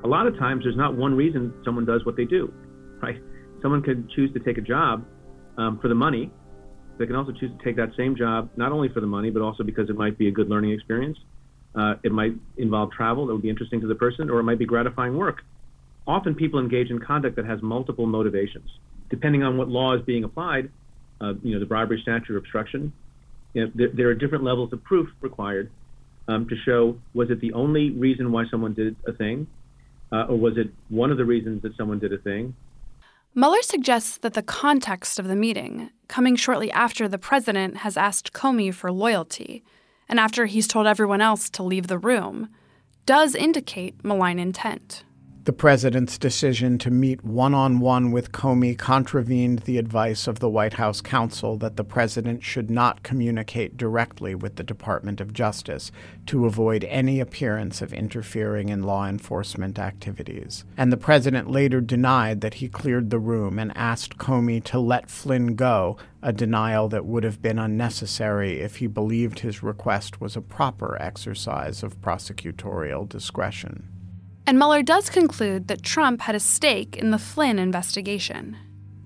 A 0.04 0.08
lot 0.08 0.28
of 0.28 0.38
times, 0.38 0.64
there's 0.64 0.76
not 0.76 0.96
one 0.96 1.16
reason 1.16 1.54
someone 1.64 1.86
does 1.86 2.06
what 2.06 2.18
they 2.18 2.26
do, 2.26 2.52
right? 3.02 3.22
Someone 3.62 3.82
could 3.82 4.10
choose 4.10 4.34
to 4.34 4.40
take 4.40 4.58
a 4.58 4.62
job 4.62 5.06
um, 5.58 5.80
for 5.80 5.88
the 5.88 5.96
money. 5.96 6.32
They 6.98 7.06
can 7.06 7.16
also 7.16 7.32
choose 7.32 7.52
to 7.58 7.64
take 7.64 7.76
that 7.78 7.92
same 7.96 8.16
job 8.16 8.50
not 8.58 8.72
only 8.72 8.90
for 8.90 9.00
the 9.00 9.08
money, 9.08 9.30
but 9.30 9.42
also 9.42 9.64
because 9.64 9.90
it 9.90 9.96
might 9.96 10.18
be 10.18 10.28
a 10.28 10.32
good 10.32 10.50
learning 10.50 10.72
experience. 10.72 11.18
Uh, 11.76 11.96
it 12.04 12.12
might 12.12 12.34
involve 12.58 12.92
travel 12.92 13.28
that 13.28 13.34
would 13.34 13.42
be 13.42 13.50
interesting 13.50 13.80
to 13.80 13.88
the 13.88 13.96
person, 13.96 14.30
or 14.30 14.40
it 14.40 14.44
might 14.44 14.60
be 14.60 14.66
gratifying 14.66 15.16
work. 15.16 15.44
Often, 16.08 16.36
people 16.36 16.60
engage 16.60 16.90
in 16.90 17.00
conduct 17.00 17.36
that 17.38 17.46
has 17.46 17.62
multiple 17.62 18.06
motivations. 18.06 18.70
Depending 19.10 19.44
on 19.44 19.58
what 19.58 19.70
law 19.70 19.96
is 19.96 20.02
being 20.02 20.24
applied, 20.24 20.70
uh, 21.22 21.34
you 21.44 21.54
know, 21.54 21.60
the 21.60 21.66
bribery 21.66 22.00
statute 22.02 22.32
or 22.32 22.38
obstruction, 22.38 22.92
you 23.54 23.66
know, 23.66 23.72
there, 23.76 23.90
there, 23.94 24.08
are 24.08 24.14
different 24.14 24.44
levels 24.44 24.72
of 24.74 24.84
proof 24.84 25.10
required 25.22 25.70
um, 26.28 26.48
to 26.48 26.56
show 26.56 26.98
was 27.14 27.30
it 27.30 27.40
the 27.42 27.54
only 27.54 27.92
reason 27.92 28.32
why 28.32 28.46
someone 28.50 28.74
did 28.74 28.96
a 29.08 29.14
thing, 29.14 29.48
uh, 30.12 30.26
or 30.30 30.38
was 30.38 30.58
it 30.58 30.70
one 30.90 31.12
of 31.12 31.18
the 31.18 31.26
reasons 31.26 31.62
that 31.64 31.76
someone 31.76 32.00
did 32.00 32.14
a 32.14 32.18
thing? 32.18 32.56
Mueller 33.34 33.62
suggests 33.62 34.18
that 34.18 34.34
the 34.34 34.44
context 34.44 35.18
of 35.18 35.28
the 35.28 35.36
meeting, 35.36 35.90
coming 36.10 36.36
shortly 36.36 36.70
after 36.72 37.08
the 37.08 37.18
president 37.18 37.78
has 37.78 37.96
asked 37.96 38.34
Comey 38.34 38.74
for 38.74 38.92
loyalty, 38.92 39.64
and 40.10 40.20
after 40.20 40.46
he's 40.46 40.68
told 40.68 40.86
everyone 40.86 41.22
else 41.22 41.50
to 41.52 41.64
leave 41.64 41.88
the 41.88 41.98
room, 41.98 42.50
does 43.06 43.34
indicate 43.34 44.04
malign 44.04 44.38
intent. 44.38 45.06
The 45.44 45.54
president's 45.54 46.20
decision 46.20 46.78
to 46.78 46.92
meet 46.92 47.24
one 47.24 47.56
on 47.56 47.80
one 47.80 48.12
with 48.12 48.32
Comey 48.32 48.78
contravened 48.78 49.62
the 49.62 49.80
advice 49.80 50.28
of 50.28 50.38
the 50.38 50.50
White 50.50 50.74
House 50.74 51.02
counsel 51.02 51.58
that 51.58 51.78
the 51.78 51.84
president 51.84 52.44
should 52.44 52.70
not 52.70 53.02
communicate 53.02 53.76
directly 53.76 54.36
with 54.36 54.58
the 54.58 54.64
Department 54.64 55.20
of 55.20 55.34
Justice 55.34 55.92
to 56.28 56.46
avoid 56.46 56.84
any 56.84 57.20
appearance 57.20 57.82
of 57.82 57.92
interfering 57.92 58.70
in 58.70 58.84
law 58.84 59.08
enforcement 59.08 59.80
activities. 59.80 60.64
And 60.78 60.94
the 60.94 60.98
president 60.98 61.50
later 61.50 61.82
denied 61.82 62.42
that 62.42 62.56
he 62.56 62.70
cleared 62.70 63.10
the 63.10 63.18
room 63.18 63.58
and 63.58 63.76
asked 63.76 64.20
Comey 64.20 64.64
to 64.66 64.78
let 64.78 65.10
Flynn 65.10 65.56
go, 65.56 65.98
a 66.22 66.32
denial 66.32 66.88
that 66.90 67.08
would 67.08 67.24
have 67.24 67.42
been 67.42 67.58
unnecessary 67.58 68.60
if 68.60 68.76
he 68.76 68.86
believed 68.86 69.40
his 69.40 69.64
request 69.64 70.22
was 70.22 70.36
a 70.36 70.42
proper 70.42 71.02
exercise 71.02 71.82
of 71.82 72.00
prosecutorial 72.00 73.10
discretion. 73.10 73.88
And 74.52 74.60
Mueller 74.60 74.84
does 74.84 75.10
conclude 75.10 75.70
that 75.70 75.82
Trump 75.82 76.20
had 76.20 76.36
a 76.36 76.40
stake 76.42 76.98
in 76.98 77.12
the 77.12 77.18
Flynn 77.18 77.58
investigation. 77.58 78.58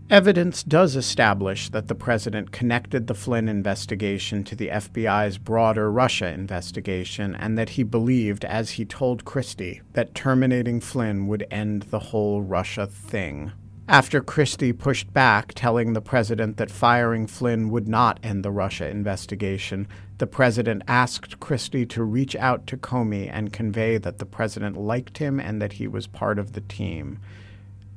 Evidence 0.09 0.63
does 0.63 0.95
establish 0.95 1.69
that 1.69 1.87
the 1.87 1.93
president 1.93 2.51
connected 2.51 3.05
the 3.05 3.13
Flynn 3.13 3.47
investigation 3.47 4.43
to 4.43 4.55
the 4.55 4.69
FBI's 4.69 5.37
broader 5.37 5.91
Russia 5.91 6.29
investigation 6.29 7.35
and 7.35 7.59
that 7.59 7.69
he 7.69 7.83
believed, 7.83 8.43
as 8.43 8.71
he 8.71 8.85
told 8.85 9.23
Christie, 9.23 9.83
that 9.93 10.15
terminating 10.15 10.81
Flynn 10.81 11.27
would 11.27 11.45
end 11.51 11.83
the 11.91 11.99
whole 11.99 12.41
Russia 12.41 12.87
thing. 12.87 13.51
After 13.87 14.19
Christie 14.19 14.73
pushed 14.73 15.13
back, 15.13 15.53
telling 15.53 15.93
the 15.93 16.01
president 16.01 16.57
that 16.57 16.71
firing 16.71 17.27
Flynn 17.27 17.69
would 17.69 17.87
not 17.87 18.19
end 18.23 18.43
the 18.43 18.49
Russia 18.49 18.89
investigation, 18.89 19.87
the 20.17 20.25
president 20.25 20.81
asked 20.87 21.39
Christie 21.39 21.85
to 21.87 22.03
reach 22.03 22.35
out 22.35 22.65
to 22.67 22.77
Comey 22.77 23.29
and 23.31 23.53
convey 23.53 23.99
that 23.99 24.17
the 24.17 24.25
president 24.25 24.75
liked 24.75 25.19
him 25.19 25.39
and 25.39 25.61
that 25.61 25.73
he 25.73 25.87
was 25.87 26.07
part 26.07 26.39
of 26.39 26.53
the 26.53 26.61
team. 26.61 27.19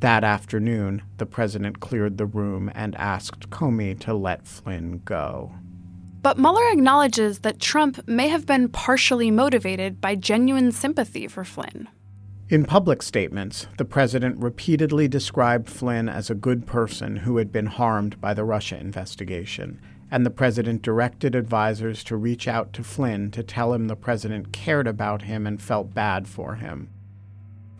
That 0.01 0.25
afternoon, 0.25 1.03
the 1.17 1.27
president 1.27 1.81
cleared 1.81 2.19
the 2.19 2.27
room 2.27 2.71
and 2.75 2.95
asked 2.97 3.49
Comey 3.49 3.99
to 4.01 4.13
let 4.13 4.47
Flynn 4.47 5.01
go. 5.07 5.55
But 6.21 6.37
Mueller 6.37 6.69
acknowledges 6.71 7.39
that 7.41 7.61
Trump 7.61 8.07
may 8.07 8.29
have 8.29 8.45
been 8.45 8.69
partially 8.69 9.31
motivated 9.31 10.03
by 10.03 10.17
genuine 10.17 10.71
sympathy 10.71 11.29
for 11.29 11.45
Flynn. 11.45 11.89
In 12.51 12.65
public 12.65 13.03
statements, 13.03 13.67
the 13.77 13.85
president 13.85 14.43
repeatedly 14.43 15.07
described 15.07 15.69
Flynn 15.69 16.09
as 16.09 16.31
a 16.31 16.35
good 16.35 16.67
person 16.67 17.17
who 17.17 17.37
had 17.37 17.53
been 17.53 17.67
harmed 17.67 18.19
by 18.23 18.33
the 18.33 18.45
Russia 18.45 18.81
investigation, 18.81 19.79
and 20.11 20.25
the 20.25 20.31
president 20.31 20.81
directed 20.81 21.37
advisers 21.37 22.03
to 22.05 22.17
reach 22.17 22.49
out 22.49 22.73
to 22.73 22.83
Flynn 22.83 23.31
to 23.33 23.43
tell 23.43 23.75
him 23.75 23.87
the 23.87 23.97
president 23.97 24.51
cared 24.51 24.87
about 24.87 25.23
him 25.23 25.47
and 25.47 25.61
felt 25.61 25.93
bad 25.93 26.27
for 26.27 26.55
him. 26.55 26.89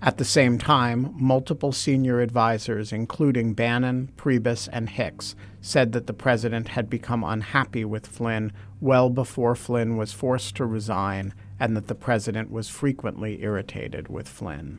At 0.03 0.19
the 0.19 0.25
same 0.27 0.59
time, 0.59 1.15
multiple 1.17 1.73
senior 1.73 2.21
advisers, 2.21 2.93
including 2.93 3.55
Bannon, 3.55 4.13
Priebus, 4.19 4.69
and 4.71 4.91
Hicks, 4.91 5.35
said 5.63 5.93
that 5.93 6.07
the 6.07 6.13
president 6.13 6.69
had 6.69 6.91
become 6.91 7.25
unhappy 7.25 7.87
with 7.87 8.07
Flynn 8.07 8.53
well 8.83 9.09
before 9.09 9.55
Flynn 9.55 9.97
was 9.97 10.13
forced 10.13 10.57
to 10.57 10.67
resign 10.67 11.33
and 11.61 11.77
that 11.77 11.89
the 11.89 11.95
president 11.95 12.51
was 12.51 12.69
frequently 12.69 13.43
irritated 13.43 14.09
with 14.09 14.29
Flynn. 14.29 14.79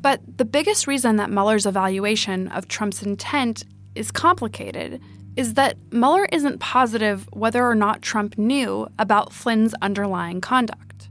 But 0.00 0.20
the 0.38 0.44
biggest 0.44 0.86
reason 0.86 1.16
that 1.16 1.30
Mueller's 1.30 1.66
evaluation 1.66 2.48
of 2.48 2.68
Trump's 2.68 3.02
intent 3.02 3.64
is 3.94 4.10
complicated 4.10 5.00
is 5.36 5.54
that 5.54 5.76
Mueller 5.90 6.26
isn't 6.32 6.58
positive 6.58 7.28
whether 7.32 7.64
or 7.64 7.74
not 7.74 8.02
Trump 8.02 8.36
knew 8.36 8.86
about 8.98 9.32
Flynn's 9.32 9.74
underlying 9.80 10.40
conduct. 10.40 11.08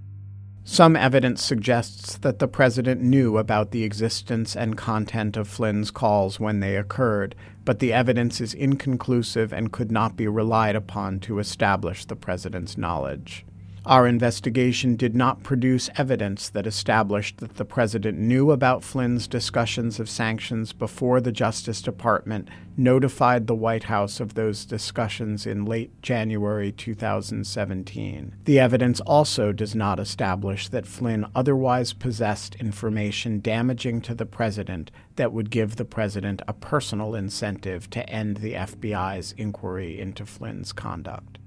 Some 0.64 0.96
evidence 0.96 1.44
suggests 1.44 2.18
that 2.18 2.40
the 2.40 2.48
president 2.48 3.02
knew 3.02 3.38
about 3.38 3.72
the 3.72 3.84
existence 3.84 4.56
and 4.56 4.78
content 4.78 5.36
of 5.36 5.48
Flynn's 5.48 5.90
calls 5.90 6.40
when 6.40 6.60
they 6.60 6.78
occurred, 6.78 7.36
but 7.66 7.80
the 7.80 7.92
evidence 7.92 8.40
is 8.40 8.54
inconclusive 8.54 9.52
and 9.52 9.72
could 9.72 9.92
not 9.92 10.16
be 10.16 10.28
relied 10.28 10.76
upon 10.76 11.20
to 11.22 11.40
establish 11.40 12.06
the 12.06 12.16
president's 12.16 12.78
knowledge. 12.78 13.44
Our 13.84 14.06
investigation 14.06 14.96
did 14.96 15.16
not 15.16 15.42
produce 15.42 15.90
evidence 15.98 16.50
that 16.50 16.68
established 16.68 17.38
that 17.38 17.56
the 17.56 17.66
president 17.66 18.20
knew 18.20 18.52
about 18.52 18.84
Flynn's 18.84 19.28
discussions 19.28 20.00
of 20.00 20.08
sanctions 20.08 20.72
before 20.72 21.20
the 21.20 21.32
Justice 21.32 21.82
Department 21.82 22.48
notified 22.78 23.48
the 23.48 23.56
White 23.56 23.86
House 23.86 24.20
of 24.20 24.36
those 24.36 24.66
discussions 24.66 25.48
in 25.48 25.66
late 25.66 26.00
January 26.04 26.72
2017. 26.72 28.36
The 28.46 28.60
evidence 28.60 29.00
also 29.00 29.52
does 29.52 29.74
not 29.74 30.00
establish 30.00 30.70
that 30.70 30.86
Flynn 30.86 31.26
otherwise 31.34 31.92
possessed 31.92 32.54
information 32.56 33.40
damaging 33.40 34.02
to 34.02 34.14
the 34.14 34.28
president 34.28 34.92
that 35.16 35.34
would 35.34 35.50
give 35.50 35.78
the 35.78 35.86
president 35.86 36.44
a 36.48 36.54
personal 36.54 37.16
incentive 37.16 37.90
to 37.90 38.08
end 38.08 38.38
the 38.38 38.54
FBI's 38.54 39.34
inquiry 39.40 40.00
into 40.00 40.24
Flynn's 40.24 40.72
conduct. 40.72 41.40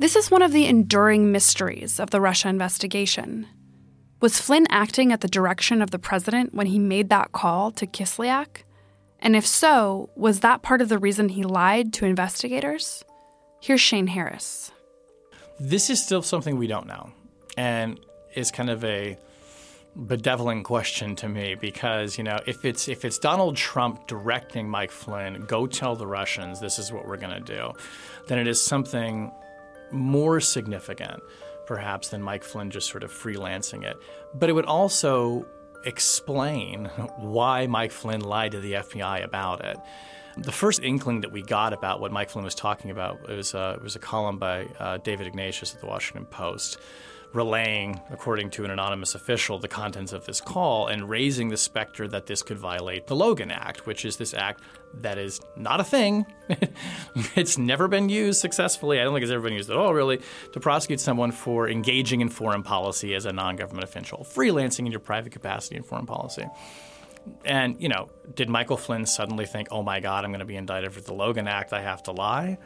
This 0.00 0.14
is 0.14 0.30
one 0.30 0.42
of 0.42 0.52
the 0.52 0.66
enduring 0.66 1.32
mysteries 1.32 1.98
of 1.98 2.10
the 2.10 2.20
Russia 2.20 2.48
investigation. 2.48 3.48
Was 4.20 4.40
Flynn 4.40 4.68
acting 4.70 5.12
at 5.12 5.22
the 5.22 5.28
direction 5.28 5.82
of 5.82 5.90
the 5.90 5.98
president 5.98 6.54
when 6.54 6.68
he 6.68 6.78
made 6.78 7.08
that 7.08 7.32
call 7.32 7.72
to 7.72 7.84
Kislyak? 7.84 8.62
And 9.18 9.34
if 9.34 9.44
so, 9.44 10.10
was 10.14 10.38
that 10.40 10.62
part 10.62 10.80
of 10.80 10.88
the 10.88 11.00
reason 11.00 11.30
he 11.30 11.42
lied 11.42 11.92
to 11.94 12.06
investigators? 12.06 13.04
Here's 13.60 13.80
Shane 13.80 14.06
Harris. 14.06 14.70
This 15.58 15.90
is 15.90 16.00
still 16.00 16.22
something 16.22 16.56
we 16.56 16.68
don't 16.68 16.86
know, 16.86 17.10
and 17.56 17.98
is 18.36 18.52
kind 18.52 18.70
of 18.70 18.84
a 18.84 19.18
bedeviling 19.96 20.62
question 20.62 21.16
to 21.16 21.28
me 21.28 21.56
because 21.56 22.16
you 22.16 22.22
know 22.22 22.38
if 22.46 22.64
it's 22.64 22.86
if 22.86 23.04
it's 23.04 23.18
Donald 23.18 23.56
Trump 23.56 24.06
directing 24.06 24.68
Mike 24.68 24.92
Flynn, 24.92 25.44
go 25.46 25.66
tell 25.66 25.96
the 25.96 26.06
Russians 26.06 26.60
this 26.60 26.78
is 26.78 26.92
what 26.92 27.04
we're 27.04 27.16
going 27.16 27.34
to 27.34 27.40
do, 27.40 27.72
then 28.28 28.38
it 28.38 28.46
is 28.46 28.62
something 28.62 29.32
more 29.90 30.40
significant, 30.40 31.22
perhaps, 31.66 32.08
than 32.08 32.22
Mike 32.22 32.44
Flynn 32.44 32.70
just 32.70 32.88
sort 32.90 33.02
of 33.02 33.12
freelancing 33.12 33.84
it. 33.84 33.96
But 34.34 34.48
it 34.48 34.52
would 34.52 34.66
also 34.66 35.46
explain 35.84 36.86
why 37.16 37.66
Mike 37.66 37.92
Flynn 37.92 38.20
lied 38.20 38.52
to 38.52 38.60
the 38.60 38.74
FBI 38.74 39.24
about 39.24 39.64
it. 39.64 39.78
The 40.36 40.52
first 40.52 40.82
inkling 40.82 41.22
that 41.22 41.32
we 41.32 41.42
got 41.42 41.72
about 41.72 42.00
what 42.00 42.12
Mike 42.12 42.30
Flynn 42.30 42.44
was 42.44 42.54
talking 42.54 42.90
about 42.90 43.28
was, 43.28 43.54
uh, 43.54 43.78
was 43.82 43.96
a 43.96 43.98
column 43.98 44.38
by 44.38 44.66
uh, 44.78 44.98
David 44.98 45.26
Ignatius 45.26 45.74
at 45.74 45.80
the 45.80 45.86
Washington 45.86 46.26
Post, 46.26 46.78
relaying, 47.32 48.00
according 48.10 48.50
to 48.50 48.64
an 48.64 48.70
anonymous 48.70 49.14
official, 49.14 49.58
the 49.58 49.68
contents 49.68 50.12
of 50.12 50.26
this 50.26 50.40
call 50.40 50.86
and 50.86 51.08
raising 51.10 51.48
the 51.48 51.56
specter 51.56 52.06
that 52.08 52.26
this 52.26 52.42
could 52.42 52.58
violate 52.58 53.06
the 53.08 53.16
Logan 53.16 53.50
Act, 53.50 53.84
which 53.86 54.04
is 54.04 54.16
this 54.16 54.32
act 54.32 54.62
that 54.94 55.18
is 55.18 55.40
not 55.56 55.80
a 55.80 55.84
thing. 55.84 56.26
it's 57.36 57.58
never 57.58 57.88
been 57.88 58.08
used 58.08 58.40
successfully. 58.40 59.00
I 59.00 59.04
don't 59.04 59.14
think 59.14 59.22
it's 59.22 59.32
ever 59.32 59.42
been 59.42 59.54
used 59.54 59.70
at 59.70 59.76
all, 59.76 59.94
really, 59.94 60.20
to 60.52 60.60
prosecute 60.60 61.00
someone 61.00 61.32
for 61.32 61.68
engaging 61.68 62.20
in 62.20 62.28
foreign 62.28 62.62
policy 62.62 63.14
as 63.14 63.24
a 63.26 63.32
non 63.32 63.56
government 63.56 63.84
official, 63.84 64.18
freelancing 64.18 64.80
in 64.80 64.92
your 64.92 65.00
private 65.00 65.32
capacity 65.32 65.76
in 65.76 65.82
foreign 65.82 66.06
policy. 66.06 66.46
And, 67.44 67.80
you 67.80 67.88
know, 67.88 68.08
did 68.34 68.48
Michael 68.48 68.78
Flynn 68.78 69.04
suddenly 69.04 69.44
think, 69.44 69.68
oh 69.70 69.82
my 69.82 70.00
God, 70.00 70.24
I'm 70.24 70.30
going 70.30 70.40
to 70.40 70.46
be 70.46 70.56
indicted 70.56 70.92
for 70.92 71.00
the 71.00 71.12
Logan 71.12 71.46
Act, 71.46 71.72
I 71.72 71.82
have 71.82 72.02
to 72.04 72.12
lie? 72.12 72.58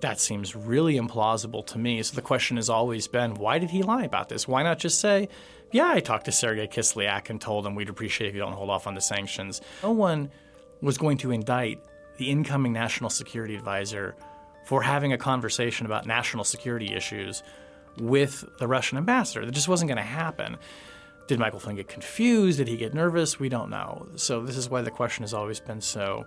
that 0.00 0.18
seems 0.18 0.56
really 0.56 0.94
implausible 0.94 1.66
to 1.66 1.78
me. 1.78 2.02
So 2.02 2.14
the 2.14 2.22
question 2.22 2.56
has 2.56 2.70
always 2.70 3.06
been, 3.08 3.34
why 3.34 3.58
did 3.58 3.70
he 3.70 3.82
lie 3.82 4.04
about 4.04 4.28
this? 4.28 4.48
Why 4.48 4.62
not 4.62 4.78
just 4.78 5.00
say, 5.00 5.28
yeah, 5.72 5.88
I 5.88 6.00
talked 6.00 6.26
to 6.26 6.32
Sergei 6.32 6.66
Kislyak 6.66 7.30
and 7.30 7.40
told 7.40 7.66
him 7.66 7.74
we'd 7.74 7.88
appreciate 7.88 8.28
if 8.28 8.34
you 8.34 8.40
don't 8.40 8.52
hold 8.52 8.70
off 8.70 8.86
on 8.86 8.94
the 8.94 9.00
sanctions. 9.00 9.60
No 9.82 9.92
one 9.92 10.30
was 10.80 10.98
going 10.98 11.18
to 11.18 11.30
indict 11.30 11.80
the 12.16 12.30
incoming 12.30 12.72
national 12.72 13.10
security 13.10 13.54
advisor 13.54 14.14
for 14.66 14.82
having 14.82 15.12
a 15.12 15.18
conversation 15.18 15.86
about 15.86 16.06
national 16.06 16.44
security 16.44 16.94
issues 16.94 17.42
with 17.98 18.44
the 18.58 18.66
Russian 18.66 18.98
ambassador. 18.98 19.44
That 19.44 19.52
just 19.52 19.68
wasn't 19.68 19.88
going 19.88 19.98
to 19.98 20.02
happen. 20.02 20.56
Did 21.26 21.38
Michael 21.38 21.58
Flynn 21.58 21.76
get 21.76 21.88
confused? 21.88 22.58
Did 22.58 22.68
he 22.68 22.76
get 22.76 22.94
nervous? 22.94 23.38
We 23.38 23.48
don't 23.48 23.70
know. 23.70 24.08
So 24.16 24.42
this 24.42 24.56
is 24.56 24.68
why 24.68 24.82
the 24.82 24.90
question 24.90 25.22
has 25.22 25.32
always 25.32 25.60
been 25.60 25.80
so 25.80 26.26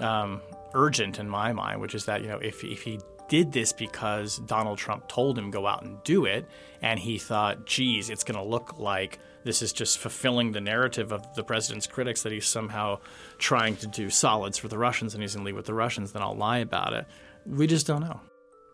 um, 0.00 0.40
urgent 0.74 1.18
in 1.18 1.28
my 1.28 1.52
mind, 1.52 1.80
which 1.80 1.94
is 1.94 2.04
that 2.06 2.22
you 2.22 2.28
know 2.28 2.38
if 2.38 2.62
if 2.64 2.82
he 2.82 3.00
did 3.28 3.52
this 3.52 3.72
because 3.72 4.38
Donald 4.38 4.78
Trump 4.78 5.08
told 5.08 5.38
him 5.38 5.50
go 5.50 5.66
out 5.66 5.82
and 5.82 6.02
do 6.04 6.24
it, 6.24 6.46
and 6.82 7.00
he 7.00 7.18
thought, 7.18 7.64
geez, 7.64 8.10
it's 8.10 8.24
going 8.24 8.36
to 8.36 8.44
look 8.44 8.78
like 8.78 9.18
this 9.44 9.62
is 9.62 9.72
just 9.72 9.98
fulfilling 9.98 10.52
the 10.52 10.60
narrative 10.60 11.12
of 11.12 11.34
the 11.34 11.44
president's 11.44 11.86
critics 11.86 12.22
that 12.22 12.32
he's 12.32 12.46
somehow 12.46 12.98
trying 13.38 13.76
to 13.76 13.86
do 13.86 14.10
solids 14.10 14.58
for 14.58 14.68
the 14.68 14.78
Russians 14.78 15.14
and 15.14 15.22
he's 15.22 15.34
in 15.34 15.44
league 15.44 15.54
with 15.54 15.66
the 15.66 15.74
Russians, 15.74 16.12
then 16.12 16.22
I'll 16.22 16.36
lie 16.36 16.58
about 16.58 16.92
it. 16.92 17.06
We 17.46 17.66
just 17.66 17.86
don't 17.86 18.02
know. 18.02 18.20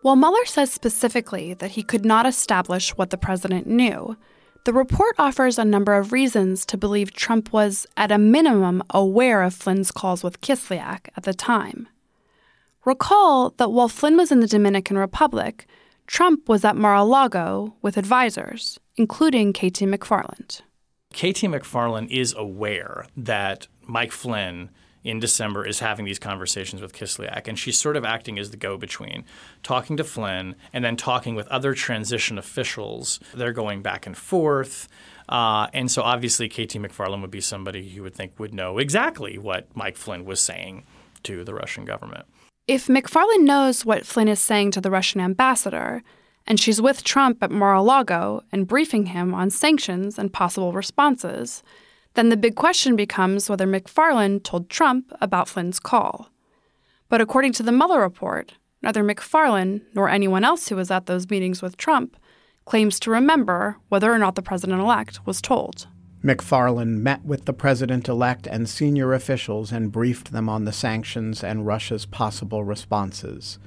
While 0.01 0.15
Mueller 0.15 0.45
says 0.45 0.71
specifically 0.71 1.53
that 1.55 1.71
he 1.71 1.83
could 1.83 2.05
not 2.05 2.25
establish 2.25 2.95
what 2.97 3.09
the 3.09 3.17
president 3.17 3.67
knew, 3.67 4.15
the 4.65 4.73
report 4.73 5.15
offers 5.17 5.57
a 5.57 5.65
number 5.65 5.93
of 5.93 6.11
reasons 6.11 6.65
to 6.67 6.77
believe 6.77 7.11
Trump 7.13 7.51
was, 7.51 7.87
at 7.97 8.11
a 8.11 8.17
minimum, 8.17 8.83
aware 8.91 9.41
of 9.41 9.53
Flynn's 9.53 9.91
calls 9.91 10.23
with 10.23 10.41
Kislyak 10.41 11.07
at 11.17 11.23
the 11.23 11.33
time. 11.33 11.87
Recall 12.85 13.51
that 13.57 13.71
while 13.71 13.89
Flynn 13.89 14.15
was 14.17 14.31
in 14.31 14.39
the 14.39 14.47
Dominican 14.47 14.97
Republic, 14.97 15.65
Trump 16.09 16.49
was 16.49 16.65
at 16.65 16.75
Mar 16.75 16.95
a 16.95 17.03
Lago 17.03 17.75
with 17.83 17.95
advisors, 17.95 18.79
including 18.95 19.53
Katie 19.53 19.85
McFarland. 19.85 20.61
Katie 21.13 21.47
McFarland 21.47 22.09
is 22.09 22.33
aware 22.35 23.05
that 23.15 23.67
Mike 23.85 24.11
Flynn 24.11 24.71
in 25.03 25.19
December 25.19 25.63
is 25.63 25.81
having 25.81 26.05
these 26.05 26.17
conversations 26.17 26.81
with 26.81 26.93
Kislyak, 26.93 27.47
and 27.47 27.59
she's 27.59 27.77
sort 27.77 27.95
of 27.95 28.05
acting 28.05 28.39
as 28.39 28.49
the 28.49 28.57
go-between, 28.57 29.23
talking 29.61 29.97
to 29.97 30.03
Flynn 30.03 30.55
and 30.73 30.83
then 30.83 30.97
talking 30.97 31.35
with 31.35 31.47
other 31.49 31.75
transition 31.75 32.39
officials. 32.39 33.19
They're 33.35 33.53
going 33.53 33.83
back 33.83 34.07
and 34.07 34.17
forth. 34.17 34.87
Uh, 35.29 35.67
and 35.73 35.91
so 35.91 36.01
obviously 36.01 36.49
Katie 36.49 36.79
McFarland 36.79 37.21
would 37.21 37.29
be 37.29 37.39
somebody 37.39 37.81
you 37.81 38.01
would 38.01 38.15
think 38.15 38.39
would 38.39 38.51
know 38.51 38.79
exactly 38.79 39.37
what 39.37 39.67
Mike 39.75 39.95
Flynn 39.95 40.25
was 40.25 40.39
saying 40.39 40.85
to 41.21 41.43
the 41.43 41.53
Russian 41.53 41.85
government. 41.85 42.25
If 42.69 42.85
McFarland 42.85 43.45
knows 43.45 43.83
what 43.83 44.05
Flynn 44.05 44.27
is 44.27 44.39
saying 44.39 44.69
to 44.71 44.79
the 44.79 44.91
Russian 44.91 45.21
ambassador, 45.21 46.03
and 46.45 46.59
she's 46.59 46.79
with 46.79 47.03
Trump 47.03 47.41
at 47.41 47.49
Mar 47.49 47.73
a 47.73 47.81
Lago 47.81 48.43
and 48.51 48.67
briefing 48.67 49.07
him 49.07 49.33
on 49.33 49.49
sanctions 49.49 50.19
and 50.19 50.31
possible 50.31 50.71
responses, 50.71 51.63
then 52.13 52.29
the 52.29 52.37
big 52.37 52.53
question 52.53 52.95
becomes 52.95 53.49
whether 53.49 53.65
McFarland 53.65 54.43
told 54.43 54.69
Trump 54.69 55.11
about 55.19 55.47
Flynn's 55.47 55.79
call. 55.79 56.29
But 57.09 57.21
according 57.21 57.53
to 57.53 57.63
the 57.63 57.71
Mueller 57.71 58.01
report, 58.01 58.53
neither 58.83 59.03
McFarland 59.03 59.81
nor 59.95 60.07
anyone 60.07 60.43
else 60.43 60.67
who 60.67 60.75
was 60.75 60.91
at 60.91 61.07
those 61.07 61.27
meetings 61.27 61.63
with 61.63 61.75
Trump 61.75 62.17
claims 62.65 62.99
to 62.99 63.09
remember 63.09 63.77
whether 63.87 64.13
or 64.13 64.19
not 64.19 64.35
the 64.35 64.43
president 64.43 64.79
elect 64.79 65.25
was 65.25 65.41
told. 65.41 65.87
McFarland 66.23 66.97
met 66.97 67.23
with 67.23 67.45
the 67.45 67.53
president 67.53 68.09
elect 68.09 68.45
and 68.45 68.67
senior 68.67 69.13
officials 69.13 69.71
and 69.71 69.91
briefed 69.91 70.33
them 70.33 70.49
on 70.49 70.65
the 70.65 70.73
sanctions 70.73 71.43
and 71.43 71.65
Russia's 71.65 72.05
possible 72.05 72.65
responses. 72.65 73.57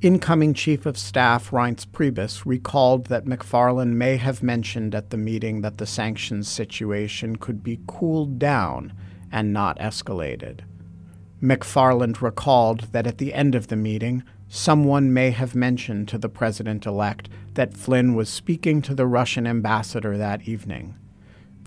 Incoming 0.00 0.54
Chief 0.54 0.86
of 0.86 0.96
Staff 0.96 1.50
Reince 1.50 1.84
Priebus 1.84 2.46
recalled 2.46 3.06
that 3.06 3.26
McFarland 3.26 3.92
may 3.92 4.16
have 4.16 4.42
mentioned 4.42 4.94
at 4.94 5.10
the 5.10 5.18
meeting 5.18 5.60
that 5.60 5.76
the 5.76 5.86
sanctions 5.86 6.48
situation 6.48 7.36
could 7.36 7.62
be 7.62 7.80
cooled 7.86 8.38
down 8.38 8.94
and 9.30 9.52
not 9.52 9.78
escalated. 9.78 10.60
McFarland 11.42 12.22
recalled 12.22 12.92
that 12.92 13.06
at 13.06 13.18
the 13.18 13.34
end 13.34 13.54
of 13.54 13.66
the 13.66 13.76
meeting, 13.76 14.22
someone 14.48 15.12
may 15.12 15.30
have 15.30 15.54
mentioned 15.54 16.08
to 16.08 16.16
the 16.16 16.30
president 16.30 16.86
elect 16.86 17.28
that 17.52 17.76
Flynn 17.76 18.14
was 18.14 18.30
speaking 18.30 18.80
to 18.80 18.94
the 18.94 19.06
Russian 19.06 19.46
ambassador 19.46 20.16
that 20.16 20.48
evening. 20.48 20.94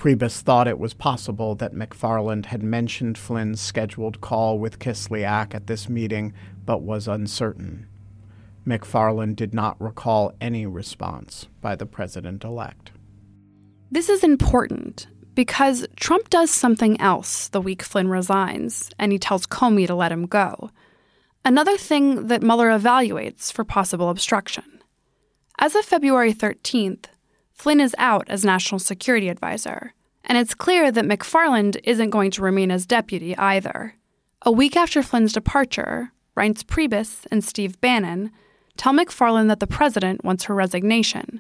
Priebus 0.02 0.42
thought 0.42 0.68
it 0.68 0.80
was 0.80 0.96
possible 0.96 1.54
that 1.54 1.76
McFarland 1.76 2.48
had 2.48 2.64
mentioned 2.64 3.20
Flynn's 3.20 3.62
scheduled 3.62 4.20
call 4.20 4.58
with 4.58 4.80
Kislyak 4.80 5.54
at 5.54 5.68
this 5.68 5.88
meeting, 5.88 6.34
but 6.66 6.82
was 6.82 7.08
uncertain. 7.08 7.86
McFarland 8.66 9.36
did 9.36 9.54
not 9.54 9.80
recall 9.80 10.34
any 10.42 10.66
response 10.66 11.46
by 11.62 11.76
the 11.76 11.86
president 11.86 12.44
elect. 12.44 12.90
This 13.92 14.10
is 14.10 14.24
important 14.24 15.06
because 15.36 15.86
Trump 15.98 16.32
does 16.32 16.50
something 16.50 17.00
else 17.00 17.50
the 17.50 17.62
week 17.62 17.84
Flynn 17.84 18.10
resigns, 18.10 18.90
and 18.98 19.12
he 19.12 19.20
tells 19.20 19.46
Comey 19.46 19.86
to 19.86 19.94
let 19.94 20.12
him 20.12 20.26
go. 20.26 20.72
Another 21.46 21.78
thing 21.78 22.26
that 22.26 22.42
Mueller 22.42 22.70
evaluates 22.70 23.54
for 23.54 23.64
possible 23.64 24.10
obstruction. 24.10 24.82
As 25.60 25.76
of 25.76 25.86
February 25.86 26.34
13th, 26.34 27.06
Flynn 27.62 27.80
is 27.80 27.94
out 28.00 28.28
as 28.28 28.44
National 28.44 28.80
Security 28.80 29.30
Advisor, 29.30 29.94
and 30.26 30.36
it's 30.36 30.56
clear 30.56 30.92
that 30.92 31.06
McFarland 31.06 31.80
isn't 31.84 32.10
going 32.10 32.32
to 32.32 32.42
remain 32.42 32.72
as 32.72 32.88
deputy 32.88 33.38
either. 33.38 33.94
A 34.42 34.52
week 34.52 34.76
after 34.76 35.04
Flynn's 35.04 35.32
departure, 35.32 36.12
Reince 36.36 36.64
Priebus 36.64 37.28
and 37.30 37.44
Steve 37.44 37.80
Bannon 37.80 38.32
tell 38.78 38.94
McFarland 38.94 39.48
that 39.50 39.60
the 39.60 39.68
president 39.68 40.24
wants 40.24 40.46
her 40.46 40.56
resignation, 40.56 41.40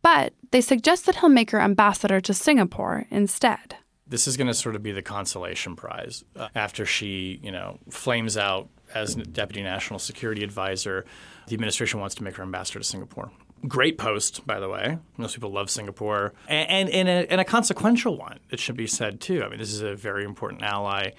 but 0.00 0.32
they 0.52 0.60
suggest 0.60 1.06
that 1.06 1.16
he'll 1.16 1.28
make 1.28 1.50
her 1.50 1.60
ambassador 1.60 2.20
to 2.20 2.32
Singapore 2.32 3.06
instead. 3.10 3.74
This 4.06 4.28
is 4.28 4.36
going 4.36 4.46
to 4.46 4.54
sort 4.54 4.76
of 4.76 4.84
be 4.84 4.92
the 4.92 5.02
consolation 5.02 5.74
prize 5.74 6.22
uh, 6.36 6.50
after 6.54 6.86
she, 6.86 7.40
you 7.42 7.50
know, 7.50 7.80
flames 7.90 8.36
out 8.36 8.68
as 8.94 9.16
deputy 9.16 9.64
national 9.64 9.98
security 9.98 10.44
advisor. 10.44 11.04
The 11.48 11.54
administration 11.54 11.98
wants 11.98 12.14
to 12.14 12.22
make 12.22 12.36
her 12.36 12.44
ambassador 12.44 12.78
to 12.78 12.84
Singapore. 12.84 13.32
Great 13.66 13.98
post, 13.98 14.46
by 14.46 14.60
the 14.60 14.68
way. 14.68 14.98
Most 15.16 15.34
people 15.34 15.50
love 15.50 15.68
Singapore, 15.68 16.32
and, 16.46 16.70
and, 16.70 16.88
and, 16.90 17.08
a, 17.08 17.32
and 17.32 17.40
a 17.40 17.44
consequential 17.44 18.16
one. 18.16 18.38
It 18.50 18.60
should 18.60 18.76
be 18.76 18.86
said 18.86 19.20
too. 19.20 19.42
I 19.42 19.48
mean, 19.48 19.58
this 19.58 19.72
is 19.72 19.80
a 19.80 19.96
very 19.96 20.24
important 20.24 20.62
ally 20.62 21.10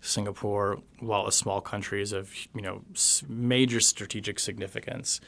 Singapore, 0.00 0.80
while 1.00 1.26
a 1.26 1.32
small 1.32 1.60
country, 1.60 2.02
is 2.02 2.12
of 2.12 2.32
you 2.54 2.62
know 2.62 2.82
major 3.28 3.80
strategic 3.80 4.38
significance 4.38 5.20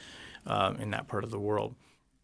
um, 0.45 0.77
in 0.77 0.91
that 0.91 1.07
part 1.07 1.23
of 1.23 1.31
the 1.31 1.39
world. 1.39 1.75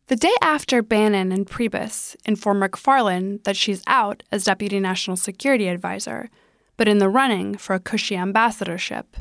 The 0.08 0.16
day 0.16 0.34
after 0.41 0.82
Bannon 0.82 1.34
and 1.34 1.45
Priebus 1.45 2.16
inform 2.26 2.62
McFarland 2.62 3.43
that 3.43 3.58
she's 3.58 3.84
out 3.88 4.24
as 4.32 4.45
Deputy 4.45 4.80
National 4.80 5.18
Security 5.18 5.68
Advisor, 5.68 6.30
but 6.78 6.88
in 6.88 7.00
the 7.00 7.10
running 7.10 7.58
for 7.58 7.74
a 7.74 7.80
cushy 7.80 8.16
ambassadorship, 8.16 9.18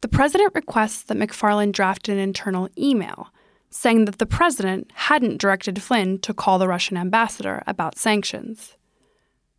the 0.00 0.08
president 0.08 0.54
requests 0.54 1.04
that 1.04 1.16
McFarland 1.16 1.72
draft 1.72 2.08
an 2.08 2.18
internal 2.18 2.68
email 2.76 3.28
saying 3.70 4.04
that 4.04 4.18
the 4.18 4.26
president 4.26 4.90
hadn't 4.94 5.40
directed 5.40 5.80
Flynn 5.80 6.18
to 6.20 6.34
call 6.34 6.58
the 6.58 6.68
Russian 6.68 6.96
ambassador 6.96 7.62
about 7.66 7.98
sanctions. 7.98 8.76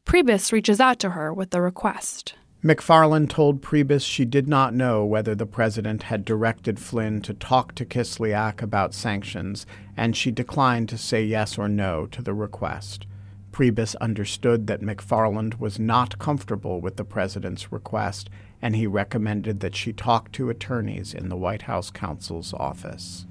Priebus 0.05 0.51
reaches 0.51 0.80
out 0.80 0.99
to 0.99 1.12
her 1.12 1.34
with 1.34 1.51
the 1.51 1.62
request. 1.62 2.36
McFarland 2.64 3.30
told 3.30 3.62
Priebus 3.62 4.03
she 4.03 4.24
did 4.24 4.47
not 4.47 4.74
know 4.74 5.03
whether 5.03 5.34
the 5.34 5.47
president 5.47 6.03
had 6.03 6.24
directed 6.24 6.80
Flynn 6.80 7.22
to 7.22 7.34
talk 7.34 7.74
to 7.74 7.86
Kislyak 7.86 8.62
about 8.62 8.93
sanctions, 8.93 9.66
and 9.97 10.16
she 10.16 10.30
declined 10.30 10.88
to 10.89 10.97
say 10.97 11.24
yes 11.24 11.57
or 11.57 11.68
no 11.68 12.05
to 12.07 12.22
the 12.22 12.36
request. 12.36 13.07
Priebus 13.51 13.95
understood 13.99 14.68
that 14.68 14.82
McFarland 14.82 15.59
was 15.59 15.80
not 15.80 16.20
comfortable 16.20 16.80
with 16.82 16.97
the 16.97 17.03
president's 17.03 17.72
request, 17.72 18.30
and 18.62 18.76
he 18.76 18.86
recommended 18.86 19.59
that 19.62 19.76
she 19.76 19.91
talk 19.91 20.32
to 20.34 20.51
attorneys 20.51 21.16
in 21.16 21.30
the 21.30 21.38
White 21.38 21.64
House 21.64 21.89
counsel's 21.89 22.53
office. 22.53 23.26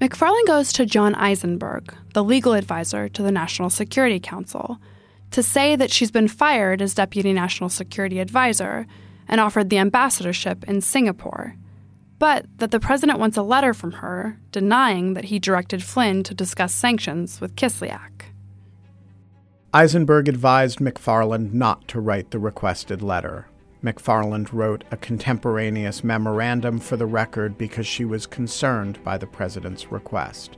McFarland 0.00 0.46
goes 0.46 0.72
to 0.72 0.86
John 0.86 1.14
Eisenberg, 1.14 1.94
the 2.14 2.24
legal 2.24 2.54
advisor 2.54 3.08
to 3.10 3.22
the 3.22 3.30
National 3.30 3.68
Security 3.68 4.18
Council, 4.18 4.78
to 5.30 5.42
say 5.42 5.76
that 5.76 5.90
she's 5.90 6.10
been 6.10 6.26
fired 6.26 6.80
as 6.80 6.94
Deputy 6.94 7.34
National 7.34 7.68
Security 7.68 8.18
Advisor 8.18 8.86
and 9.28 9.40
offered 9.40 9.68
the 9.68 9.78
ambassadorship 9.78 10.64
in 10.64 10.80
Singapore. 10.80 11.54
but 12.20 12.44
that 12.58 12.70
the 12.70 12.78
president 12.78 13.18
wants 13.18 13.38
a 13.38 13.42
letter 13.42 13.72
from 13.72 13.92
her 13.92 14.38
denying 14.52 15.14
that 15.14 15.24
he 15.24 15.38
directed 15.38 15.82
Flynn 15.82 16.22
to 16.22 16.34
discuss 16.34 16.72
sanctions 16.72 17.40
with 17.40 17.56
Kislyak. 17.56 18.26
Eisenberg 19.72 20.28
advised 20.28 20.80
McFarland 20.80 21.54
not 21.54 21.88
to 21.88 21.98
write 21.98 22.30
the 22.30 22.38
requested 22.38 23.00
letter. 23.00 23.46
McFarland 23.82 24.52
wrote 24.52 24.84
a 24.90 24.96
contemporaneous 24.96 26.04
memorandum 26.04 26.78
for 26.78 26.96
the 26.96 27.06
record 27.06 27.56
because 27.56 27.86
she 27.86 28.04
was 28.04 28.26
concerned 28.26 29.02
by 29.02 29.16
the 29.16 29.26
president's 29.26 29.90
request. 29.90 30.56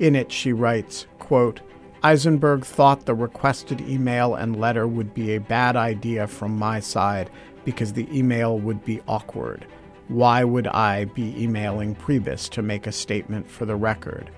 In 0.00 0.16
it, 0.16 0.32
she 0.32 0.52
writes, 0.52 1.06
quote, 1.18 1.60
Eisenberg 2.02 2.64
thought 2.64 3.06
the 3.06 3.14
requested 3.14 3.80
email 3.80 4.34
and 4.34 4.60
letter 4.60 4.86
would 4.86 5.14
be 5.14 5.34
a 5.34 5.40
bad 5.40 5.76
idea 5.76 6.26
from 6.26 6.56
my 6.56 6.80
side 6.80 7.30
because 7.64 7.92
the 7.92 8.08
email 8.16 8.58
would 8.58 8.84
be 8.84 9.00
awkward. 9.08 9.66
Why 10.08 10.44
would 10.44 10.68
I 10.68 11.06
be 11.06 11.34
emailing 11.42 11.96
Priebus 11.96 12.48
to 12.50 12.62
make 12.62 12.86
a 12.86 12.92
statement 12.92 13.50
for 13.50 13.64
the 13.64 13.74
record? 13.74 14.30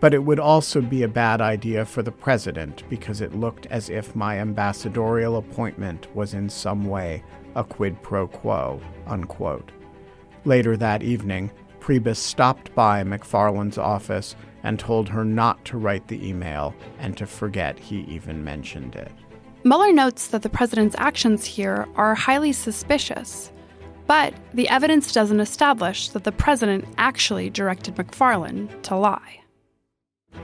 But 0.00 0.14
it 0.14 0.22
would 0.22 0.38
also 0.38 0.80
be 0.80 1.02
a 1.02 1.08
bad 1.08 1.40
idea 1.40 1.84
for 1.84 2.02
the 2.02 2.12
president 2.12 2.84
because 2.88 3.20
it 3.20 3.34
looked 3.34 3.66
as 3.66 3.90
if 3.90 4.14
my 4.14 4.38
ambassadorial 4.38 5.36
appointment 5.36 6.06
was 6.14 6.34
in 6.34 6.48
some 6.48 6.84
way 6.84 7.22
a 7.56 7.64
quid 7.64 8.00
pro 8.02 8.28
quo. 8.28 8.80
Unquote. 9.06 9.72
Later 10.44 10.76
that 10.76 11.02
evening, 11.02 11.50
Priebus 11.80 12.18
stopped 12.18 12.74
by 12.74 13.02
McFarland's 13.02 13.78
office 13.78 14.36
and 14.62 14.78
told 14.78 15.08
her 15.08 15.24
not 15.24 15.64
to 15.64 15.78
write 15.78 16.06
the 16.08 16.26
email 16.26 16.74
and 16.98 17.16
to 17.16 17.26
forget 17.26 17.78
he 17.78 18.00
even 18.02 18.44
mentioned 18.44 18.94
it. 18.94 19.12
Mueller 19.64 19.92
notes 19.92 20.28
that 20.28 20.42
the 20.42 20.48
president's 20.48 20.96
actions 20.98 21.44
here 21.44 21.88
are 21.96 22.14
highly 22.14 22.52
suspicious 22.52 23.52
but 24.08 24.32
the 24.54 24.68
evidence 24.70 25.12
doesn't 25.12 25.38
establish 25.38 26.08
that 26.08 26.24
the 26.24 26.32
president 26.32 26.86
actually 26.96 27.50
directed 27.50 27.94
McFarland 27.94 28.82
to 28.82 28.96
lie. 28.96 29.40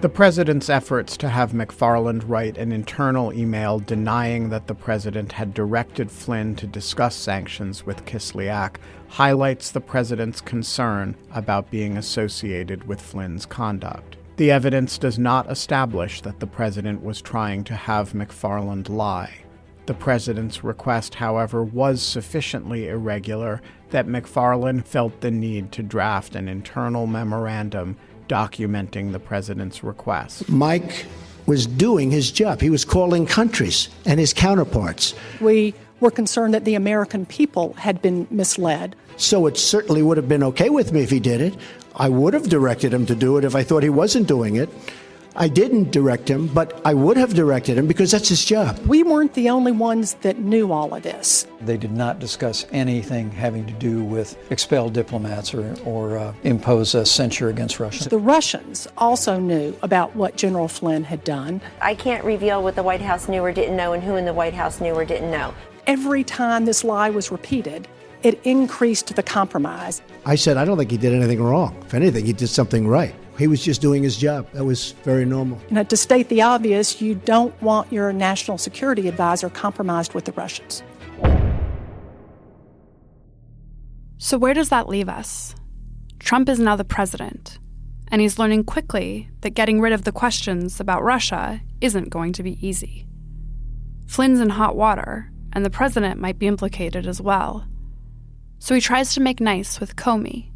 The 0.05 0.11
president's 0.11 0.68
efforts 0.68 1.16
to 1.16 1.30
have 1.30 1.53
McFarland 1.53 2.28
write 2.28 2.59
an 2.59 2.72
internal 2.72 3.32
email 3.32 3.78
denying 3.78 4.51
that 4.51 4.66
the 4.66 4.74
president 4.74 5.32
had 5.32 5.55
directed 5.55 6.11
Flynn 6.11 6.57
to 6.57 6.66
discuss 6.66 7.16
sanctions 7.16 7.87
with 7.87 8.05
Kislyak 8.05 8.76
highlights 9.09 9.70
the 9.70 9.80
president's 9.80 10.43
concern 10.43 11.16
about 11.32 11.70
being 11.70 11.97
associated 11.97 12.87
with 12.87 13.01
Flynn's 13.01 13.47
conduct. 13.47 14.18
The 14.37 14.51
evidence 14.51 14.99
does 14.99 15.18
not 15.18 15.51
establish 15.51 16.20
that 16.20 16.39
the 16.39 16.47
president 16.47 17.03
was 17.03 17.22
trying 17.22 17.64
to 17.64 17.74
have 17.74 18.12
McFarland 18.12 18.91
lie. 18.91 19.45
The 19.87 19.95
president's 19.95 20.62
request, 20.62 21.14
however, 21.14 21.64
was 21.64 22.03
sufficiently 22.03 22.89
irregular 22.89 23.62
that 23.89 24.07
McFarland 24.07 24.85
felt 24.85 25.22
the 25.22 25.30
need 25.30 25.72
to 25.72 25.82
draft 25.82 26.35
an 26.35 26.47
internal 26.47 27.07
memorandum 27.07 27.97
documenting 28.29 29.12
the 29.12 29.18
president's 29.18 29.85
request. 29.85 30.49
Mike 30.49 31.07
was 31.47 31.66
doing 31.66 32.11
his 32.11 32.31
job. 32.31 32.61
He 32.61 32.70
was 32.70 32.85
calling 32.85 33.27
countries 33.27 33.89
and 34.07 34.18
his 34.18 34.33
counterparts. 34.33 35.14
We 35.41 35.75
were 36.01 36.11
concerned 36.11 36.55
that 36.55 36.64
the 36.64 36.75
American 36.75 37.27
people 37.27 37.75
had 37.75 38.01
been 38.01 38.27
misled. 38.31 38.97
So 39.16 39.47
it 39.47 39.57
certainly 39.57 40.03
would 40.03 40.16
have 40.16 40.29
been 40.29 40.43
okay 40.43 40.70
with 40.70 40.93
me 40.93 41.03
if 41.03 41.11
he 41.11 41.20
did 41.20 41.41
it. 41.41 41.55
I 41.97 42.09
would 42.09 42.35
have 42.35 42.49
directed 42.49 42.93
him 42.93 43.07
to 43.07 43.14
do 43.14 43.37
it 43.39 43.45
if 43.45 43.55
I 43.55 43.62
thought 43.62 43.83
he 43.83 43.89
wasn't 43.91 44.27
doing 44.27 44.57
it. 44.57 44.68
I 45.37 45.49
didn't 45.49 45.91
direct 45.91 46.30
him, 46.30 46.47
but 46.47 46.80
I 46.85 46.95
would 46.95 47.16
have 47.16 47.35
directed 47.35 47.76
him 47.76 47.89
because 47.89 48.12
that's 48.12 48.28
his 48.28 48.45
job. 48.45 48.78
We 48.87 49.03
weren't 49.03 49.35
the 49.35 49.51
only 49.51 49.72
ones 49.72 50.14
that 50.22 50.39
knew 50.39 50.70
all 50.70 50.95
of 50.95 51.03
this. 51.03 51.47
They 51.61 51.76
did 51.76 51.91
not 51.91 52.20
discuss 52.20 52.66
anything 52.70 53.32
having 53.32 53.66
to 53.66 53.72
do 53.72 54.05
with 54.05 54.39
expel 54.53 54.89
diplomats 54.91 55.53
or, 55.53 55.74
or 55.85 56.18
uh, 56.18 56.35
impose 56.45 56.95
a 56.95 57.05
censure 57.05 57.49
against 57.49 57.80
Russia. 57.80 58.09
The 58.09 58.18
Russians 58.18 58.87
also 58.97 59.41
knew 59.41 59.76
about 59.82 60.14
what 60.14 60.37
General 60.37 60.68
Flynn 60.68 61.03
had 61.03 61.24
done. 61.24 61.61
I 61.80 61.97
can't 61.97 62.24
reveal 62.24 62.62
what 62.62 62.76
the 62.76 62.85
White 62.85 63.03
House 63.03 63.28
knew 63.28 63.41
or 63.41 63.53
didn't 63.53 63.76
know 63.76 63.93
and 63.93 64.03
who 64.03 64.14
in 64.14 64.24
the 64.24 64.35
White 64.35 64.55
House 64.55 64.80
knew 64.80 64.93
or 64.93 65.05
didn't 65.05 65.32
know. 65.32 65.53
Every 65.89 66.22
time 66.22 66.64
this 66.64 66.85
lie 66.85 67.11
was 67.11 67.32
repeated, 67.32 67.89
it 68.22 68.41
increased 68.45 69.14
the 69.16 69.22
compromise. 69.22 70.01
I 70.24 70.37
said, 70.37 70.57
I 70.57 70.64
don't 70.64 70.78
think 70.78 70.91
he 70.91 70.97
did 70.97 71.12
anything 71.12 71.43
wrong. 71.43 71.76
If 71.85 71.93
anything, 71.93 72.24
he 72.24 72.32
did 72.32 72.49
something 72.49 72.87
right. 72.89 73.14
He 73.39 73.49
was 73.49 73.62
just 73.62 73.80
doing 73.80 74.03
his 74.03 74.16
job. 74.16 74.51
That 74.53 74.64
was 74.64 74.93
very 75.03 75.24
normal. 75.24 75.59
You 75.68 75.76
know, 75.76 75.85
to 75.85 75.97
state 75.97 76.28
the 76.28 76.43
obvious, 76.43 77.01
you 77.01 77.16
don't 77.16 77.61
want 77.61 77.93
your 77.93 78.12
national 78.12 78.59
security 78.59 79.09
advisor 79.09 79.51
compromised 79.51 80.14
with 80.14 80.24
the 80.24 80.32
Russians. 80.32 80.82
So, 84.18 84.39
where 84.39 84.55
does 84.55 84.68
that 84.68 84.89
leave 84.89 85.09
us? 85.09 85.55
Trump 86.20 86.49
is 86.49 86.59
now 86.59 86.76
the 86.76 86.85
president, 86.85 87.59
and 88.09 88.20
he's 88.20 88.39
learning 88.39 88.64
quickly 88.64 89.28
that 89.41 89.51
getting 89.51 89.80
rid 89.80 89.93
of 89.93 90.05
the 90.05 90.12
questions 90.12 90.80
about 90.80 91.03
Russia 91.03 91.61
isn't 91.80 92.11
going 92.11 92.32
to 92.35 92.43
be 92.43 92.66
easy. 92.66 93.07
Flynn's 94.07 94.41
in 94.41 94.51
hot 94.51 94.76
water, 94.76 95.30
and 95.53 95.64
the 95.64 95.70
president 95.70 96.20
might 96.20 96.39
be 96.39 96.47
implicated 96.47 97.07
as 97.07 97.20
well. 97.20 97.66
So 98.61 98.74
he 98.74 98.80
tries 98.80 99.12
to 99.14 99.20
make 99.20 99.41
nice 99.41 99.80
with 99.80 99.97
Comey 99.97 100.54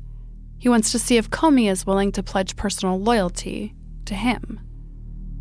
he 0.58 0.68
wants 0.68 0.92
to 0.92 0.98
see 0.98 1.16
if 1.16 1.30
Comey 1.30 1.70
is 1.70 1.86
willing 1.86 2.12
to 2.12 2.22
pledge 2.22 2.56
personal 2.56 3.00
loyalty 3.00 3.74
to 4.06 4.14
him. 4.14 4.60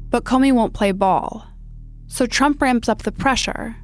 But 0.09 0.23
Comey 0.23 0.53
won't 0.53 0.73
play 0.73 0.91
ball. 0.91 1.47
So 2.07 2.25
Trump 2.25 2.61
ramps 2.61 2.87
up 2.87 3.03
the 3.03 3.11
pressure, 3.11 3.75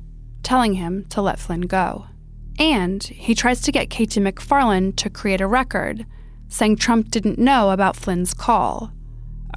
telling 0.43 0.75
him 0.75 1.05
to 1.09 1.21
let 1.21 1.39
Flynn 1.39 1.61
go. 1.61 2.05
And 2.59 3.03
he 3.03 3.33
tries 3.33 3.61
to 3.61 3.71
get 3.71 3.89
Katie 3.89 4.21
McFarland 4.21 4.95
to 4.97 5.09
create 5.09 5.41
a 5.41 5.47
record 5.47 6.05
saying 6.47 6.75
Trump 6.75 7.09
didn't 7.09 7.39
know 7.39 7.71
about 7.71 7.95
Flynn's 7.95 8.33
call, 8.33 8.91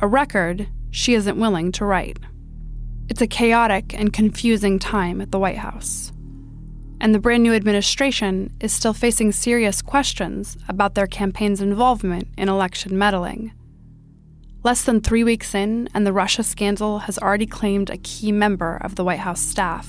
a 0.00 0.08
record 0.08 0.66
she 0.90 1.12
isn't 1.12 1.38
willing 1.38 1.70
to 1.72 1.84
write. 1.84 2.18
It's 3.08 3.20
a 3.20 3.26
chaotic 3.26 3.92
and 3.94 4.12
confusing 4.12 4.78
time 4.78 5.20
at 5.20 5.30
the 5.30 5.38
White 5.38 5.58
House 5.58 6.10
and 7.00 7.14
the 7.14 7.18
brand 7.18 7.42
new 7.42 7.54
administration 7.54 8.52
is 8.60 8.72
still 8.72 8.92
facing 8.92 9.32
serious 9.32 9.82
questions 9.82 10.56
about 10.68 10.94
their 10.94 11.06
campaign's 11.06 11.60
involvement 11.60 12.28
in 12.36 12.48
election 12.48 12.96
meddling. 12.98 13.52
Less 14.62 14.82
than 14.82 15.00
three 15.00 15.22
weeks 15.22 15.54
in, 15.54 15.88
and 15.94 16.06
the 16.06 16.12
Russia 16.12 16.42
scandal 16.42 17.00
has 17.00 17.18
already 17.18 17.46
claimed 17.46 17.88
a 17.88 17.98
key 17.98 18.32
member 18.32 18.76
of 18.78 18.96
the 18.96 19.04
White 19.04 19.20
House 19.20 19.40
staff, 19.40 19.88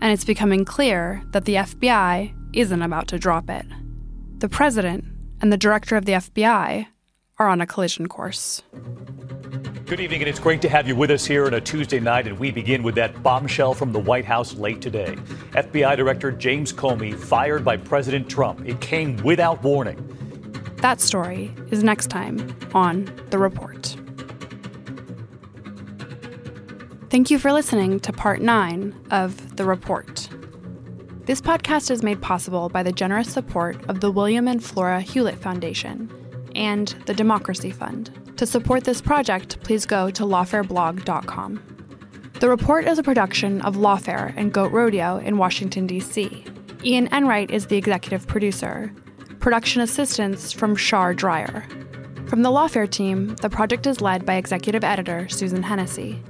and 0.00 0.12
it's 0.12 0.24
becoming 0.24 0.64
clear 0.64 1.22
that 1.32 1.44
the 1.44 1.54
FBI 1.54 2.32
isn't 2.52 2.82
about 2.82 3.08
to 3.08 3.18
drop 3.18 3.50
it. 3.50 3.66
The 4.38 4.48
president 4.48 5.04
and 5.40 5.52
the 5.52 5.56
director 5.56 5.96
of 5.96 6.04
the 6.04 6.12
FBI 6.12 6.86
are 7.42 7.48
on 7.48 7.60
a 7.60 7.66
collision 7.66 8.08
course. 8.08 8.62
Good 9.86 9.98
evening, 9.98 10.22
and 10.22 10.28
it's 10.28 10.38
great 10.38 10.62
to 10.62 10.68
have 10.68 10.86
you 10.86 10.94
with 10.94 11.10
us 11.10 11.26
here 11.26 11.44
on 11.44 11.54
a 11.54 11.60
Tuesday 11.60 11.98
night. 11.98 12.28
And 12.28 12.38
we 12.38 12.52
begin 12.52 12.84
with 12.84 12.94
that 12.94 13.20
bombshell 13.22 13.74
from 13.74 13.92
the 13.92 13.98
White 13.98 14.24
House 14.24 14.54
late 14.54 14.80
today. 14.80 15.16
FBI 15.50 15.96
Director 15.96 16.30
James 16.30 16.72
Comey 16.72 17.14
fired 17.14 17.64
by 17.64 17.76
President 17.76 18.28
Trump. 18.30 18.66
It 18.66 18.80
came 18.80 19.16
without 19.18 19.62
warning. 19.62 19.98
That 20.76 21.00
story 21.00 21.52
is 21.70 21.82
next 21.82 22.06
time 22.06 22.56
on 22.74 23.12
The 23.30 23.38
Report. 23.38 23.96
Thank 27.10 27.30
you 27.30 27.38
for 27.38 27.52
listening 27.52 27.98
to 28.00 28.12
part 28.12 28.40
nine 28.40 28.98
of 29.10 29.56
The 29.56 29.64
Report. 29.64 30.28
This 31.26 31.40
podcast 31.40 31.90
is 31.90 32.02
made 32.02 32.22
possible 32.22 32.68
by 32.68 32.82
the 32.82 32.92
generous 32.92 33.30
support 33.30 33.84
of 33.88 34.00
the 34.00 34.10
William 34.10 34.46
and 34.48 34.64
Flora 34.64 35.00
Hewlett 35.00 35.38
Foundation 35.38 36.10
and 36.54 36.88
the 37.06 37.14
Democracy 37.14 37.70
Fund. 37.70 38.10
To 38.36 38.46
support 38.46 38.84
this 38.84 39.00
project, 39.00 39.62
please 39.62 39.86
go 39.86 40.10
to 40.10 40.24
lawfareblog.com. 40.24 41.62
The 42.40 42.48
report 42.48 42.88
is 42.88 42.98
a 42.98 43.02
production 43.02 43.60
of 43.62 43.76
Lawfare 43.76 44.34
and 44.36 44.52
Goat 44.52 44.72
Rodeo 44.72 45.18
in 45.18 45.38
Washington, 45.38 45.86
D.C. 45.86 46.44
Ian 46.84 47.06
Enright 47.12 47.52
is 47.52 47.66
the 47.66 47.76
executive 47.76 48.26
producer. 48.26 48.92
Production 49.38 49.80
assistance 49.80 50.52
from 50.52 50.74
Shar 50.74 51.14
Dreyer. 51.14 51.64
From 52.26 52.42
the 52.42 52.50
Lawfare 52.50 52.90
team, 52.90 53.36
the 53.36 53.50
project 53.50 53.86
is 53.86 54.00
led 54.00 54.26
by 54.26 54.34
executive 54.34 54.82
editor 54.82 55.28
Susan 55.28 55.62
Hennessy. 55.62 56.20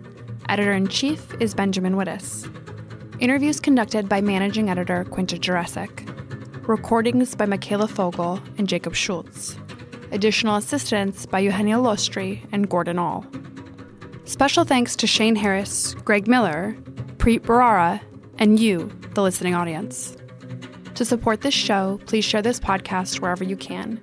Editor 0.49 0.73
in 0.73 0.89
chief 0.89 1.35
is 1.41 1.55
Benjamin 1.55 1.95
Wittes. 1.95 2.47
Interviews 3.21 3.61
conducted 3.61 4.09
by 4.09 4.21
managing 4.21 4.69
editor 4.69 5.05
Quinta 5.05 5.37
Jurecic. 5.37 6.09
Recordings 6.69 7.35
by 7.35 7.47
Michaela 7.47 7.89
Fogel 7.89 8.41
and 8.59 8.69
Jacob 8.69 8.95
Schulz. 8.95 9.57
Additional 10.13 10.57
assistance 10.57 11.25
by 11.25 11.39
Eugenia 11.39 11.77
Lostri 11.77 12.47
and 12.53 12.69
Gordon 12.69 12.99
All. 12.99 13.25
Special 14.25 14.65
thanks 14.65 14.95
to 14.97 15.07
Shane 15.07 15.35
Harris, 15.35 15.95
Greg 16.05 16.29
Miller, 16.29 16.77
Preet 17.17 17.41
Bharara, 17.41 17.99
and 18.39 18.61
you, 18.61 18.93
the 19.15 19.23
listening 19.23 19.55
audience. 19.55 20.15
To 20.97 21.05
support 21.07 21.41
this 21.41 21.55
show, 21.55 21.99
please 22.05 22.27
share 22.27 22.43
this 22.43 22.61
podcast 22.61 23.21
wherever 23.21 23.43
you 23.43 23.57
can. 23.57 24.01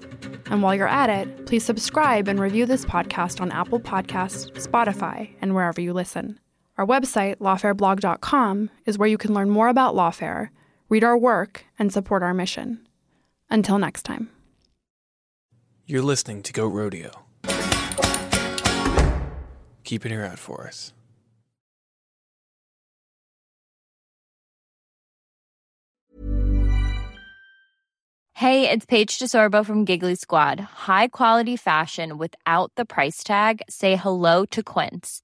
And 0.47 0.63
while 0.63 0.73
you're 0.73 0.87
at 0.87 1.11
it, 1.11 1.45
please 1.45 1.63
subscribe 1.63 2.27
and 2.27 2.39
review 2.39 2.65
this 2.65 2.85
podcast 2.85 3.39
on 3.39 3.51
Apple 3.51 3.79
Podcasts, 3.79 4.49
Spotify, 4.53 5.29
and 5.41 5.53
wherever 5.53 5.79
you 5.79 5.93
listen. 5.93 6.39
Our 6.79 6.87
website, 6.87 7.35
lawfareblog.com, 7.35 8.71
is 8.87 8.97
where 8.97 9.09
you 9.09 9.19
can 9.19 9.35
learn 9.35 9.51
more 9.51 9.67
about 9.67 9.93
Lawfare, 9.93 10.49
read 10.89 11.03
our 11.03 11.17
work, 11.17 11.65
and 11.77 11.93
support 11.93 12.23
our 12.23 12.33
mission. 12.33 12.87
Until 13.51 13.77
next 13.77 14.03
time. 14.03 14.31
You're 15.89 16.03
listening 16.03 16.43
to 16.43 16.53
Goat 16.53 16.67
Rodeo. 16.67 17.09
Keep 19.83 20.05
an 20.05 20.11
ear 20.11 20.23
out 20.23 20.37
for 20.37 20.67
us. 20.67 20.93
Hey, 28.35 28.69
it's 28.69 28.85
Paige 28.85 29.17
DeSorbo 29.17 29.65
from 29.65 29.83
Giggly 29.83 30.13
Squad. 30.13 30.59
High 30.59 31.07
quality 31.07 31.55
fashion 31.55 32.19
without 32.19 32.71
the 32.75 32.85
price 32.85 33.23
tag? 33.23 33.63
Say 33.67 33.95
hello 33.95 34.45
to 34.45 34.61
Quince. 34.61 35.23